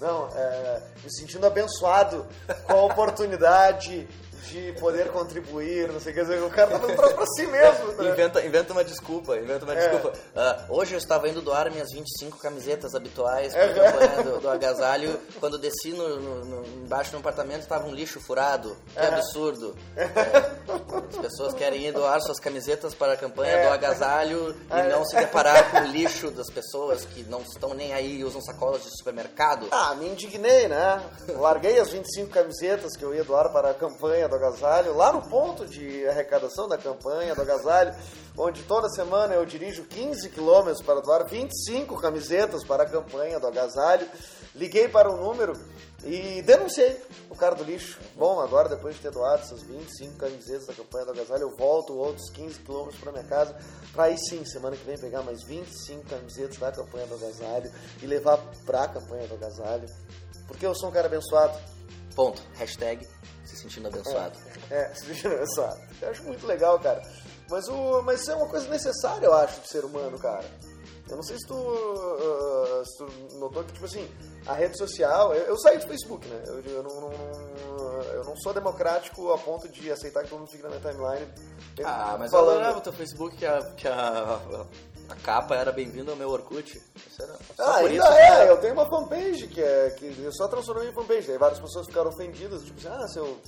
Não, 0.00 0.28
é, 0.34 0.82
me 1.04 1.14
sentindo 1.14 1.46
abençoado 1.46 2.26
com 2.64 2.72
a 2.72 2.82
oportunidade 2.82 4.08
de 4.48 4.72
poder 4.80 5.10
contribuir, 5.12 5.88
não 5.92 6.00
sei 6.00 6.12
o 6.12 6.14
que. 6.14 6.20
O 6.42 6.50
cara 6.50 6.70
tá 6.72 6.78
fazendo 6.80 6.96
pra, 6.96 7.10
pra 7.14 7.26
si 7.26 7.46
mesmo, 7.46 7.92
né? 7.92 8.10
Inventa, 8.10 8.44
inventa 8.44 8.72
uma 8.72 8.84
desculpa, 8.84 9.36
inventa 9.36 9.64
uma 9.64 9.74
É. 9.74 9.88
desculpa. 9.88 10.18
Ah, 10.34 10.64
hoje 10.68 10.94
eu 10.94 10.98
estava 10.98 11.28
indo 11.28 11.40
doar 11.40 11.70
minhas 11.70 11.88
25 11.92 12.38
camisetas 12.38 12.94
habituais 12.94 13.54
É. 13.54 13.68
para 13.68 13.86
a 13.88 13.92
campanha 13.92 14.22
do, 14.24 14.40
do 14.40 14.50
agasalho. 14.50 15.18
Quando 15.38 15.58
desci 15.58 15.90
no, 15.92 16.20
no- 16.20 16.44
no- 16.44 16.66
embaixo 16.84 17.10
do 17.12 17.18
apartamento 17.18 17.62
estava 17.62 17.86
um 17.86 17.92
lixo 17.94 18.20
furado. 18.20 18.76
Que 18.92 18.98
É. 18.98 19.06
absurdo. 19.06 19.76
É, 19.96 20.04
as 21.08 21.16
pessoas 21.16 21.54
querem 21.54 21.86
ir 21.86 21.92
doar 21.92 22.20
suas 22.20 22.38
camisetas 22.40 22.94
para 22.94 23.12
a 23.12 23.16
campanha 23.16 23.52
É. 23.56 23.66
do 23.68 23.72
agasalho 23.72 24.54
e 24.70 24.72
É. 24.80 24.88
não 24.88 25.04
se 25.04 25.16
deparar 25.16 25.70
com 25.70 25.78
o 25.78 25.84
lixo 25.86 26.30
das 26.30 26.48
pessoas 26.50 27.04
que 27.04 27.22
não 27.24 27.40
estão 27.42 27.74
nem 27.74 27.92
aí 27.92 28.18
e 28.18 28.24
usam 28.24 28.40
sacolas 28.40 28.82
de 28.82 28.90
supermercado. 28.96 29.68
Ah, 29.70 29.94
me 29.94 30.08
indignei, 30.08 30.68
né? 30.68 31.02
Larguei 31.38 31.78
as 31.78 31.90
25 31.90 32.30
camisetas 32.30 32.96
que 32.96 33.04
eu 33.04 33.14
ia 33.14 33.24
doar 33.24 33.50
para 33.52 33.70
a 33.70 33.74
campanha 33.74 34.28
do 34.32 34.36
agasalho, 34.36 34.96
lá 34.96 35.12
no 35.12 35.22
ponto 35.22 35.66
de 35.66 36.06
arrecadação 36.08 36.66
da 36.66 36.78
campanha 36.78 37.34
do 37.34 37.42
agasalho, 37.42 37.94
onde 38.36 38.62
toda 38.62 38.88
semana 38.88 39.34
eu 39.34 39.44
dirijo 39.44 39.84
15 39.84 40.30
quilômetros 40.30 40.80
para 40.80 41.00
doar 41.00 41.26
25 41.26 42.00
camisetas 42.00 42.64
para 42.64 42.84
a 42.84 42.86
campanha 42.88 43.38
do 43.38 43.46
agasalho. 43.46 44.08
Liguei 44.54 44.88
para 44.88 45.10
o 45.10 45.16
número 45.16 45.52
e 46.04 46.40
denunciei 46.42 46.98
o 47.28 47.36
cara 47.36 47.54
do 47.54 47.62
lixo. 47.62 48.00
Bom, 48.16 48.40
agora 48.40 48.70
depois 48.70 48.96
de 48.96 49.02
ter 49.02 49.10
doado 49.10 49.42
essas 49.42 49.62
25 49.62 50.16
camisetas 50.16 50.66
da 50.66 50.74
campanha 50.74 51.04
do 51.04 51.12
agasalho, 51.12 51.42
eu 51.42 51.56
volto 51.56 51.94
outros 51.94 52.30
15 52.30 52.60
quilômetros 52.60 53.00
para 53.00 53.12
minha 53.12 53.24
casa, 53.24 53.54
para 53.92 54.04
aí 54.04 54.16
sim, 54.16 54.44
semana 54.46 54.76
que 54.76 54.84
vem, 54.84 54.98
pegar 54.98 55.22
mais 55.22 55.42
25 55.42 56.08
camisetas 56.08 56.56
da 56.56 56.72
campanha 56.72 57.06
do 57.06 57.14
agasalho 57.14 57.70
e 58.02 58.06
levar 58.06 58.38
para 58.64 58.84
a 58.84 58.88
campanha 58.88 59.26
do 59.28 59.34
agasalho. 59.34 59.86
Porque 60.46 60.64
eu 60.64 60.74
sou 60.74 60.88
um 60.88 60.92
cara 60.92 61.06
abençoado. 61.06 61.71
Ponto. 62.14 62.42
Hashtag 62.54 63.06
se 63.44 63.56
sentindo 63.56 63.88
abençoado. 63.88 64.38
É, 64.70 64.92
se 64.94 65.06
deixa 65.06 65.28
abençoado. 65.28 65.80
Eu 66.00 66.10
acho 66.10 66.22
muito 66.24 66.46
legal, 66.46 66.78
cara. 66.78 67.02
Mas, 67.50 67.68
o, 67.68 68.02
mas 68.02 68.20
isso 68.20 68.30
é 68.30 68.36
uma 68.36 68.48
coisa 68.48 68.68
necessária, 68.68 69.26
eu 69.26 69.34
acho, 69.34 69.60
do 69.60 69.66
ser 69.66 69.84
humano, 69.84 70.18
cara. 70.18 70.44
Eu 71.08 71.16
não 71.16 71.22
sei 71.22 71.36
se 71.36 71.46
tu, 71.46 71.54
ah, 71.54 72.82
se 72.84 72.96
tu 72.98 73.36
notou 73.38 73.62
que, 73.64 73.72
tipo 73.72 73.84
assim, 73.84 74.08
a 74.46 74.54
rede 74.54 74.78
social... 74.78 75.34
Eu, 75.34 75.42
eu 75.46 75.58
saí 75.58 75.76
do 75.76 75.86
Facebook, 75.86 76.26
né? 76.26 76.42
Eu, 76.46 76.60
eu 76.60 76.82
não, 76.82 77.00
não- 77.00 78.02
eu 78.14 78.24
não 78.24 78.36
sou 78.36 78.54
democrático 78.54 79.32
a 79.32 79.38
ponto 79.38 79.68
de 79.68 79.90
aceitar 79.90 80.22
que 80.22 80.30
todo 80.30 80.38
mundo 80.40 80.50
fique 80.50 80.62
na 80.62 80.70
minha 80.70 80.80
timeline. 80.80 81.28
Ah, 81.84 82.16
mas 82.18 82.32
eu 82.32 82.38
falando... 82.38 82.56
adorava 82.56 82.78
o 82.78 82.80
teu 82.80 82.92
Facebook 82.92 83.36
que 83.36 83.44
a, 83.44 83.60
que 83.74 83.88
a, 83.88 84.40
a 85.12 85.16
capa 85.16 85.54
era 85.54 85.70
bem-vindo 85.70 86.10
ao 86.10 86.16
meu 86.16 86.30
Orkut. 86.30 86.70
Isso 87.06 87.22
era 87.22 87.36
Ah, 87.58 87.76
ainda 87.76 87.92
isso, 87.92 88.06
é, 88.12 88.50
eu 88.50 88.56
tenho 88.58 88.72
uma 88.72 88.88
fanpage 88.88 89.46
que, 89.48 89.60
é, 89.60 89.90
que 89.90 90.06
eu 90.22 90.32
só 90.32 90.48
transformei 90.48 90.88
em 90.88 90.92
fanpage. 90.92 91.26
Daí 91.28 91.38
várias 91.38 91.60
pessoas 91.60 91.86
ficaram 91.86 92.08
ofendidas, 92.10 92.62
tipo 92.64 92.78
assim, 92.78 92.88
ah, 92.88 93.06
seu, 93.08 93.38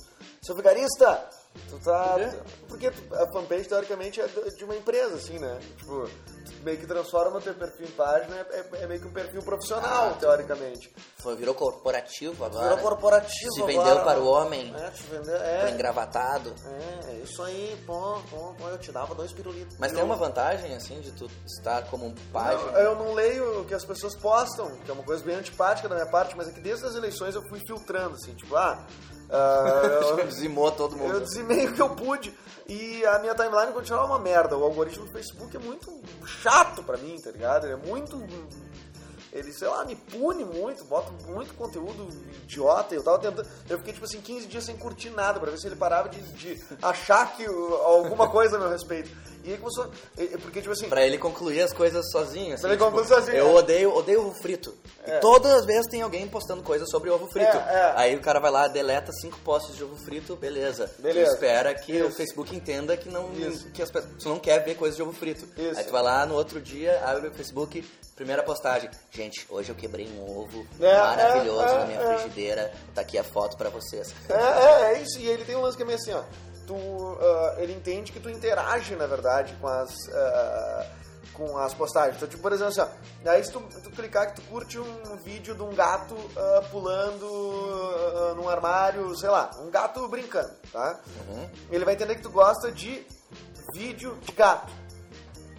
seu 0.45 0.55
vigarista, 0.55 1.27
tu 1.69 1.79
tá. 1.79 2.15
Tu- 2.19 2.65
Porque 2.67 2.87
a 2.87 3.31
fanpage, 3.33 3.67
teoricamente, 3.67 4.21
é 4.21 4.27
de 4.27 4.63
uma 4.65 4.75
empresa, 4.75 5.15
assim, 5.15 5.39
né? 5.39 5.57
Tipo, 5.77 6.07
tu 6.07 6.63
meio 6.63 6.77
que 6.77 6.85
transforma 6.87 7.39
teu 7.41 7.53
perfil 7.53 7.85
em 7.87 7.91
página, 7.91 8.35
é, 8.35 8.59
é- 8.59 8.83
é 8.83 8.87
meio 8.87 8.99
que 9.01 9.07
um 9.07 9.13
perfil 9.13 9.41
profissional, 9.43 10.09
Ah, 10.11 10.17
teoricamente. 10.19 10.93
Foi, 11.17 11.35
virou 11.35 11.55
corporativo 11.55 12.43
agora. 12.43 12.63
Virou 12.69 12.77
corporativo 12.79 13.51
Se 13.53 13.61
agora, 13.61 13.77
vendeu 13.77 14.03
para 14.03 14.19
o 14.19 14.27
homem, 14.27 14.73
É, 14.77 14.89
te 14.91 15.03
vendeu, 15.03 15.37
foi 15.37 15.47
é. 15.47 15.69
engravatado. 15.71 16.53
É, 17.07 17.11
é 17.11 17.15
isso 17.23 17.41
aí, 17.43 17.81
pô, 17.85 18.19
pô, 18.29 18.53
pô, 18.57 18.67
eu 18.69 18.77
te 18.77 18.91
dava 18.91 19.15
dois 19.15 19.31
pirulitos. 19.31 19.77
Mas 19.79 19.91
tem 19.93 20.03
uma 20.03 20.15
vantagem, 20.15 20.75
assim, 20.75 20.99
de 20.99 21.11
tu 21.13 21.29
estar 21.45 21.83
como 21.89 22.05
um 22.07 22.13
página. 22.33 22.71
Não, 22.71 22.79
eu 22.79 22.95
não 22.95 23.13
leio 23.13 23.61
o 23.61 23.65
que 23.65 23.73
as 23.73 23.85
pessoas 23.85 24.15
postam, 24.15 24.75
que 24.83 24.89
é 24.91 24.93
uma 24.93 25.03
coisa 25.03 25.23
bem 25.23 25.35
antipática 25.35 25.87
da 25.87 25.95
minha 25.95 26.07
parte, 26.09 26.35
mas 26.35 26.47
é 26.47 26.51
que 26.51 26.59
desde 26.61 26.85
as 26.85 26.95
eleições 26.95 27.33
eu 27.35 27.41
fui 27.49 27.59
filtrando, 27.65 28.15
assim, 28.15 28.33
tipo, 28.35 28.55
ah. 28.55 28.85
Ah, 29.29 29.81
eu- 30.19 30.25
Dizimou 30.27 30.71
todo 30.71 30.95
mundo. 30.95 31.13
eu 31.13 31.19
dizimei 31.21 31.67
o 31.67 31.73
que 31.73 31.81
eu 31.81 31.89
pude 31.89 32.33
e 32.67 33.05
a 33.05 33.19
minha 33.19 33.35
timeline 33.35 33.71
continuava 33.73 34.07
uma 34.07 34.19
merda. 34.19 34.57
O 34.57 34.63
algoritmo 34.63 35.05
do 35.05 35.11
Facebook 35.11 35.55
é 35.55 35.59
muito 35.59 35.91
chato 36.25 36.81
pra 36.83 36.97
mim, 36.97 37.19
tá 37.21 37.31
ligado? 37.31 37.65
Ele 37.65 37.73
é 37.73 37.77
muito. 37.77 38.17
Ele, 39.35 39.51
sei 39.51 39.67
lá, 39.67 39.83
me 39.83 39.95
pune 39.97 40.45
muito, 40.45 40.85
bota 40.85 41.11
muito 41.27 41.53
conteúdo 41.55 42.07
idiota. 42.43 42.95
Eu 42.95 43.03
tava 43.03 43.19
tentando. 43.19 43.45
Eu 43.69 43.77
fiquei, 43.79 43.91
tipo 43.93 44.05
assim, 44.05 44.21
15 44.21 44.47
dias 44.47 44.63
sem 44.63 44.77
curtir 44.77 45.09
nada 45.09 45.41
pra 45.41 45.51
ver 45.51 45.57
se 45.57 45.67
ele 45.67 45.75
parava 45.75 46.07
de, 46.07 46.21
de 46.21 46.63
achar 46.81 47.35
que 47.35 47.45
o- 47.49 47.75
alguma 47.83 48.29
coisa 48.29 48.55
a 48.55 48.59
meu 48.59 48.69
respeito. 48.69 49.09
E 49.43 49.51
aí 49.51 49.57
começou. 49.57 49.91
Porque, 50.41 50.61
tipo 50.61 50.71
assim. 50.71 50.87
Pra 50.87 51.05
ele 51.05 51.17
concluir 51.17 51.61
as 51.61 51.73
coisas 51.73 52.09
sozinho. 52.11 52.53
Assim, 52.53 52.61
Pra 52.61 52.71
ele 52.71 52.77
tipo, 52.79 52.89
concluir 52.89 53.07
sozinho, 53.07 53.37
Eu 53.37 53.47
é. 53.49 53.53
odeio, 53.59 53.93
odeio 53.93 54.21
ovo 54.25 54.33
frito. 54.41 54.73
É. 55.03 55.17
E 55.17 55.19
todas 55.19 55.51
as 55.51 55.65
vezes 55.65 55.85
tem 55.91 56.01
alguém 56.01 56.25
postando 56.27 56.63
coisas 56.63 56.89
sobre 56.89 57.09
ovo 57.09 57.27
frito. 57.27 57.55
É, 57.57 57.59
é. 57.75 57.93
Aí 57.97 58.15
o 58.15 58.21
cara 58.21 58.39
vai 58.39 58.49
lá, 58.49 58.67
deleta 58.69 59.11
cinco 59.11 59.37
posts 59.39 59.75
de 59.75 59.83
ovo 59.83 59.97
frito, 59.97 60.35
beleza. 60.37 60.89
Beleza. 60.97 61.29
Tu 61.31 61.33
espera 61.33 61.75
que 61.75 61.91
o 62.01 62.07
Isso. 62.07 62.15
Facebook 62.17 62.55
entenda 62.55 62.95
que 62.95 63.09
não, 63.09 63.31
Isso. 63.33 63.69
que 63.71 63.81
as 63.83 63.89
tu 63.91 64.29
não 64.29 64.39
quer 64.39 64.63
ver 64.63 64.75
coisas 64.75 64.95
de 64.95 65.03
ovo 65.03 65.11
frito. 65.13 65.45
Isso. 65.61 65.77
Aí 65.77 65.83
tu 65.83 65.91
vai 65.91 66.01
lá 66.01 66.25
no 66.25 66.33
outro 66.35 66.59
dia, 66.61 67.03
abre 67.05 67.27
o 67.27 67.33
Facebook, 67.33 67.85
primeira 68.15 68.41
postagem. 68.43 68.89
Gente, 69.11 69.45
hoje 69.49 69.69
eu 69.69 69.75
quebrei 69.75 70.07
um 70.07 70.39
ovo 70.39 70.65
É, 70.79 70.97
maravilhoso 70.97 71.67
é, 71.67 71.79
na 71.79 71.85
minha 71.85 71.99
é. 72.01 72.17
frigideira. 72.17 72.73
Tá 72.93 73.01
aqui 73.01 73.17
a 73.17 73.23
foto 73.23 73.57
pra 73.57 73.69
vocês. 73.69 74.13
É, 74.29 74.33
é, 74.33 74.93
é 74.93 75.01
isso. 75.01 75.19
E 75.19 75.27
ele 75.27 75.43
tem 75.43 75.55
um 75.55 75.61
lance 75.61 75.75
que 75.75 75.83
é 75.83 75.85
meio 75.85 75.97
assim, 75.97 76.13
ó. 76.13 76.23
Tu, 76.65 76.75
ah, 77.21 77.55
ele 77.59 77.73
entende 77.73 78.11
que 78.11 78.19
tu 78.19 78.29
interage, 78.29 78.95
na 78.95 79.05
verdade, 79.05 79.53
com 79.61 79.67
as, 79.67 79.93
ah, 80.13 80.87
com 81.33 81.57
as 81.57 81.73
postagens. 81.73 82.15
Então, 82.15 82.27
tipo, 82.27 82.41
por 82.41 82.53
exemplo, 82.53 82.71
assim, 82.71 82.81
ó. 82.81 83.29
Aí 83.29 83.43
se 83.43 83.51
tu, 83.51 83.59
tu 83.59 83.91
clicar 83.91 84.33
que 84.33 84.41
tu 84.41 84.47
curte 84.47 84.79
um 84.79 85.17
vídeo 85.17 85.53
de 85.53 85.61
um 85.61 85.75
gato 85.75 86.15
ah, 86.35 86.63
pulando 86.71 87.27
ah, 87.27 88.33
num 88.35 88.49
armário, 88.49 89.15
sei 89.15 89.29
lá, 89.29 89.51
um 89.59 89.69
gato 89.69 90.07
brincando, 90.07 90.53
tá? 90.71 90.99
Uhum. 91.27 91.49
Ele 91.69 91.85
vai 91.85 91.93
entender 91.93 92.15
que 92.15 92.23
tu 92.23 92.31
gosta 92.31 92.71
de 92.71 93.05
vídeo 93.73 94.17
de 94.21 94.31
gato. 94.31 94.71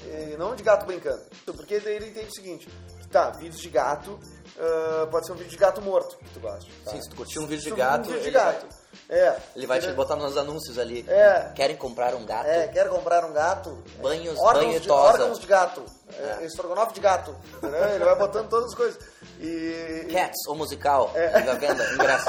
E 0.06 0.36
não 0.36 0.54
de 0.54 0.62
gato 0.62 0.86
brincando. 0.86 1.22
Porque 1.44 1.80
daí 1.80 1.96
ele 1.96 2.08
entende 2.10 2.28
o 2.28 2.34
seguinte, 2.34 2.68
tá, 3.10 3.30
vídeos 3.30 3.60
de 3.60 3.68
gato, 3.68 4.18
ah, 4.58 5.06
pode 5.10 5.26
ser 5.26 5.32
um 5.32 5.36
vídeo 5.36 5.50
de 5.50 5.56
gato 5.56 5.80
morto 5.82 6.16
que 6.18 6.30
tu 6.30 6.40
gosta. 6.40 6.70
tá? 6.84 6.90
Sim, 6.92 7.02
se 7.02 7.08
tu 7.10 7.16
curtir 7.16 7.38
um 7.38 7.46
vídeo 7.46 7.64
de 7.64 7.70
tu 7.70 7.76
gato, 7.76 8.00
um 8.08 8.12
vídeo 8.12 8.22
de 8.24 8.30
vai- 8.30 8.52
gato. 8.54 8.66
É. 9.08 9.36
Ele 9.54 9.66
vai 9.66 9.78
te 9.78 9.92
botar 9.92 10.16
nos 10.16 10.36
anúncios 10.36 10.78
ali. 10.78 11.04
É. 11.08 11.52
Querem 11.54 11.76
comprar 11.76 12.14
um 12.14 12.24
gato? 12.24 12.46
É, 12.48 12.66
quer 12.68 12.88
comprar 12.88 13.24
um 13.24 13.32
gato? 13.32 13.84
Banhos- 14.00 14.38
órgãos 14.38 14.64
banho 14.66 14.80
de, 14.80 14.90
órgãos 14.90 15.38
de 15.38 15.46
gato. 15.46 15.84
É. 16.18 16.38
É. 16.42 16.46
Estrogonofe 16.46 16.94
de 16.94 17.00
gato. 17.00 17.36
entendeu? 17.58 17.84
Ele 17.90 18.04
vai 18.04 18.16
botando 18.16 18.48
todas 18.48 18.66
as 18.70 18.74
coisas. 18.74 18.98
E. 19.40 20.08
Cats, 20.10 20.46
o 20.48 20.54
musical. 20.54 21.12
É. 21.14 21.26
À 21.26 21.54
venda, 21.54 21.84
ingresso. 21.92 22.26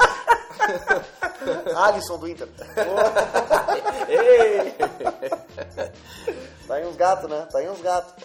Alisson 1.74 2.18
do 2.18 2.28
Inter. 2.28 2.48
Ei! 4.08 4.74
Tá 6.68 6.74
aí 6.74 6.86
uns 6.86 6.96
gatos, 6.96 7.28
né? 7.28 7.48
Tá 7.50 7.58
aí 7.58 7.68
uns 7.68 7.80
gatos. 7.80 8.24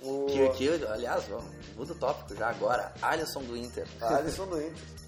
O 0.00 0.26
que, 0.26 0.48
que, 0.50 0.86
aliás, 0.86 1.24
ó, 1.32 1.40
muda 1.76 1.92
o 1.92 1.96
tópico 1.96 2.36
já 2.36 2.50
agora. 2.50 2.92
Alisson 3.02 3.42
do 3.42 3.56
Inter. 3.56 3.88
Alisson 4.00 4.46
do 4.46 4.60
Inter. 4.60 4.98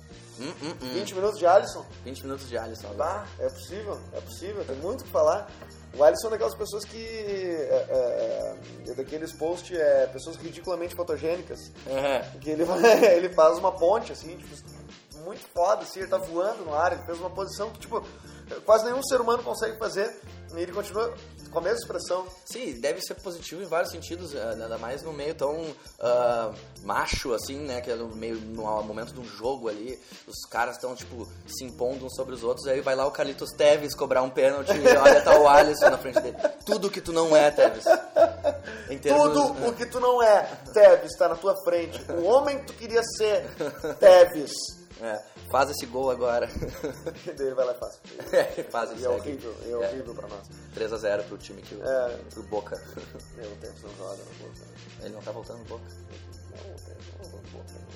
Hum, 0.40 0.52
hum, 0.62 0.74
hum. 0.82 0.94
20 0.94 1.14
minutos 1.14 1.38
de 1.38 1.46
Alisson? 1.46 1.84
20 2.02 2.22
minutos 2.22 2.48
de 2.48 2.56
Alisson. 2.56 2.88
Bah, 2.94 3.26
é 3.38 3.48
possível, 3.50 4.00
é 4.14 4.20
possível, 4.22 4.64
tem 4.64 4.76
muito 4.76 5.02
o 5.02 5.04
que 5.04 5.10
falar. 5.10 5.50
O 5.94 6.02
Alisson 6.02 6.28
é 6.28 6.30
daquelas 6.30 6.54
pessoas 6.54 6.84
que. 6.84 6.96
É, 6.96 7.86
é, 7.90 8.90
é 8.90 8.94
daqueles 8.94 9.32
posts, 9.32 9.78
é, 9.78 10.06
pessoas 10.06 10.36
ridiculamente 10.36 10.94
fotogênicas. 10.94 11.70
É. 11.86 12.20
Que 12.40 12.50
ele, 12.50 12.64
ele 13.14 13.28
faz 13.34 13.58
uma 13.58 13.72
ponte, 13.72 14.12
assim, 14.12 14.36
tipo, 14.36 14.56
muito 15.24 15.46
foda, 15.54 15.82
assim, 15.82 16.00
ele 16.00 16.08
tá 16.08 16.16
voando 16.16 16.64
no 16.64 16.74
ar, 16.74 16.92
ele 16.92 17.02
fez 17.02 17.18
uma 17.20 17.30
posição 17.30 17.70
que, 17.70 17.80
tipo, 17.80 18.02
quase 18.64 18.86
nenhum 18.86 19.02
ser 19.02 19.20
humano 19.20 19.42
consegue 19.42 19.76
fazer. 19.76 20.20
E 20.54 20.60
ele 20.62 20.72
continua 20.72 21.12
com 21.50 21.58
a 21.58 21.62
mesma 21.62 21.78
expressão. 21.78 22.26
Sim, 22.44 22.80
deve 22.80 23.00
ser 23.00 23.14
positivo 23.14 23.62
em 23.62 23.66
vários 23.66 23.90
sentidos, 23.90 24.34
eh, 24.34 24.50
ainda 24.52 24.78
mais 24.78 25.02
no 25.02 25.12
meio 25.12 25.34
tão 25.34 25.74
ah, 26.00 26.52
macho, 26.82 27.32
assim, 27.32 27.58
né? 27.58 27.80
Que 27.80 27.90
é 27.90 27.94
no 27.96 28.08
meio, 28.14 28.36
no 28.36 28.62
momento 28.82 29.12
de 29.12 29.20
um 29.20 29.24
jogo 29.24 29.68
ali, 29.68 29.98
os 30.26 30.48
caras 30.48 30.76
estão, 30.76 30.94
tipo, 30.94 31.28
se 31.46 31.64
impondo 31.64 32.06
uns 32.06 32.14
sobre 32.14 32.34
os 32.34 32.42
outros, 32.44 32.66
aí 32.66 32.80
vai 32.80 32.94
lá 32.94 33.06
o 33.06 33.10
Carlitos 33.10 33.50
Teves 33.52 33.94
cobrar 33.94 34.22
um 34.22 34.30
pênalti 34.30 34.70
e 34.72 34.96
olha, 34.96 35.20
tá 35.22 35.38
o 35.38 35.48
Alisson 35.48 35.90
na 35.90 35.98
frente 35.98 36.20
dele. 36.20 36.36
Tudo 36.64 36.90
que 36.90 37.00
tu 37.00 37.12
não 37.12 37.36
é, 37.36 37.50
Teves. 37.50 37.84
Termos- 39.02 39.22
Tudo 39.32 39.68
o 39.68 39.72
que 39.72 39.86
tu 39.86 40.00
não 40.00 40.22
é, 40.22 40.42
Tevez, 40.72 41.12
tá 41.16 41.28
na 41.28 41.36
tua 41.36 41.54
frente. 41.64 42.00
O 42.12 42.24
homem 42.24 42.58
que 42.58 42.66
tu 42.66 42.72
queria 42.74 43.02
ser, 43.16 43.46
Tevez. 43.98 44.52
É, 45.02 45.22
faz 45.50 45.70
esse 45.70 45.86
gol 45.86 46.10
agora. 46.10 46.46
E 47.26 47.32
daí 47.32 47.46
ele 47.46 47.54
vai 47.54 47.64
lá 47.66 47.72
e 47.72 47.78
faz. 47.78 48.00
É, 48.32 48.44
faz 48.64 48.90
E 48.90 48.94
isso 48.96 49.06
é 49.06 49.08
aí. 49.10 49.18
horrível, 49.18 49.54
é 49.66 49.76
horrível 49.76 50.14
pra 50.14 50.28
nós. 50.28 50.48
3x0 50.76 51.24
pro 51.24 51.38
time 51.38 51.62
que. 51.62 51.74
É. 51.80 52.18
pro 52.30 52.42
Boca. 52.44 52.76
Meu, 53.36 53.50
o 53.50 53.56
Tevez 53.56 53.82
não 53.82 53.90
joga 53.96 54.16
no 54.16 54.34
Boca. 54.46 54.60
Ele 55.00 55.14
não 55.14 55.22
tá 55.22 55.32
voltando 55.32 55.58
no 55.58 55.64
Boca. 55.64 55.84
Não, 55.84 56.74
o 56.74 56.78
Tevez 56.78 57.04
não 57.18 57.30
voltou 57.30 57.40
no 57.40 57.48
Boca. 57.50 57.72
não. 57.72 57.90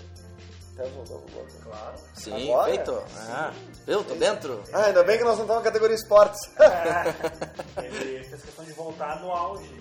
O 0.73 0.77
Tevez 0.77 0.93
voltou 0.95 1.21
no 1.21 1.27
Boca. 1.29 1.53
Claro. 1.63 1.97
Sim, 2.15 2.51
Agora? 2.53 2.65
feito. 2.73 3.03
Ah, 3.29 3.53
viu? 3.87 4.05
Tô 4.05 4.15
dentro. 4.15 4.63
Ah, 4.73 4.85
ainda 4.87 5.05
bem 5.05 5.19
que 5.19 5.25
nós 5.25 5.37
não 5.37 5.45
estamos 5.45 5.63
na 5.63 5.71
categoria 5.71 5.95
esportes. 5.97 6.41
É, 6.59 7.85
ele 7.85 8.25
fez 8.25 8.43
questão 8.43 8.65
de 8.65 8.73
voltar 8.73 9.21
no 9.21 9.31
auge. 9.31 9.79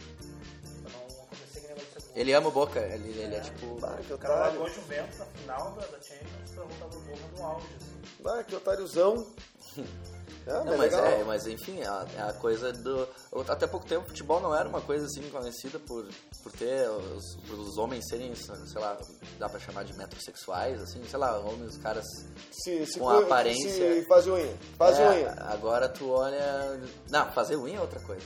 Ele 2.15 2.33
ama 2.33 2.49
o 2.49 2.51
Boca. 2.51 2.79
Ele, 2.79 3.09
ele 3.19 3.35
é 3.35 3.39
tipo. 3.39 3.79
Ah, 3.83 3.97
que 4.05 4.13
O 4.13 4.17
cara 4.17 4.35
largou 4.35 4.69
Juventus 4.69 5.17
na 5.19 5.25
final 5.25 5.71
da, 5.71 5.81
da 5.87 6.01
Champions 6.01 6.51
pra 6.53 6.63
voltar 6.63 6.85
pro 6.85 6.99
Boca 7.01 7.23
no 7.37 7.45
auge. 7.45 7.67
Assim. 7.75 8.01
Ah, 8.39 8.43
que 8.43 8.55
otáriozão. 8.55 9.27
Ah, 10.45 10.61
Não, 10.65 10.77
mas 10.77 10.91
é, 10.93 11.23
mas 11.23 11.47
enfim, 11.47 11.81
a, 11.83 12.05
é 12.17 12.21
a 12.21 12.33
coisa 12.33 12.73
do. 12.73 13.07
Até 13.47 13.65
pouco 13.65 13.85
tempo, 13.85 14.03
o 14.03 14.07
futebol 14.09 14.41
não 14.41 14.53
era 14.53 14.67
uma 14.67 14.81
coisa 14.81 15.05
assim 15.05 15.21
conhecida 15.29 15.79
por, 15.79 16.05
por 16.43 16.51
ter 16.51 16.89
os, 16.89 17.37
por 17.47 17.57
os 17.57 17.77
homens 17.77 18.03
serem, 18.09 18.35
sei 18.35 18.51
lá, 18.81 18.97
dá 19.39 19.47
pra 19.47 19.57
chamar 19.57 19.85
de 19.85 19.93
metrosexuais, 19.97 20.81
assim, 20.81 21.01
sei 21.05 21.17
lá, 21.17 21.39
homens, 21.39 21.77
caras. 21.77 22.03
se, 22.51 22.85
se 22.85 22.99
com 22.99 23.05
cu- 23.05 23.23
aparência. 23.23 23.71
Se 24.01 24.05
faz 24.05 24.27
unha. 24.27 24.53
Faz 24.77 24.99
É, 24.99 25.09
unha. 25.11 25.31
Agora 25.47 25.87
tu 25.87 26.09
olha. 26.11 26.77
Não, 27.09 27.31
fazer 27.31 27.55
unha 27.55 27.77
é 27.77 27.81
outra 27.81 28.01
coisa. 28.01 28.25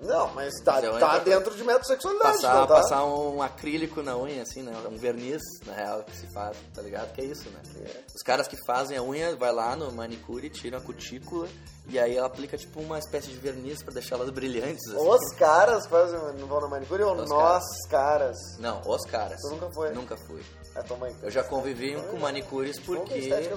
Não, 0.00 0.32
mas 0.34 0.54
tá, 0.64 0.80
unha 0.80 0.98
tá 0.98 1.18
dentro 1.18 1.54
de 1.54 1.62
metrosexualidade. 1.62 2.36
Passar, 2.36 2.54
não 2.54 2.66
tá? 2.66 2.74
passar 2.74 3.04
um 3.04 3.42
acrílico 3.42 4.02
na 4.02 4.16
unha, 4.16 4.42
assim, 4.42 4.62
né? 4.62 4.72
Um 4.90 4.96
verniz, 4.96 5.42
na 5.66 5.74
real, 5.74 6.02
que 6.04 6.16
se 6.16 6.26
faz, 6.32 6.56
tá 6.74 6.80
ligado? 6.80 7.12
Que 7.12 7.20
é 7.20 7.24
isso, 7.24 7.50
né? 7.50 7.60
É. 7.84 8.00
Os 8.14 8.22
caras 8.22 8.48
que 8.48 8.56
fazem 8.64 8.96
a 8.96 9.02
unha, 9.02 9.36
vai 9.36 9.52
lá 9.52 9.76
no 9.76 9.92
manicure, 9.92 10.48
tiram 10.48 10.78
a 10.78 10.80
cutícula 10.80 11.48
e 11.86 11.98
aí 11.98 12.16
ela 12.16 12.28
aplica 12.28 12.56
tipo 12.56 12.80
uma 12.80 12.98
espécie 12.98 13.28
de 13.28 13.36
verniz 13.36 13.82
pra 13.82 13.92
deixar 13.92 14.14
elas 14.16 14.30
brilhantes. 14.30 14.88
assim. 14.88 15.08
Os 15.08 15.34
caras 15.34 15.86
fazem, 15.86 16.18
não 16.38 16.46
vão 16.46 16.60
na 16.60 16.68
manicure 16.68 17.02
ou 17.02 17.16
Os 17.16 17.28
nós, 17.28 17.64
caras? 17.88 18.36
Não, 18.58 18.80
os 18.86 19.04
caras. 19.06 19.40
Tu 19.40 19.50
nunca 19.50 19.70
foi? 19.70 19.90
Nunca 19.90 20.16
fui. 20.16 20.42
É 20.76 20.82
tua 20.82 20.96
mãe. 20.96 21.14
Eu 21.20 21.30
já 21.30 21.42
convivi 21.42 21.96
com 22.10 22.18
manicures 22.18 22.78
é 22.78 22.80
porque 22.82 23.50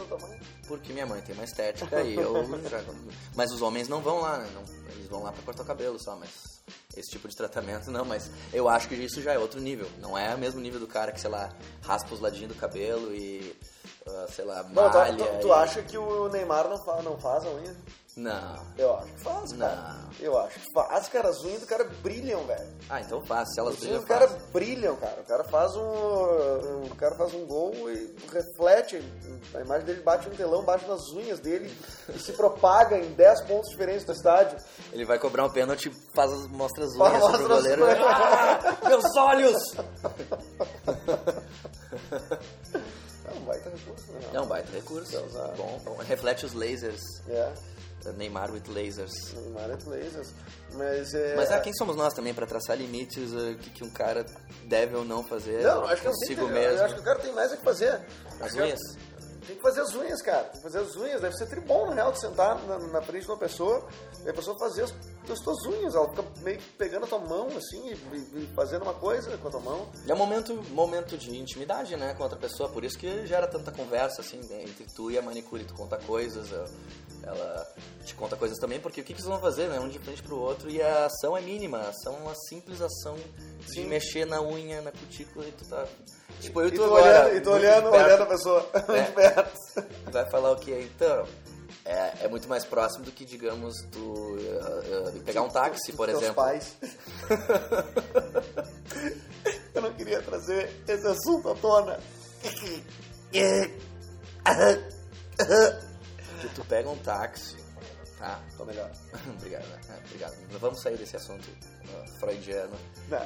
porque 0.67 0.93
minha 0.93 1.05
mãe 1.05 1.21
tem 1.21 1.35
uma 1.35 1.43
estética 1.43 2.01
e 2.01 2.15
eu. 2.15 2.33
Mas 3.35 3.51
os 3.51 3.61
homens 3.61 3.87
não 3.87 4.01
vão 4.01 4.21
lá, 4.21 4.39
né? 4.39 4.49
Não, 4.55 4.63
eles 4.93 5.07
vão 5.07 5.23
lá 5.23 5.31
pra 5.31 5.41
cortar 5.43 5.63
o 5.63 5.65
cabelo 5.65 5.99
só, 5.99 6.15
mas 6.15 6.29
esse 6.95 7.11
tipo 7.11 7.27
de 7.27 7.35
tratamento 7.35 7.89
não, 7.91 8.05
mas 8.05 8.29
eu 8.53 8.69
acho 8.69 8.87
que 8.87 8.95
isso 8.95 9.21
já 9.21 9.33
é 9.33 9.37
outro 9.39 9.59
nível. 9.59 9.89
Não 9.99 10.17
é 10.17 10.33
o 10.33 10.37
mesmo 10.37 10.59
nível 10.61 10.79
do 10.79 10.87
cara 10.87 11.11
que, 11.11 11.19
sei 11.19 11.29
lá, 11.29 11.51
raspa 11.81 12.13
os 12.13 12.19
ladinhos 12.19 12.53
do 12.53 12.59
cabelo 12.59 13.13
e, 13.13 13.55
ah, 14.07 14.27
sei 14.29 14.45
lá, 14.45 14.63
Não, 14.63 14.89
tu, 14.91 14.97
malha. 14.97 15.15
tu, 15.17 15.39
tu 15.41 15.47
e- 15.47 15.51
acha 15.51 15.81
que 15.83 15.97
o 15.97 16.29
Neymar 16.29 16.67
não, 16.69 16.77
fa, 16.83 17.01
não 17.01 17.19
faz 17.19 17.45
a 17.45 17.49
unha? 17.49 17.75
Não. 18.15 18.63
Eu 18.77 18.95
acho 18.95 19.07
que 19.07 19.19
faz, 19.21 19.53
cara. 19.53 19.75
Não. 19.75 20.09
Eu 20.19 20.37
acho 20.39 20.59
que 20.59 20.71
faz, 20.73 21.07
cara. 21.09 21.29
As 21.29 21.43
unhas 21.43 21.61
do 21.61 21.67
cara 21.67 21.83
brilham, 22.03 22.45
velho. 22.45 22.67
Ah, 22.89 23.01
então 23.01 23.25
faz. 23.25 23.51
Se 23.53 23.59
elas 23.59 23.73
Os 23.73 23.79
brilham, 23.79 23.95
unhas 23.95 24.03
do 24.05 24.07
cara 24.07 24.27
faz. 24.27 24.43
brilham, 24.51 24.95
cara. 24.97 25.21
O 25.21 25.25
cara 25.25 25.43
faz 25.45 25.75
um. 25.75 26.83
O 26.91 26.95
cara 26.95 27.15
faz 27.15 27.33
um 27.33 27.45
gol 27.47 27.73
e 27.91 28.15
reflete. 28.31 29.03
A 29.55 29.61
imagem 29.61 29.85
dele 29.85 30.01
bate 30.03 30.29
no 30.29 30.35
telão, 30.35 30.63
bate 30.63 30.87
nas 30.87 31.01
unhas 31.11 31.39
dele 31.39 31.75
e 32.13 32.19
se 32.19 32.33
propaga 32.33 32.97
em 32.97 33.13
10 33.13 33.41
pontos 33.41 33.69
diferentes 33.71 34.05
do 34.05 34.11
estádio. 34.13 34.57
Ele 34.91 35.05
vai 35.05 35.17
cobrar 35.17 35.45
um 35.45 35.51
pênalti, 35.51 35.91
faz 36.15 36.31
as, 36.31 36.47
mostra 36.49 36.85
as 36.85 36.93
unhas 36.95 37.09
pro 37.11 37.19
mostra 37.19 37.41
as 37.41 37.47
goleiro. 37.47 37.85
Ah, 37.85 38.77
meus 38.87 39.15
olhos! 39.17 39.57
É 43.73 43.75
recurso, 43.75 44.11
né? 44.11 44.19
É 44.33 44.41
um 44.41 44.45
baita 44.45 44.71
recurso. 44.71 45.17
Usar. 45.25 45.47
Bom, 45.55 45.81
bom. 45.83 45.97
Reflete 45.97 46.45
os 46.45 46.53
lasers. 46.53 47.01
É. 47.27 47.53
Neymar 48.17 48.51
with 48.51 48.63
lasers. 48.67 49.13
Neymar 49.33 49.69
é 49.71 49.77
lasers. 49.89 50.33
Mas 50.73 51.13
é. 51.13 51.35
Mas 51.35 51.51
é, 51.51 51.59
quem 51.61 51.73
somos 51.73 51.95
nós 51.95 52.13
também 52.13 52.33
pra 52.33 52.45
traçar 52.45 52.77
limites, 52.77 53.31
o 53.31 53.55
que, 53.55 53.69
que 53.69 53.83
um 53.83 53.89
cara 53.89 54.25
deve 54.65 54.95
ou 54.95 55.05
não 55.05 55.23
fazer 55.23 55.61
Não, 55.63 55.85
acho 55.85 56.01
que 56.01 56.01
tem 56.01 56.11
consigo 56.11 56.47
mesmo? 56.47 56.79
Eu 56.79 56.85
acho 56.85 56.95
que 56.95 57.01
o 57.01 57.03
cara 57.03 57.19
tem 57.19 57.33
mais 57.33 57.51
a 57.51 57.57
que 57.57 57.63
fazer. 57.63 58.01
As 58.41 58.53
unhas? 58.55 58.79
Tem 59.45 59.55
que 59.55 59.61
fazer 59.61 59.81
as 59.81 59.93
unhas, 59.95 60.21
cara. 60.21 60.43
Tem 60.45 60.57
que 60.57 60.63
fazer 60.63 60.79
as 60.79 60.95
unhas. 60.95 61.21
Deve 61.21 61.35
ser 61.35 61.47
tribom, 61.47 61.87
na 61.87 61.93
real, 61.95 62.11
de 62.11 62.19
sentar 62.19 62.61
na, 62.65 62.79
na 62.79 63.01
frente 63.01 63.23
de 63.25 63.31
uma 63.31 63.37
pessoa 63.37 63.87
e 64.25 64.29
a 64.29 64.33
pessoa 64.33 64.57
fazer 64.57 64.83
as, 64.83 64.93
as 65.29 65.39
tuas 65.39 65.65
unhas. 65.65 65.95
Ela 65.95 66.09
fica 66.09 66.23
meio 66.41 66.57
que 66.57 66.69
pegando 66.77 67.05
a 67.05 67.07
tua 67.07 67.19
mão, 67.19 67.47
assim, 67.55 67.89
e, 67.89 67.93
e- 67.93 68.49
fazendo 68.55 68.83
uma 68.83 68.93
coisa 68.93 69.37
com 69.37 69.47
a 69.47 69.51
tua 69.51 69.59
mão. 69.59 69.87
E 70.05 70.11
é 70.11 70.13
um 70.13 70.17
momento, 70.17 70.53
momento 70.71 71.17
de 71.17 71.37
intimidade, 71.37 71.95
né, 71.95 72.13
com 72.13 72.23
outra 72.23 72.37
pessoa, 72.37 72.69
por 72.69 72.83
isso 72.83 72.97
que 72.97 73.25
gera 73.27 73.47
tanta 73.47 73.71
conversa, 73.71 74.21
assim, 74.21 74.39
entre 74.61 74.85
tu 74.95 75.11
e 75.11 75.17
a 75.17 75.21
manicure, 75.21 75.63
tu 75.65 75.73
conta 75.73 75.97
coisas, 75.97 76.49
ela- 77.23 77.67
te 78.05 78.13
conta 78.15 78.35
coisas 78.35 78.57
também, 78.59 78.79
porque 78.79 79.01
o 79.01 79.03
que, 79.03 79.13
que 79.13 79.21
eles 79.21 79.25
vão 79.29 79.39
fazer, 79.39 79.67
né, 79.69 79.79
um 79.79 79.87
de 79.87 79.97
frente 79.99 80.21
pro 80.21 80.37
outro, 80.37 80.69
e 80.69 80.81
a 80.81 81.05
ação 81.05 81.37
é 81.37 81.41
mínima, 81.41 81.77
a 81.79 81.89
ação 81.89 82.15
é 82.15 82.19
uma 82.19 82.35
simples 82.49 82.81
ação 82.81 83.15
de 83.65 83.71
Sim. 83.73 83.85
mexer 83.87 84.25
na 84.25 84.41
unha, 84.41 84.81
na 84.81 84.91
cutícula, 84.91 85.45
e 85.45 85.51
tu 85.51 85.65
tá... 85.65 85.85
Tipo, 86.41 86.61
eu 86.61 86.67
E 86.67 86.69
e 86.69 86.71
tu 86.75 86.83
agora... 86.83 87.03
olhando, 87.03 87.29
e 87.29 87.33
muito 87.33 87.49
olhando, 87.51 87.91
perto, 87.91 88.05
olhando 88.05 88.23
a 88.23 88.25
pessoa 88.25 88.69
É. 88.89 89.01
de 89.03 89.11
perto. 89.13 89.59
Vai 90.11 90.29
falar 90.29 90.51
o 90.51 90.55
que 90.57 90.71
então? 90.71 91.25
É, 91.85 92.25
é 92.25 92.27
muito 92.27 92.47
mais 92.49 92.65
próximo 92.65 93.05
do 93.05 93.11
que, 93.11 93.23
digamos, 93.25 93.73
tu 93.91 94.37
eh, 94.39 95.13
eh, 95.17 95.19
pegar 95.25 95.41
um 95.41 95.49
táxi, 95.49 95.91
por 95.93 96.07
Teus 96.07 96.21
exemplo. 96.21 96.43
pais. 96.43 96.75
Eu 99.75 99.81
não 99.81 99.93
queria 99.93 100.21
trazer 100.21 100.69
esse 100.87 101.07
assunto 101.07 101.49
à 101.49 101.55
tona. 101.55 101.99
Que 106.43 106.49
tu 106.55 106.65
pega 106.65 106.89
um 106.89 106.97
táxi, 106.97 107.55
tá? 108.19 108.37
Tô 108.57 108.65
melhor. 108.65 108.91
obrigado, 109.37 109.65
né? 109.65 109.79
É, 109.89 110.05
obrigado. 110.05 110.35
Vamos 110.59 110.81
sair 110.81 110.97
desse 110.97 111.15
assunto 111.15 111.47
uh, 111.47 112.19
freudiano. 112.19 112.77
Não. 113.07 113.19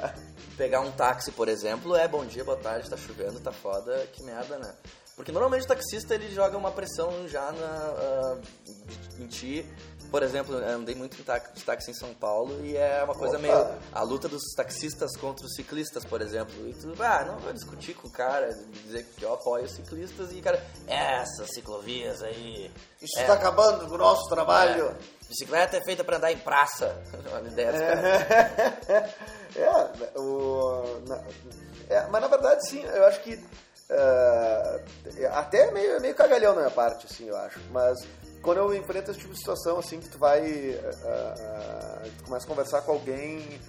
Pegar 0.56 0.82
um 0.82 0.92
táxi, 0.92 1.32
por 1.32 1.48
exemplo, 1.48 1.96
é 1.96 2.08
bom 2.08 2.24
dia, 2.28 2.44
boa 2.44 2.58
tarde, 2.58 2.88
tá 2.88 2.96
chovendo, 2.96 3.40
tá 3.40 3.52
foda, 3.52 4.06
que 4.14 4.22
merda, 4.22 4.60
né? 4.60 4.72
Porque 5.16 5.32
normalmente 5.32 5.66
o 5.66 5.68
taxista 5.68 6.14
ele 6.14 6.30
joga 6.30 6.60
uma 6.60 6.72
pressão 6.72 7.28
já 7.28 7.52
na, 7.52 7.66
ah, 7.66 8.38
em 9.18 9.26
ti. 9.26 9.66
Por 10.10 10.24
exemplo, 10.24 10.56
andei 10.56 10.96
muito 10.96 11.16
em 11.20 11.54
de 11.54 11.64
táxi 11.64 11.92
em 11.92 11.94
São 11.94 12.14
Paulo 12.14 12.66
e 12.66 12.78
é 12.78 13.04
uma 13.04 13.14
coisa 13.14 13.38
Opa! 13.38 13.42
meio. 13.42 13.80
A 13.92 14.02
luta 14.04 14.28
dos 14.28 14.42
taxistas 14.56 15.16
contra 15.18 15.46
os 15.46 15.54
ciclistas, 15.54 16.06
por 16.06 16.22
exemplo. 16.22 16.68
E 16.68 16.74
tu, 16.74 16.94
ah, 17.02 17.26
não 17.26 17.38
vou 17.40 17.52
discutir 17.52 17.94
com 17.94 18.08
o 18.08 18.12
cara, 18.12 18.50
dizer 18.86 19.04
que 19.04 19.24
eu 19.24 19.34
apoio 19.34 19.66
os 19.66 19.72
ciclistas 19.72 20.32
e 20.32 20.40
o 20.40 20.44
cara, 20.44 20.64
essas 20.88 21.50
ciclovias 21.54 22.24
aí. 22.24 22.72
Isso 23.02 23.20
é, 23.20 23.22
está 23.22 23.34
acabando 23.34 23.88
com 23.88 23.96
o 23.96 23.98
nosso 23.98 24.30
trabalho. 24.30 24.88
é, 24.90 25.28
bicicleta 25.28 25.78
é 25.78 25.84
feita 25.84 26.04
pra 26.04 26.18
andar 26.18 26.32
em 26.32 26.38
praça. 26.38 26.96
Olha 27.34 27.48
a 27.50 27.52
ideia 27.52 27.72
dos 27.72 27.82
caras. 27.82 29.14
é, 29.56 30.20
o, 30.20 31.02
na- 31.08 31.24
é, 31.90 32.08
mas 32.08 32.22
na 32.22 32.28
verdade 32.28 32.68
sim, 32.70 32.82
eu 32.84 33.06
acho 33.06 33.22
que 33.22 33.44
ah, 33.90 34.80
até 35.34 35.68
é 35.68 35.72
meio, 35.72 35.92
é 35.94 36.00
meio 36.00 36.16
cagalhão 36.16 36.54
da 36.54 36.62
minha 36.62 36.72
parte, 36.72 37.06
assim, 37.10 37.28
eu 37.28 37.38
acho. 37.38 37.60
Mas 37.72 37.98
quando 38.42 38.58
eu 38.58 38.74
enfrento 38.76 39.12
esse 39.12 39.20
tipo 39.20 39.34
de 39.34 39.40
situação, 39.40 39.80
assim, 39.80 40.00
que 40.00 40.10
tu 40.10 40.18
vai. 40.18 40.80
ah, 41.04 41.34
ah, 41.38 42.04
tu 42.18 42.24
começa 42.26 42.46
a 42.46 42.50
conversar 42.50 42.82
com 42.82 42.92
alguém 42.92 43.60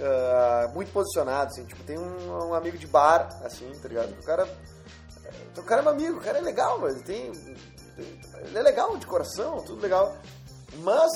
ah, 0.00 0.70
muito 0.74 0.92
posicionado, 0.92 1.50
assim, 1.52 1.64
tipo, 1.64 1.82
tem 1.84 1.98
um, 1.98 2.48
um 2.48 2.54
amigo 2.54 2.78
de 2.78 2.86
bar, 2.86 3.28
assim, 3.44 3.70
tá 3.80 3.88
ligado? 3.88 4.12
O 4.12 4.24
cara. 4.24 4.48
O 5.56 5.62
cara 5.62 5.80
é 5.80 5.84
meu 5.84 5.92
amigo, 5.92 6.18
o 6.18 6.20
cara 6.20 6.38
é 6.38 6.40
legal, 6.40 6.78
mas 6.80 6.94
ele 6.94 7.04
tem. 7.04 7.32
Ele 8.46 8.58
é 8.58 8.62
legal 8.62 8.96
de 8.96 9.06
coração, 9.06 9.62
tudo 9.64 9.80
legal. 9.80 10.16
Mas 10.78 11.12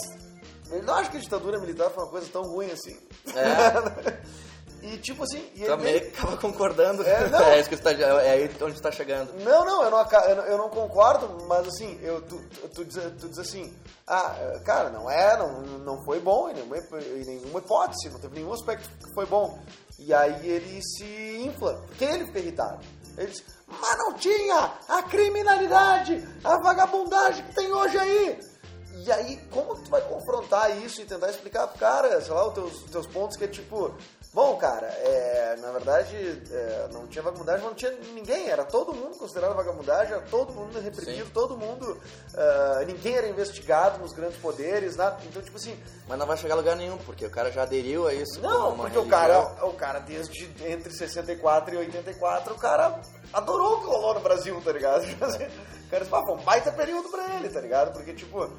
ele 0.70 0.82
não 0.82 0.94
acha 0.94 1.10
que 1.10 1.16
a 1.16 1.20
ditadura 1.20 1.58
militar 1.58 1.90
foi 1.90 2.04
uma 2.04 2.10
coisa 2.10 2.28
tão 2.32 2.42
ruim 2.42 2.70
assim. 2.70 2.96
e 4.82 4.96
tipo 4.98 5.22
assim. 5.22 5.44
E 5.54 5.60
ele 5.62 5.66
Também 5.66 6.00
meio- 6.00 6.08
acaba 6.08 6.36
concordando. 6.36 7.02
É, 7.02 7.28
não. 7.30 7.40
É, 7.40 7.60
isso 7.60 7.68
que 7.68 7.76
você 7.76 7.82
tá, 7.82 7.90
é 7.92 8.30
aí 8.30 8.50
onde 8.60 8.76
você 8.76 8.82
tá 8.82 8.92
chegando. 8.92 9.32
Não, 9.42 9.64
não, 9.64 9.84
eu 9.84 9.90
não, 9.90 10.06
eu 10.46 10.58
não, 10.58 10.68
concordo, 10.70 11.46
mas 11.46 11.66
assim, 11.68 11.98
eu, 12.02 12.20
tu, 12.22 12.40
tu, 12.74 12.84
diz, 12.84 12.96
tu 13.20 13.28
diz 13.28 13.38
assim, 13.38 13.74
ah, 14.06 14.58
cara, 14.64 14.90
não 14.90 15.10
é, 15.10 15.36
não, 15.36 15.60
não 15.62 16.04
foi 16.04 16.20
bom 16.20 16.48
em 16.48 16.54
nenhuma, 16.54 16.76
em 16.76 17.24
nenhuma 17.24 17.58
hipótese, 17.58 18.10
não 18.10 18.18
teve 18.20 18.36
nenhum 18.36 18.52
aspecto 18.52 18.88
que 18.88 19.14
foi 19.14 19.26
bom. 19.26 19.58
E 19.98 20.14
aí 20.14 20.48
ele 20.48 20.80
se 20.82 21.42
infla, 21.44 21.74
porque 21.86 22.04
ele 22.04 22.26
fica 22.26 22.38
irritado. 22.38 22.78
Ele 23.16 23.26
diz, 23.26 23.44
mas 23.66 23.98
não 23.98 24.14
tinha 24.14 24.72
a 24.88 25.02
criminalidade, 25.02 26.26
a 26.44 26.56
vagabundagem 26.58 27.44
que 27.46 27.54
tem 27.54 27.72
hoje 27.72 27.98
aí. 27.98 28.40
E 29.04 29.12
aí, 29.12 29.36
como 29.50 29.74
tu 29.76 29.90
vai 29.90 30.00
confrontar 30.02 30.76
isso 30.84 31.00
e 31.00 31.04
tentar 31.04 31.30
explicar 31.30 31.66
pro 31.68 31.78
cara, 31.78 32.20
sei 32.20 32.32
lá, 32.32 32.46
os 32.46 32.54
teus, 32.54 32.84
os 32.84 32.90
teus 32.90 33.06
pontos 33.06 33.36
que 33.36 33.44
é 33.44 33.48
tipo, 33.48 33.94
bom, 34.32 34.56
cara, 34.56 34.86
é, 34.86 35.56
na 35.60 35.72
verdade, 35.72 36.16
é, 36.50 36.88
não 36.92 37.06
tinha 37.06 37.22
vagabundagem, 37.22 37.62
mas 37.62 37.70
não 37.70 37.76
tinha 37.76 37.90
ninguém, 38.14 38.48
era 38.48 38.64
todo 38.64 38.94
mundo 38.94 39.16
considerado 39.18 39.54
vagabundagem, 39.54 40.12
era 40.14 40.22
todo 40.22 40.52
mundo 40.52 40.78
reprimido, 40.80 41.26
Sim. 41.26 41.32
todo 41.32 41.56
mundo, 41.56 42.00
ah, 42.34 42.82
ninguém 42.86 43.16
era 43.16 43.28
investigado 43.28 43.98
nos 43.98 44.12
grandes 44.12 44.38
poderes, 44.38 44.96
nada. 44.96 45.18
Então, 45.24 45.42
tipo 45.42 45.56
assim, 45.56 45.78
Mas 46.06 46.18
não 46.18 46.26
vai 46.26 46.36
chegar 46.36 46.54
a 46.54 46.58
lugar 46.58 46.76
nenhum, 46.76 46.96
porque 46.98 47.26
o 47.26 47.30
cara 47.30 47.50
já 47.50 47.62
aderiu 47.62 48.06
a 48.06 48.14
isso. 48.14 48.40
não, 48.40 48.76
porque 48.76 48.98
o 48.98 49.06
cara, 49.06 49.40
o 49.64 49.72
cara 49.72 49.98
desde 50.00 50.44
entre 50.64 50.92
64 50.92 51.74
e 51.74 51.78
84, 51.78 52.54
o 52.54 52.58
cara 52.58 53.00
adorou 53.32 53.76
o 53.76 53.80
que 53.80 53.86
rolou 53.86 54.14
no 54.14 54.20
Brasil, 54.20 54.60
tá 54.64 54.72
ligado? 54.72 55.04
Tipo 55.88 55.90
cara 55.90 56.04
disse, 56.04 56.14
"Ah, 56.14 56.32
um 56.32 56.44
baita 56.44 56.70
período 56.72 57.08
pra 57.08 57.36
ele, 57.36 57.48
tá 57.48 57.60
ligado? 57.60 57.92
Porque, 57.92 58.12
tipo, 58.12 58.50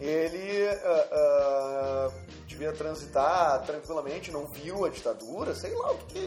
ele 0.00 0.68
ah, 0.68 1.08
ah, 1.12 2.10
devia 2.46 2.72
transitar 2.72 3.62
tranquilamente, 3.64 4.30
não 4.30 4.46
viu 4.46 4.84
a 4.84 4.88
ditadura, 4.88 5.54
sei 5.54 5.74
lá 5.74 5.90
o 5.90 5.98
que, 5.98 6.20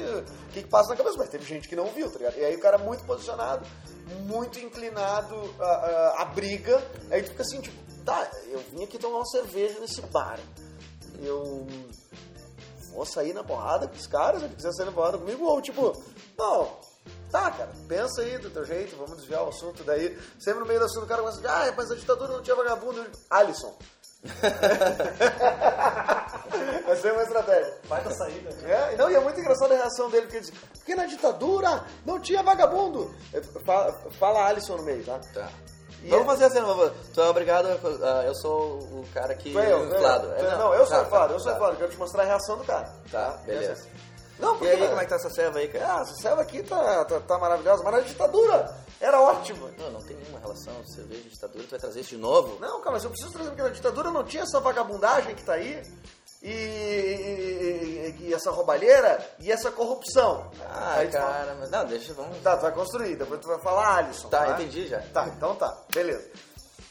que, 0.53 0.61
que, 0.61 0.67
passa 0.67 0.89
na 0.89 0.97
cabeça, 0.97 1.15
mas 1.17 1.29
teve 1.29 1.45
gente 1.45 1.67
que 1.67 1.75
não 1.75 1.85
viu, 1.87 2.11
tá 2.11 2.17
ligado? 2.17 2.37
E 2.37 2.43
aí 2.43 2.55
o 2.55 2.59
cara 2.59 2.77
muito 2.77 3.05
posicionado, 3.05 3.65
muito 4.25 4.59
inclinado 4.59 5.35
à, 5.59 6.21
à- 6.21 6.25
briga, 6.25 6.83
aí 7.09 7.23
tu 7.23 7.29
fica 7.29 7.43
assim, 7.43 7.61
tipo, 7.61 7.77
tá, 8.03 8.29
eu 8.47 8.59
vim 8.71 8.83
aqui 8.83 8.97
tomar 8.97 9.19
uma 9.19 9.25
cerveja 9.27 9.79
nesse 9.79 10.01
bar. 10.01 10.39
Eu 11.21 11.67
vou 12.93 13.05
sair 13.05 13.33
na 13.33 13.43
porrada 13.43 13.87
com 13.87 13.95
os 13.95 14.07
caras, 14.07 14.41
se 14.41 14.49
quiser 14.49 14.73
sair 14.73 14.85
na 14.87 14.91
porrada 14.91 15.17
comigo, 15.17 15.45
ou 15.45 15.61
tipo, 15.61 15.93
não, 16.37 16.77
tá, 17.31 17.51
cara, 17.51 17.69
pensa 17.87 18.21
aí 18.21 18.37
do 18.37 18.49
teu 18.49 18.65
jeito, 18.65 18.95
vamos 18.97 19.17
desviar 19.17 19.43
o 19.43 19.49
assunto, 19.49 19.83
daí, 19.83 20.17
sempre 20.39 20.59
no 20.61 20.65
meio 20.65 20.79
do 20.79 20.85
assunto 20.85 21.03
o 21.03 21.07
cara 21.07 21.21
começa 21.21 21.37
a 21.39 21.41
dizer, 21.41 21.53
ah, 21.71 21.73
mas 21.75 21.91
a 21.91 21.95
ditadura 21.95 22.33
não 22.33 22.41
tinha 22.41 22.55
vagabundo, 22.55 23.05
Alisson. 23.29 23.75
Vai 26.85 26.95
ser 26.97 27.13
uma 27.13 27.23
estratégia. 27.23 27.77
Vai 27.85 28.03
da 28.03 28.11
saída. 28.11 28.49
É, 28.67 28.93
e 28.93 28.97
não, 28.97 29.09
e 29.09 29.15
é 29.15 29.19
muito 29.19 29.39
engraçada 29.39 29.73
a 29.73 29.77
reação 29.77 30.09
dele, 30.09 30.23
porque 30.23 30.37
ele 30.37 30.45
diz, 30.45 30.53
porque 30.77 30.95
na 30.95 31.05
ditadura 31.05 31.83
não 32.05 32.19
tinha 32.19 32.41
vagabundo. 32.43 33.13
Eu- 33.31 33.43
Fala, 33.63 33.93
fala 34.19 34.45
Alisson 34.47 34.77
no 34.77 34.83
meio, 34.83 35.03
tá? 35.05 35.19
Tá. 35.33 35.49
E 36.01 36.09
Vamos 36.09 36.25
é- 36.25 36.27
fazer 36.29 36.45
assim, 36.45 36.61
vamos- 36.61 36.91
tu 37.13 37.21
é 37.21 37.29
obrigado, 37.29 37.67
a- 37.67 38.23
eu 38.25 38.33
sou 38.35 38.79
o 38.79 39.05
cara 39.13 39.35
que 39.35 39.51
Foi 39.53 39.71
eu, 39.71 39.85
inflado. 39.85 40.31
É, 40.33 40.57
não, 40.57 40.73
eu 40.73 40.85
sou 40.85 40.97
tá, 40.97 41.03
inflado, 41.03 41.33
eu 41.33 41.39
sou 41.39 41.51
tá. 41.51 41.57
inflado, 41.57 41.77
quero 41.77 41.91
te 41.91 41.97
mostrar 41.97 42.23
a 42.23 42.25
reação 42.25 42.57
do 42.57 42.63
cara. 42.63 42.93
Tá, 43.11 43.37
beleza. 43.45 43.85
Não, 44.39 44.55
E 44.55 44.57
porque 44.57 44.73
aí, 44.73 44.87
como 44.87 44.99
é 45.01 45.03
que 45.03 45.09
tá 45.09 45.15
essa 45.17 45.29
serva 45.29 45.59
aí, 45.59 45.67
cara? 45.67 45.97
Ah, 45.97 46.01
essa 46.01 46.15
selva 46.15 46.41
aqui 46.41 46.63
tá, 46.63 47.05
tá, 47.05 47.19
tá 47.19 47.37
maravilhosa, 47.37 47.83
mas 47.83 47.93
na 47.93 47.99
ditadura 47.99 48.75
era 49.01 49.21
ótima. 49.21 49.69
Não, 49.77 49.91
não 49.91 50.01
tem 50.01 50.15
nenhuma 50.15 50.39
relação 50.39 50.73
cerveja 50.87 51.23
e 51.25 51.29
ditadura, 51.29 51.63
tu 51.65 51.69
vai 51.71 51.79
trazer 51.79 51.99
isso 51.99 52.09
de 52.09 52.17
novo? 52.17 52.57
Não, 52.59 52.79
cara, 52.79 52.91
mas 52.93 53.03
eu 53.03 53.09
preciso 53.09 53.31
trazer 53.33 53.49
porque 53.49 53.61
na 53.63 53.69
ditadura 53.69 54.11
não 54.11 54.23
tinha 54.23 54.43
essa 54.43 54.59
vagabundagem 54.59 55.35
que 55.35 55.43
tá 55.43 55.53
aí. 55.53 55.83
E, 56.41 56.49
e- 56.49 58.15
e- 58.29 58.33
essa 58.33 58.49
roubalheira 58.51 59.19
e 59.39 59.51
essa 59.51 59.71
corrupção. 59.71 60.49
Ah, 60.69 60.93
fala, 60.95 61.07
cara, 61.07 61.57
mas 61.59 61.69
não, 61.69 61.85
deixa, 61.85 62.13
vamos... 62.13 62.37
Tá, 62.41 62.55
tu 62.55 62.61
vai 62.61 62.71
construir, 62.71 63.15
depois 63.17 63.41
tu 63.41 63.47
vai 63.47 63.59
falar 63.59 63.97
Alisson. 63.97 64.29
Tá, 64.29 64.51
entendi 64.51 64.87
já. 64.87 64.99
Tá, 65.13 65.27
então 65.27 65.55
tá, 65.55 65.75
beleza. 65.93 66.25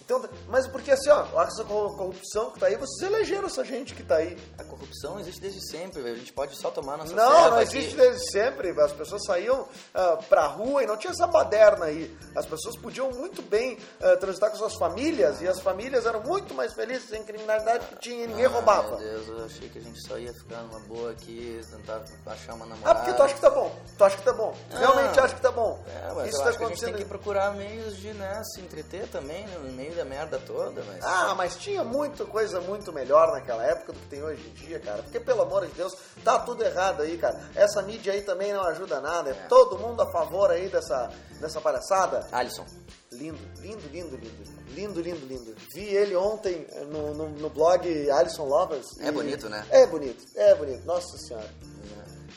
Então, 0.05 0.23
mas 0.49 0.67
porque 0.67 0.91
assim, 0.91 1.11
ó, 1.11 1.43
essa 1.43 1.65
cor- 1.65 1.95
corrupção 1.97 2.51
que 2.51 2.61
tá 2.61 2.67
aí, 2.67 2.77
vocês 2.77 3.11
elegeram 3.11 3.47
essa 3.47 3.63
gente 3.65 3.95
que 3.95 4.03
tá 4.03 4.17
aí. 4.17 4.37
A 4.59 4.65
corrupção 4.79 5.19
existe 5.21 5.41
desde 5.41 5.61
sempre, 5.71 6.01
velho. 6.03 6.15
a 6.17 6.19
gente 6.19 6.33
pode 6.33 6.55
só 6.57 6.71
tomar 6.71 6.97
nossa 6.97 7.15
Não, 7.15 7.51
não 7.51 7.59
aqui. 7.59 7.77
existe 7.79 7.97
desde 7.97 8.31
sempre. 8.31 8.71
As 8.81 8.93
pessoas 8.93 9.25
saíam 9.25 9.67
ah, 9.95 10.19
pra 10.29 10.47
rua 10.47 10.83
e 10.83 10.87
não 10.87 10.97
tinha 10.97 11.11
essa 11.13 11.27
baderna 11.27 11.87
aí. 11.87 12.17
As 12.37 12.47
pessoas 12.47 12.77
podiam 12.77 13.11
muito 13.11 13.43
bem 13.43 13.79
ah, 14.01 14.17
transitar 14.17 14.51
com 14.51 14.57
suas 14.57 14.75
famílias 14.77 15.41
e 15.41 15.49
as 15.49 15.61
famílias 15.61 16.07
eram 16.07 16.23
muito 16.23 16.55
mais 16.55 16.73
felizes 16.75 17.09
sem 17.09 17.23
criminalidade 17.25 17.87
porque 17.87 18.09
tinha, 18.11 18.27
ninguém 18.27 18.47
Ah, 18.47 18.49
roubava. 18.49 18.97
Meu 18.97 18.99
Deus, 18.99 19.29
eu 19.29 19.45
achei 19.45 19.69
que 19.69 19.79
a 19.79 19.83
gente 19.83 20.01
só 20.07 20.17
ia 20.19 20.33
ficar 20.33 20.63
numa 20.63 20.81
boa 20.81 21.11
aqui, 21.11 21.61
tentar 21.71 22.03
achar 22.27 22.55
uma 22.55 22.65
Ah, 22.65 22.69
namorada. 22.69 22.99
porque 23.01 23.13
tu 23.15 23.23
acha 23.23 23.35
que 23.35 23.41
tá 23.41 23.51
bom. 23.51 23.77
Tu 23.97 24.05
acha 24.05 24.17
que 24.17 24.23
tá 24.25 24.33
bom. 24.33 24.55
Ah. 24.73 24.79
realmente 24.79 25.21
acha 25.21 25.35
que 25.35 25.41
tá 25.43 25.51
bom. 25.51 25.85
É, 25.89 26.13
mas 26.15 26.29
Isso 26.29 26.37
eu 26.39 26.43
tá 26.43 26.49
acho 26.51 26.59
que 26.59 26.65
a 26.65 26.69
gente 26.69 26.79
tem 26.81 26.89
acontecendo. 26.89 26.97
que 26.99 27.05
procurar 27.05 27.55
meios 27.55 27.97
de, 27.97 28.13
né, 28.15 28.43
se 28.55 28.61
entreter 28.61 29.09
também, 29.09 29.47
né, 29.47 29.59
no 29.59 29.73
meio 29.73 29.95
da 29.95 30.05
merda 30.05 30.39
toda, 30.47 30.83
mas... 30.85 31.05
Ah, 31.05 31.35
mas 31.35 31.57
tinha 31.57 31.83
muita 31.83 32.25
coisa 32.25 32.61
muito 32.61 32.93
melhor 32.93 33.33
naquela 33.33 33.65
época 33.65 33.93
do 33.93 33.99
que 33.99 34.07
tem 34.07 34.23
hoje 34.23 34.47
em 34.47 34.53
dia, 34.55 34.68
cara. 34.81 35.03
Porque, 35.03 35.21
pelo 35.21 35.43
amor 35.43 35.67
de 35.67 35.73
Deus, 35.73 35.95
tá 36.25 36.39
tudo 36.41 36.65
errado 36.65 37.03
aí, 37.03 37.17
cara. 37.17 37.41
Essa 37.55 37.81
mídia 37.83 38.13
aí 38.13 38.23
também 38.23 38.53
não 38.53 38.63
ajuda 38.65 39.01
nada. 39.01 39.31
É, 39.31 39.35
todo 39.49 39.79
mundo 39.79 40.03
a 40.03 40.11
favor 40.11 40.51
aí 40.51 40.69
dessa, 40.69 41.11
dessa 41.41 41.61
palhaçada. 41.61 42.27
Alisson, 42.33 42.67
Lindo, 43.13 43.39
lindo, 43.61 43.89
lindo, 43.91 44.17
lindo. 44.17 44.59
Lindo, 44.75 45.01
lindo, 45.01 45.27
lindo. 45.27 45.55
Vi 45.75 45.83
ele 45.83 46.15
ontem 46.15 46.67
no, 46.91 47.15
no, 47.15 47.29
no 47.31 47.51
blog 47.51 48.11
Alison 48.11 48.45
Lovers. 48.45 48.87
É 49.01 49.09
e- 49.09 49.13
bonito, 49.13 49.49
né? 49.49 49.67
É 49.71 49.87
bonito, 49.87 50.25
é 50.37 50.55
bonito. 50.55 50.85
Nossa 50.85 51.17
senhora. 51.17 51.49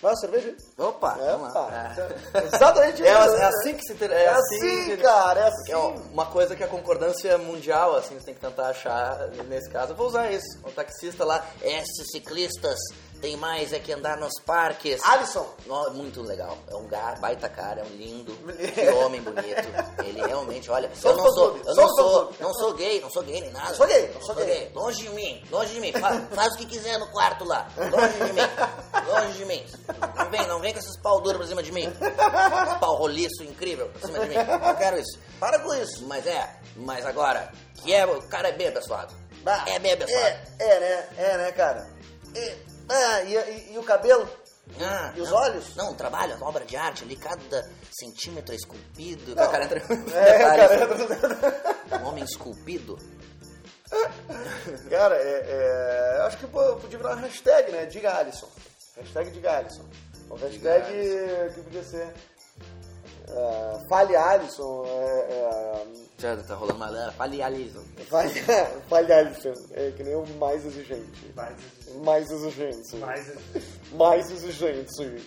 Vai 0.02 0.12
uma 0.12 0.18
cerveja? 0.18 0.56
Opa, 0.78 1.16
É, 1.20 1.32
vamos 1.32 1.54
lá. 1.54 1.96
Exatamente 2.54 3.04
É, 3.06 3.12
isso. 3.26 3.36
é 3.36 3.44
assim 3.46 3.74
que 3.76 3.84
se... 3.86 3.94
ter- 3.96 4.12
É, 4.12 4.24
É 4.26 4.30
assim, 4.30 4.82
assim, 4.94 4.98
cara, 4.98 5.40
é 5.42 5.52
Porque 5.52 5.72
é 5.72 5.76
assim. 5.76 6.10
uma 6.12 6.26
coisa 6.26 6.56
que 6.56 6.64
a 6.64 6.68
concordância 6.68 7.38
mundial, 7.38 7.96
assim, 7.96 8.16
você 8.18 8.26
tem 8.26 8.34
que 8.34 8.42
tentar 8.42 8.68
achar 8.70 9.18
nesse 9.48 9.70
caso. 9.70 9.92
Eu 9.92 9.96
vou 9.96 10.08
usar 10.08 10.32
isso. 10.32 10.48
O 10.64 10.72
taxista 10.72 11.24
lá, 11.24 11.46
esses 11.62 12.08
ciclistas 12.12 12.78
tem 13.22 13.38
mais 13.38 13.72
é 13.72 13.80
que 13.80 13.94
andar 13.94 14.18
nos 14.18 14.34
parques. 14.46 15.00
Alisson, 15.06 15.48
No- 15.66 15.92
muito 15.92 16.22
legal. 16.22 16.58
É 16.70 16.76
um 16.76 16.88
ga- 16.88 17.16
baita 17.20 17.48
cara, 17.48 17.82
é 17.82 17.84
um 17.84 17.96
lindo, 17.96 18.34
que 18.74 18.90
homem 18.90 19.22
bonito. 19.22 19.68
Ele 20.04 20.22
realmente, 20.26 20.70
olha, 20.72 20.90
Só 20.96 21.10
eu 21.12 21.18
não 21.18 21.32
sou, 21.32 21.58
eu 21.66 21.76
não 21.76 21.90
sou, 21.90 22.34
não 22.40 22.54
sou 22.54 22.74
gay, 22.74 23.00
não 23.02 23.10
sou 23.10 23.24
gay 23.24 23.42
nem 23.42 23.52
nada. 23.52 23.70
Não 23.70 23.76
sou 23.76 23.88
gay, 23.88 24.12
não 24.14 24.22
sou 24.22 24.36
gay. 24.36 24.72
Longe 24.74 25.04
de 25.04 25.10
mim, 25.10 25.44
longe 25.52 25.74
de 25.74 25.80
mim. 25.80 25.92
Fa- 25.94 26.22
Faz, 26.34 26.54
o 26.54 26.58
que 26.58 26.66
quiser 26.66 26.98
no 26.98 27.08
quarto 27.12 27.44
lá. 27.46 27.68
Longe 27.78 28.18
de 28.26 28.34
mim, 28.34 29.12
longe 29.12 29.38
de 29.38 29.46
mim. 29.46 29.66
Não 30.18 30.30
vem, 30.30 30.48
não 30.48 30.60
vem 30.60 30.74
com 30.74 30.80
esses 30.80 30.98
pau 31.02 31.22
duros 31.22 31.38
pra 31.38 31.48
cima 31.48 31.62
de 31.64 31.72
mim. 31.72 31.84
Esse 31.86 32.80
pau 32.80 32.96
roliço 32.96 33.44
incrível 33.44 33.88
pra 33.90 34.08
cima 34.08 34.20
de 34.20 34.30
mim. 34.30 34.36
Não 34.36 34.76
quero 34.76 34.98
isso. 35.00 35.20
para 35.40 35.60
com 35.60 35.74
isso. 35.76 36.06
Mas 36.08 36.26
é, 36.26 36.56
mas 36.76 37.06
agora, 37.06 37.52
que 37.76 37.94
é, 37.94 38.06
o 38.06 38.22
cara 38.28 38.50
é 38.50 38.52
bem 38.54 38.68
abençoado. 38.68 39.14
Bah, 39.44 39.64
É 39.68 39.80
bem 39.80 39.94
abençoado. 39.94 40.24
É, 40.26 40.44
é, 40.60 40.80
né? 40.80 41.08
É, 41.18 41.38
né, 41.38 41.52
cara? 41.52 41.88
É, 42.36 42.56
ah, 42.91 43.23
e, 43.23 43.36
e- 43.36 43.73
e 43.73 43.77
o 43.77 43.84
cabelo? 43.84 44.27
Ah, 44.80 45.12
E 45.15 45.21
os 45.21 45.30
não, 45.30 45.38
olhos? 45.38 45.75
Não, 45.75 45.93
trabalho, 45.95 46.36
uma 46.36 46.47
obra 46.47 46.63
de 46.65 46.77
arte 46.77 47.04
ali, 47.04 47.15
cada 47.15 47.67
centímetro 47.91 48.54
é 48.54 48.56
esculpido. 48.56 49.36
Não. 49.36 49.43
O 49.45 49.49
cara 49.51 49.63
entra 49.65 49.80
É, 50.13 50.38
cara. 50.39 51.99
Um 52.04 52.08
homem 52.08 52.23
esculpido. 52.23 52.97
Cara, 54.89 55.15
é, 55.17 55.45
é, 55.47 56.15
eu 56.19 56.23
acho 56.23 56.38
que 56.38 56.47
pô, 56.47 56.75
podia 56.77 56.97
virar 56.97 57.13
uma 57.15 57.21
hashtag, 57.27 57.71
né? 57.71 57.86
Diga 57.86 58.13
Alisson. 58.17 58.47
Hashtag 58.95 59.32
Diga 59.32 59.58
Alisson. 59.58 59.86
Ou 60.30 60.38
hashtag 60.38 60.86
que 61.54 61.62
podia 61.62 61.84
ser. 61.84 62.13
ah, 63.30 63.80
fale 63.89 64.15
Alisson. 64.15 64.86
É, 64.86 65.86
Tá 66.22 66.56
rolando 66.56 66.76
uma. 66.78 67.12
Fale 67.14 67.42
Alisson. 67.42 67.84
é, 67.98 68.04
fale, 68.04 68.30
fale 68.90 69.12
Alisson. 69.14 69.54
É 69.72 69.92
que 69.92 70.04
nem 70.04 70.16
o 70.16 70.26
mais 70.38 70.66
exigente. 70.66 71.34
Mais, 71.36 71.56
Mais 72.04 72.32
exigente. 72.32 72.96
mais 72.98 73.28
Mais 73.94 74.32
exigente. 74.32 75.24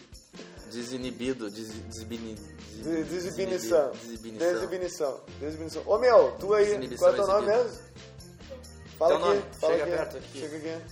Desinibido, 0.70 1.50
des, 1.50 1.68
desbini, 1.88 2.34
De- 2.34 3.04
Desinibição. 3.04 3.90
Desinibição. 3.92 4.54
Desinibição. 4.54 5.20
Desinibição. 5.40 5.82
Ô 5.86 5.98
meu, 5.98 6.32
tu 6.38 6.52
aí, 6.54 6.64
Desinibição, 6.66 6.98
qual 6.98 7.12
é 7.12 7.16
teu 7.16 7.26
nome 7.26 7.46
mesmo? 7.46 7.78
Fala 8.98 9.08
Teu 9.10 9.16
aqui. 9.18 9.26
nome, 9.28 9.42
fala 9.60 9.72
chega 9.72 9.84
aqui. 9.84 9.96
perto 9.96 10.16
aqui. 10.16 10.38
Chega 10.40 10.56
aqui. 10.56 10.84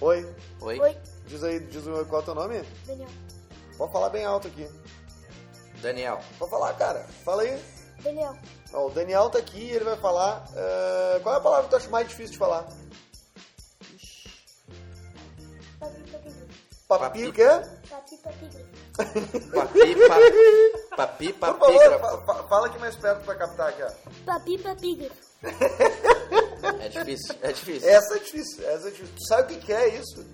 Oi, 0.00 0.34
Oi? 0.60 0.78
Oi, 0.80 0.96
diz 1.26 1.42
aí, 1.44 1.60
diz 1.60 1.86
o- 1.86 2.04
qual 2.06 2.20
é 2.20 2.22
o 2.22 2.26
teu 2.26 2.34
nome? 2.34 2.62
Daniel. 2.86 3.08
Pode 3.76 3.92
falar 3.92 4.10
bem 4.10 4.24
alto 4.24 4.48
aqui. 4.48 4.68
Daniel. 5.80 6.20
Pode 6.38 6.50
falar, 6.50 6.72
cara. 6.74 7.06
Fala 7.24 7.42
aí. 7.42 7.58
Daniel. 8.02 8.36
Ó, 8.72 8.86
o 8.86 8.90
Daniel 8.90 9.30
tá 9.30 9.38
aqui 9.38 9.58
e 9.60 9.70
ele 9.70 9.84
vai 9.84 9.96
falar. 9.96 10.44
eh, 10.54 11.20
qual 11.22 11.34
é 11.34 11.38
a 11.38 11.40
palavra 11.40 11.64
que 11.64 11.70
tu 11.70 11.76
acha 11.76 11.88
mais 11.90 12.08
difícil 12.08 12.32
de 12.32 12.38
falar? 12.38 12.66
Papi, 15.78 16.02
papi, 16.10 17.30
grifo. 17.32 17.68
Papi, 17.90 18.16
Papi. 18.16 18.48
Papi, 18.96 19.94
papi. 19.96 19.96
Papi, 20.96 21.32
papi, 21.32 21.32
papi, 21.34 21.58
Por 21.58 21.72
favor, 22.00 22.00
fa- 22.00 22.18
fa- 22.34 22.48
fala 22.48 22.66
aqui 22.66 22.78
mais 22.78 22.96
perto 22.96 23.24
pra 23.24 23.34
captar 23.34 23.68
aqui, 23.68 23.82
ó. 23.82 23.90
Papi, 24.24 24.58
papi. 24.58 25.12
É 26.80 26.88
difícil, 26.88 27.34
é 27.42 27.52
difícil. 27.52 27.88
Essa 27.88 28.16
é 28.16 28.18
difícil, 28.18 28.68
essa 28.68 28.88
é 28.88 28.90
difícil. 28.90 29.14
Tu 29.16 29.26
sabe 29.26 29.54
o 29.54 29.58
que, 29.58 29.66
que 29.66 29.72
é 29.72 29.88
isso? 29.88 30.26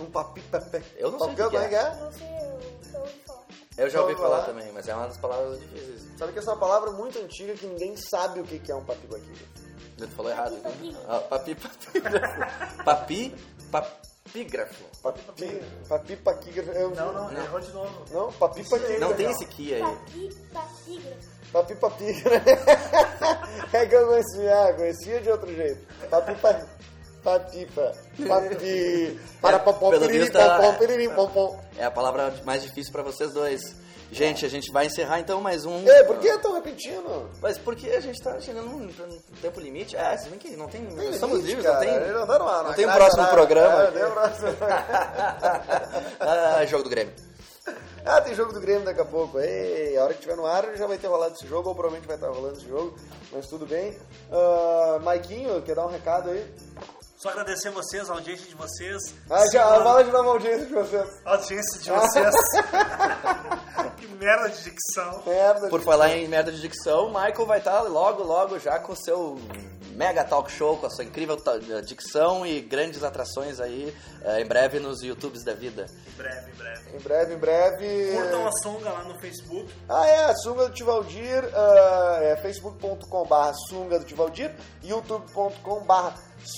Um 0.00 0.06
papi, 0.10 0.40
papi. 0.42 0.82
Eu 0.96 1.10
não 1.12 1.18
sei 1.20 1.28
o 1.28 1.36
que 1.36 1.50
que 1.50 1.56
é 1.56 1.68
que 1.68 1.74
é? 1.74 1.94
Não 1.96 2.12
sei, 2.12 2.26
eu 2.26 2.60
só 2.90 2.98
ouvi 3.00 3.12
falar. 3.26 3.31
Eu 3.76 3.88
já 3.88 4.00
ouvi 4.02 4.14
lá. 4.14 4.20
falar 4.20 4.42
também, 4.42 4.70
mas 4.72 4.86
é 4.88 4.94
uma 4.94 5.06
das 5.08 5.16
palavras 5.16 5.58
difíceis. 5.60 6.02
Sabe 6.18 6.32
que 6.32 6.38
essa 6.38 6.50
é 6.50 6.54
uma 6.54 6.60
palavra 6.60 6.90
muito 6.92 7.18
antiga 7.18 7.54
que 7.54 7.66
ninguém 7.66 7.96
sabe 7.96 8.40
o 8.40 8.44
que, 8.44 8.70
é 8.70 8.74
um 8.74 8.84
papi, 8.84 9.06
papi. 9.06 9.48
Tu 9.96 10.08
falou 10.08 10.30
errado. 10.30 10.56
Papi, 10.62 10.96
Ah, 11.08 11.18
papi, 11.20 11.54
papígrafo. 11.54 12.84
Papi, 12.84 13.34
papígrafo. 13.70 14.84
Papi, 15.02 15.20
papi, 15.88 16.16
papi, 16.16 16.52
eu- 16.56 16.90
Não, 16.94 17.12
não, 17.12 17.32
errou 17.32 17.60
de 17.60 17.70
novo. 17.72 18.04
Não, 18.10 18.32
papi, 18.32 18.62
papi. 18.68 18.98
Não 18.98 19.14
tem 19.14 19.30
esse 19.30 19.46
que 19.46 19.74
aí. 19.74 19.80
Papi, 19.80 20.28
grifo. 20.90 21.32
Papi, 21.52 21.74
papi. 21.76 22.04
é 23.72 23.86
que 23.86 23.94
eu 23.94 24.06
conhecia, 24.06 24.64
ah, 24.68 24.72
conhecia 24.74 25.20
de 25.20 25.30
outro 25.30 25.54
jeito. 25.54 25.86
Papi, 26.08 26.34
papi. 26.36 26.64
Papipa. 27.22 27.92
Papi. 28.26 29.20
Para 29.40 29.58
Pelo 29.60 30.06
piririm, 30.06 30.30
popom, 30.30 30.74
piririm, 30.74 31.10
popom. 31.10 31.60
É 31.78 31.84
a 31.84 31.90
palavra 31.90 32.34
mais 32.44 32.62
difícil 32.62 32.92
pra 32.92 33.02
vocês 33.02 33.32
dois. 33.32 33.74
Gente, 34.10 34.44
a 34.44 34.48
gente 34.48 34.70
vai 34.70 34.86
encerrar 34.86 35.20
então 35.20 35.40
mais 35.40 35.64
um. 35.64 35.88
Ei, 35.88 36.04
por 36.04 36.18
que 36.18 36.36
tão 36.38 36.52
repetindo? 36.52 37.30
Mas 37.40 37.56
porque 37.56 37.88
a 37.88 38.00
gente 38.00 38.20
tá 38.22 38.38
chegando 38.40 38.66
num 38.66 38.86
tempo 39.40 39.58
limite. 39.58 39.96
É, 39.96 40.16
se 40.18 40.28
bem 40.28 40.38
que 40.38 40.54
não 40.54 40.68
tem. 40.68 40.84
Tem 40.84 41.12
somos 41.14 41.38
limite, 41.38 41.56
livres, 41.56 41.64
não 41.64 41.72
cara. 41.72 41.84
tem. 41.86 42.12
Não, 42.12 42.26
tá 42.26 42.38
numa- 42.38 42.56
não 42.58 42.68
na 42.70 42.74
tem 42.74 42.86
um 42.86 42.92
próximo 42.92 43.22
horária. 43.22 43.34
programa. 43.34 43.82
É, 43.84 43.90
tem 43.90 44.04
um 44.04 44.10
próximo. 44.10 44.48
ah, 46.20 46.64
jogo 46.66 46.84
do 46.84 46.90
Grêmio. 46.90 47.14
Ah, 48.04 48.20
tem 48.20 48.34
jogo 48.34 48.52
do 48.52 48.60
Grêmio 48.60 48.84
daqui 48.84 49.00
a 49.00 49.04
pouco. 49.04 49.38
Ei, 49.38 49.96
a 49.96 50.04
hora 50.04 50.12
que 50.12 50.20
tiver 50.20 50.36
no 50.36 50.44
ar 50.44 50.76
já 50.76 50.86
vai 50.86 50.98
ter 50.98 51.06
rolado 51.06 51.34
esse 51.34 51.46
jogo, 51.46 51.68
ou 51.70 51.74
provavelmente 51.74 52.06
vai 52.06 52.16
estar 52.16 52.28
rolando 52.28 52.58
esse 52.58 52.68
jogo, 52.68 52.94
mas 53.32 53.46
tudo 53.46 53.64
bem. 53.64 53.96
Ah, 54.30 54.98
Maiquinho, 55.02 55.62
quer 55.62 55.74
dar 55.74 55.86
um 55.86 55.90
recado 55.90 56.28
aí? 56.30 56.44
Só 57.22 57.28
agradecer 57.28 57.70
vocês, 57.70 58.10
a 58.10 58.14
audiência 58.14 58.48
de 58.48 58.54
vocês. 58.56 59.14
Ah, 59.30 59.44
já, 59.52 59.64
fala 59.80 60.02
de 60.02 60.10
novo 60.10 60.30
a 60.30 60.32
audiência 60.32 60.66
de 60.66 60.72
vocês. 60.74 61.08
a 61.24 61.30
audiência 61.30 61.80
de 61.80 61.90
vocês. 61.92 62.34
que 63.96 64.06
merda 64.08 64.48
de 64.48 64.64
dicção. 64.64 65.22
Merda. 65.24 65.68
Por 65.68 65.80
falar 65.82 66.16
em 66.16 66.26
merda 66.26 66.50
de 66.50 66.60
dicção, 66.60 67.06
o 67.06 67.14
Michael 67.14 67.46
vai 67.46 67.58
estar 67.58 67.80
logo, 67.82 68.24
logo 68.24 68.58
já 68.58 68.80
com 68.80 68.92
o 68.92 68.96
seu 68.96 69.38
mega 69.96 70.24
talk 70.24 70.50
show, 70.50 70.76
com 70.76 70.86
a 70.86 70.90
sua 70.90 71.04
incrível 71.04 71.36
ta- 71.36 71.58
dicção 71.84 72.44
e 72.46 72.60
grandes 72.60 73.02
atrações 73.02 73.60
aí 73.60 73.94
eh, 74.24 74.40
em 74.40 74.46
breve 74.46 74.78
nos 74.80 75.02
YouTubes 75.02 75.44
da 75.44 75.54
vida. 75.54 75.86
Em 76.08 76.16
breve, 76.16 76.50
em 76.50 76.54
breve. 76.54 76.96
Em 76.96 76.98
breve, 77.00 77.34
em 77.34 77.38
breve. 77.38 78.12
Curtam 78.16 78.46
a 78.46 78.52
sunga 78.62 78.90
lá 78.90 79.04
no 79.04 79.18
Facebook. 79.18 79.72
Ah, 79.88 80.06
é, 80.06 80.24
a 80.24 80.34
Sunga 80.36 80.68
do 80.68 80.74
Tivaldir, 80.74 81.44
ah, 81.54 82.18
é 82.22 82.36
facebook.com.br 82.36 83.52
Sunga 83.68 83.98
do 83.98 84.04
Tivaldir, 84.04 84.54
youtube.com.br 84.82 86.12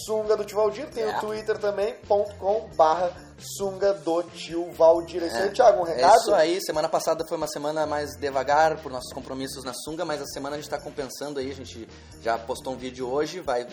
Sunga 0.07 0.37
do 0.37 0.45
Tivaldir, 0.45 0.89
tem 0.91 1.05
É. 1.05 1.17
o 1.17 1.21
Twitter 1.21 1.59
também, 1.59 1.95
.com.br 2.09 3.11
Sunga 3.39 3.93
do 3.93 4.23
Tio 4.23 4.71
Valdir. 4.73 5.23
É 5.23 5.27
aí, 5.27 5.49
É. 5.49 5.49
Thiago, 5.49 5.83
um 5.83 5.87
É 5.87 5.95
recado? 5.95 6.17
isso 6.17 6.35
aí, 6.35 6.61
semana 6.63 6.89
passada 6.89 7.25
foi 7.29 7.37
uma 7.37 7.49
semana 7.49 7.87
mais 7.87 8.17
devagar 8.17 8.81
por 8.81 8.91
nossos 8.91 9.13
compromissos 9.13 9.65
na 9.65 9.73
Sunga, 9.75 10.05
mas 10.05 10.23
a 10.23 10.27
semana 10.27 10.57
a 10.57 10.59
gente 10.59 10.67
está 10.67 10.79
compensando 10.79 11.39
aí, 11.41 11.51
a 11.51 11.55
gente 11.55 11.89
já 12.23 12.39
postou 12.39 12.73
um 12.73 12.77
vídeo 12.77 13.09
hoje, 13.09 13.41
vai, 13.41 13.67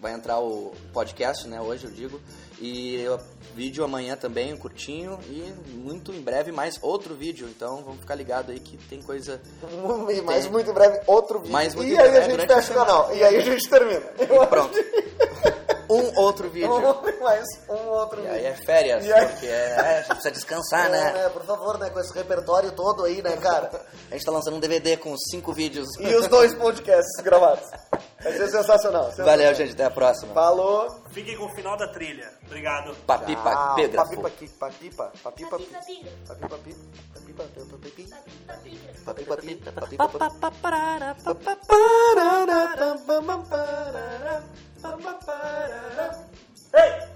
vai 0.00 0.12
entrar 0.12 0.40
o 0.40 0.72
podcast, 0.92 1.46
né, 1.46 1.60
hoje 1.60 1.84
eu 1.84 1.90
digo, 1.90 2.20
e 2.60 3.04
vídeo 3.54 3.84
amanhã 3.84 4.16
também, 4.16 4.52
um 4.52 4.56
curtinho, 4.56 5.18
e 5.28 5.52
muito 5.74 6.12
em 6.12 6.20
breve 6.20 6.50
mais 6.50 6.78
outro 6.82 7.14
vídeo, 7.14 7.48
então 7.48 7.82
vamos 7.84 8.00
ficar 8.00 8.14
ligado 8.14 8.50
aí 8.52 8.60
que 8.60 8.76
tem 8.88 9.02
coisa... 9.02 9.40
Mais 10.24 10.46
muito 10.48 10.70
em 10.70 10.74
breve 10.74 11.00
outro 11.06 11.38
vídeo. 11.38 11.52
Mais 11.52 11.74
muito 11.74 11.92
e 11.92 11.98
aí 11.98 12.08
a 12.08 12.10
breve, 12.10 12.30
gente 12.30 12.50
a 12.50 12.56
fecha 12.56 12.72
o 12.72 12.74
canal. 12.76 13.14
E 13.14 13.22
aí 13.22 13.36
a 13.36 13.40
gente 13.40 13.68
termina. 13.68 14.06
E 14.18 14.46
pronto. 14.46 14.74
Um 15.90 16.18
outro 16.20 16.48
vídeo. 16.50 16.68
mais 17.20 17.44
um 17.68 17.88
outro 17.88 18.18
E 18.20 18.22
vídeo. 18.22 18.34
aí 18.36 18.46
é 18.46 18.54
férias, 18.54 19.04
aí- 19.04 19.26
porque 19.28 19.46
é, 19.46 19.74
a 19.76 19.96
gente 19.98 20.06
precisa 20.08 20.30
descansar, 20.30 20.86
É, 20.86 20.88
né? 20.90 21.12
né, 21.12 21.28
por 21.30 21.44
favor, 21.44 21.78
né, 21.78 21.90
com 21.90 22.00
esse 22.00 22.12
repertório 22.14 22.72
todo 22.72 23.04
aí, 23.04 23.22
né, 23.22 23.36
cara? 23.36 23.70
A 24.10 24.14
gente 24.14 24.24
tá 24.24 24.32
lançando 24.32 24.56
um 24.56 24.60
DVD 24.60 24.96
com 24.96 25.16
cinco 25.16 25.52
vídeos. 25.52 25.88
E 25.98 26.14
os 26.14 26.26
dois 26.28 26.54
podcasts 26.54 27.22
gravados. 27.22 27.68
Vai 28.24 28.32
ser 28.32 28.48
sensacional. 28.48 29.12
Valeu, 29.18 29.54
gente. 29.54 29.72
Até 29.72 29.84
a 29.84 29.90
próxima. 29.90 30.32
Falou. 30.32 31.02
Fiquem 31.10 31.36
com 31.36 31.44
o 31.44 31.54
final 31.54 31.76
da 31.76 31.86
trilha. 31.88 32.32
Obrigado. 32.46 32.94
Papipa, 33.06 33.74
pedra. 33.76 34.02
Papipa, 34.02 34.22
papipa, 34.22 34.66
papipa, 34.66 35.12
papipa, 35.22 35.58
papipa, 35.58 36.08
papipa, 36.26 36.56
papipa, 36.64 37.44
papipa, 39.04 39.72
papipa, 39.74 40.08
papipa, 40.08 40.64
Hey! 46.76 47.14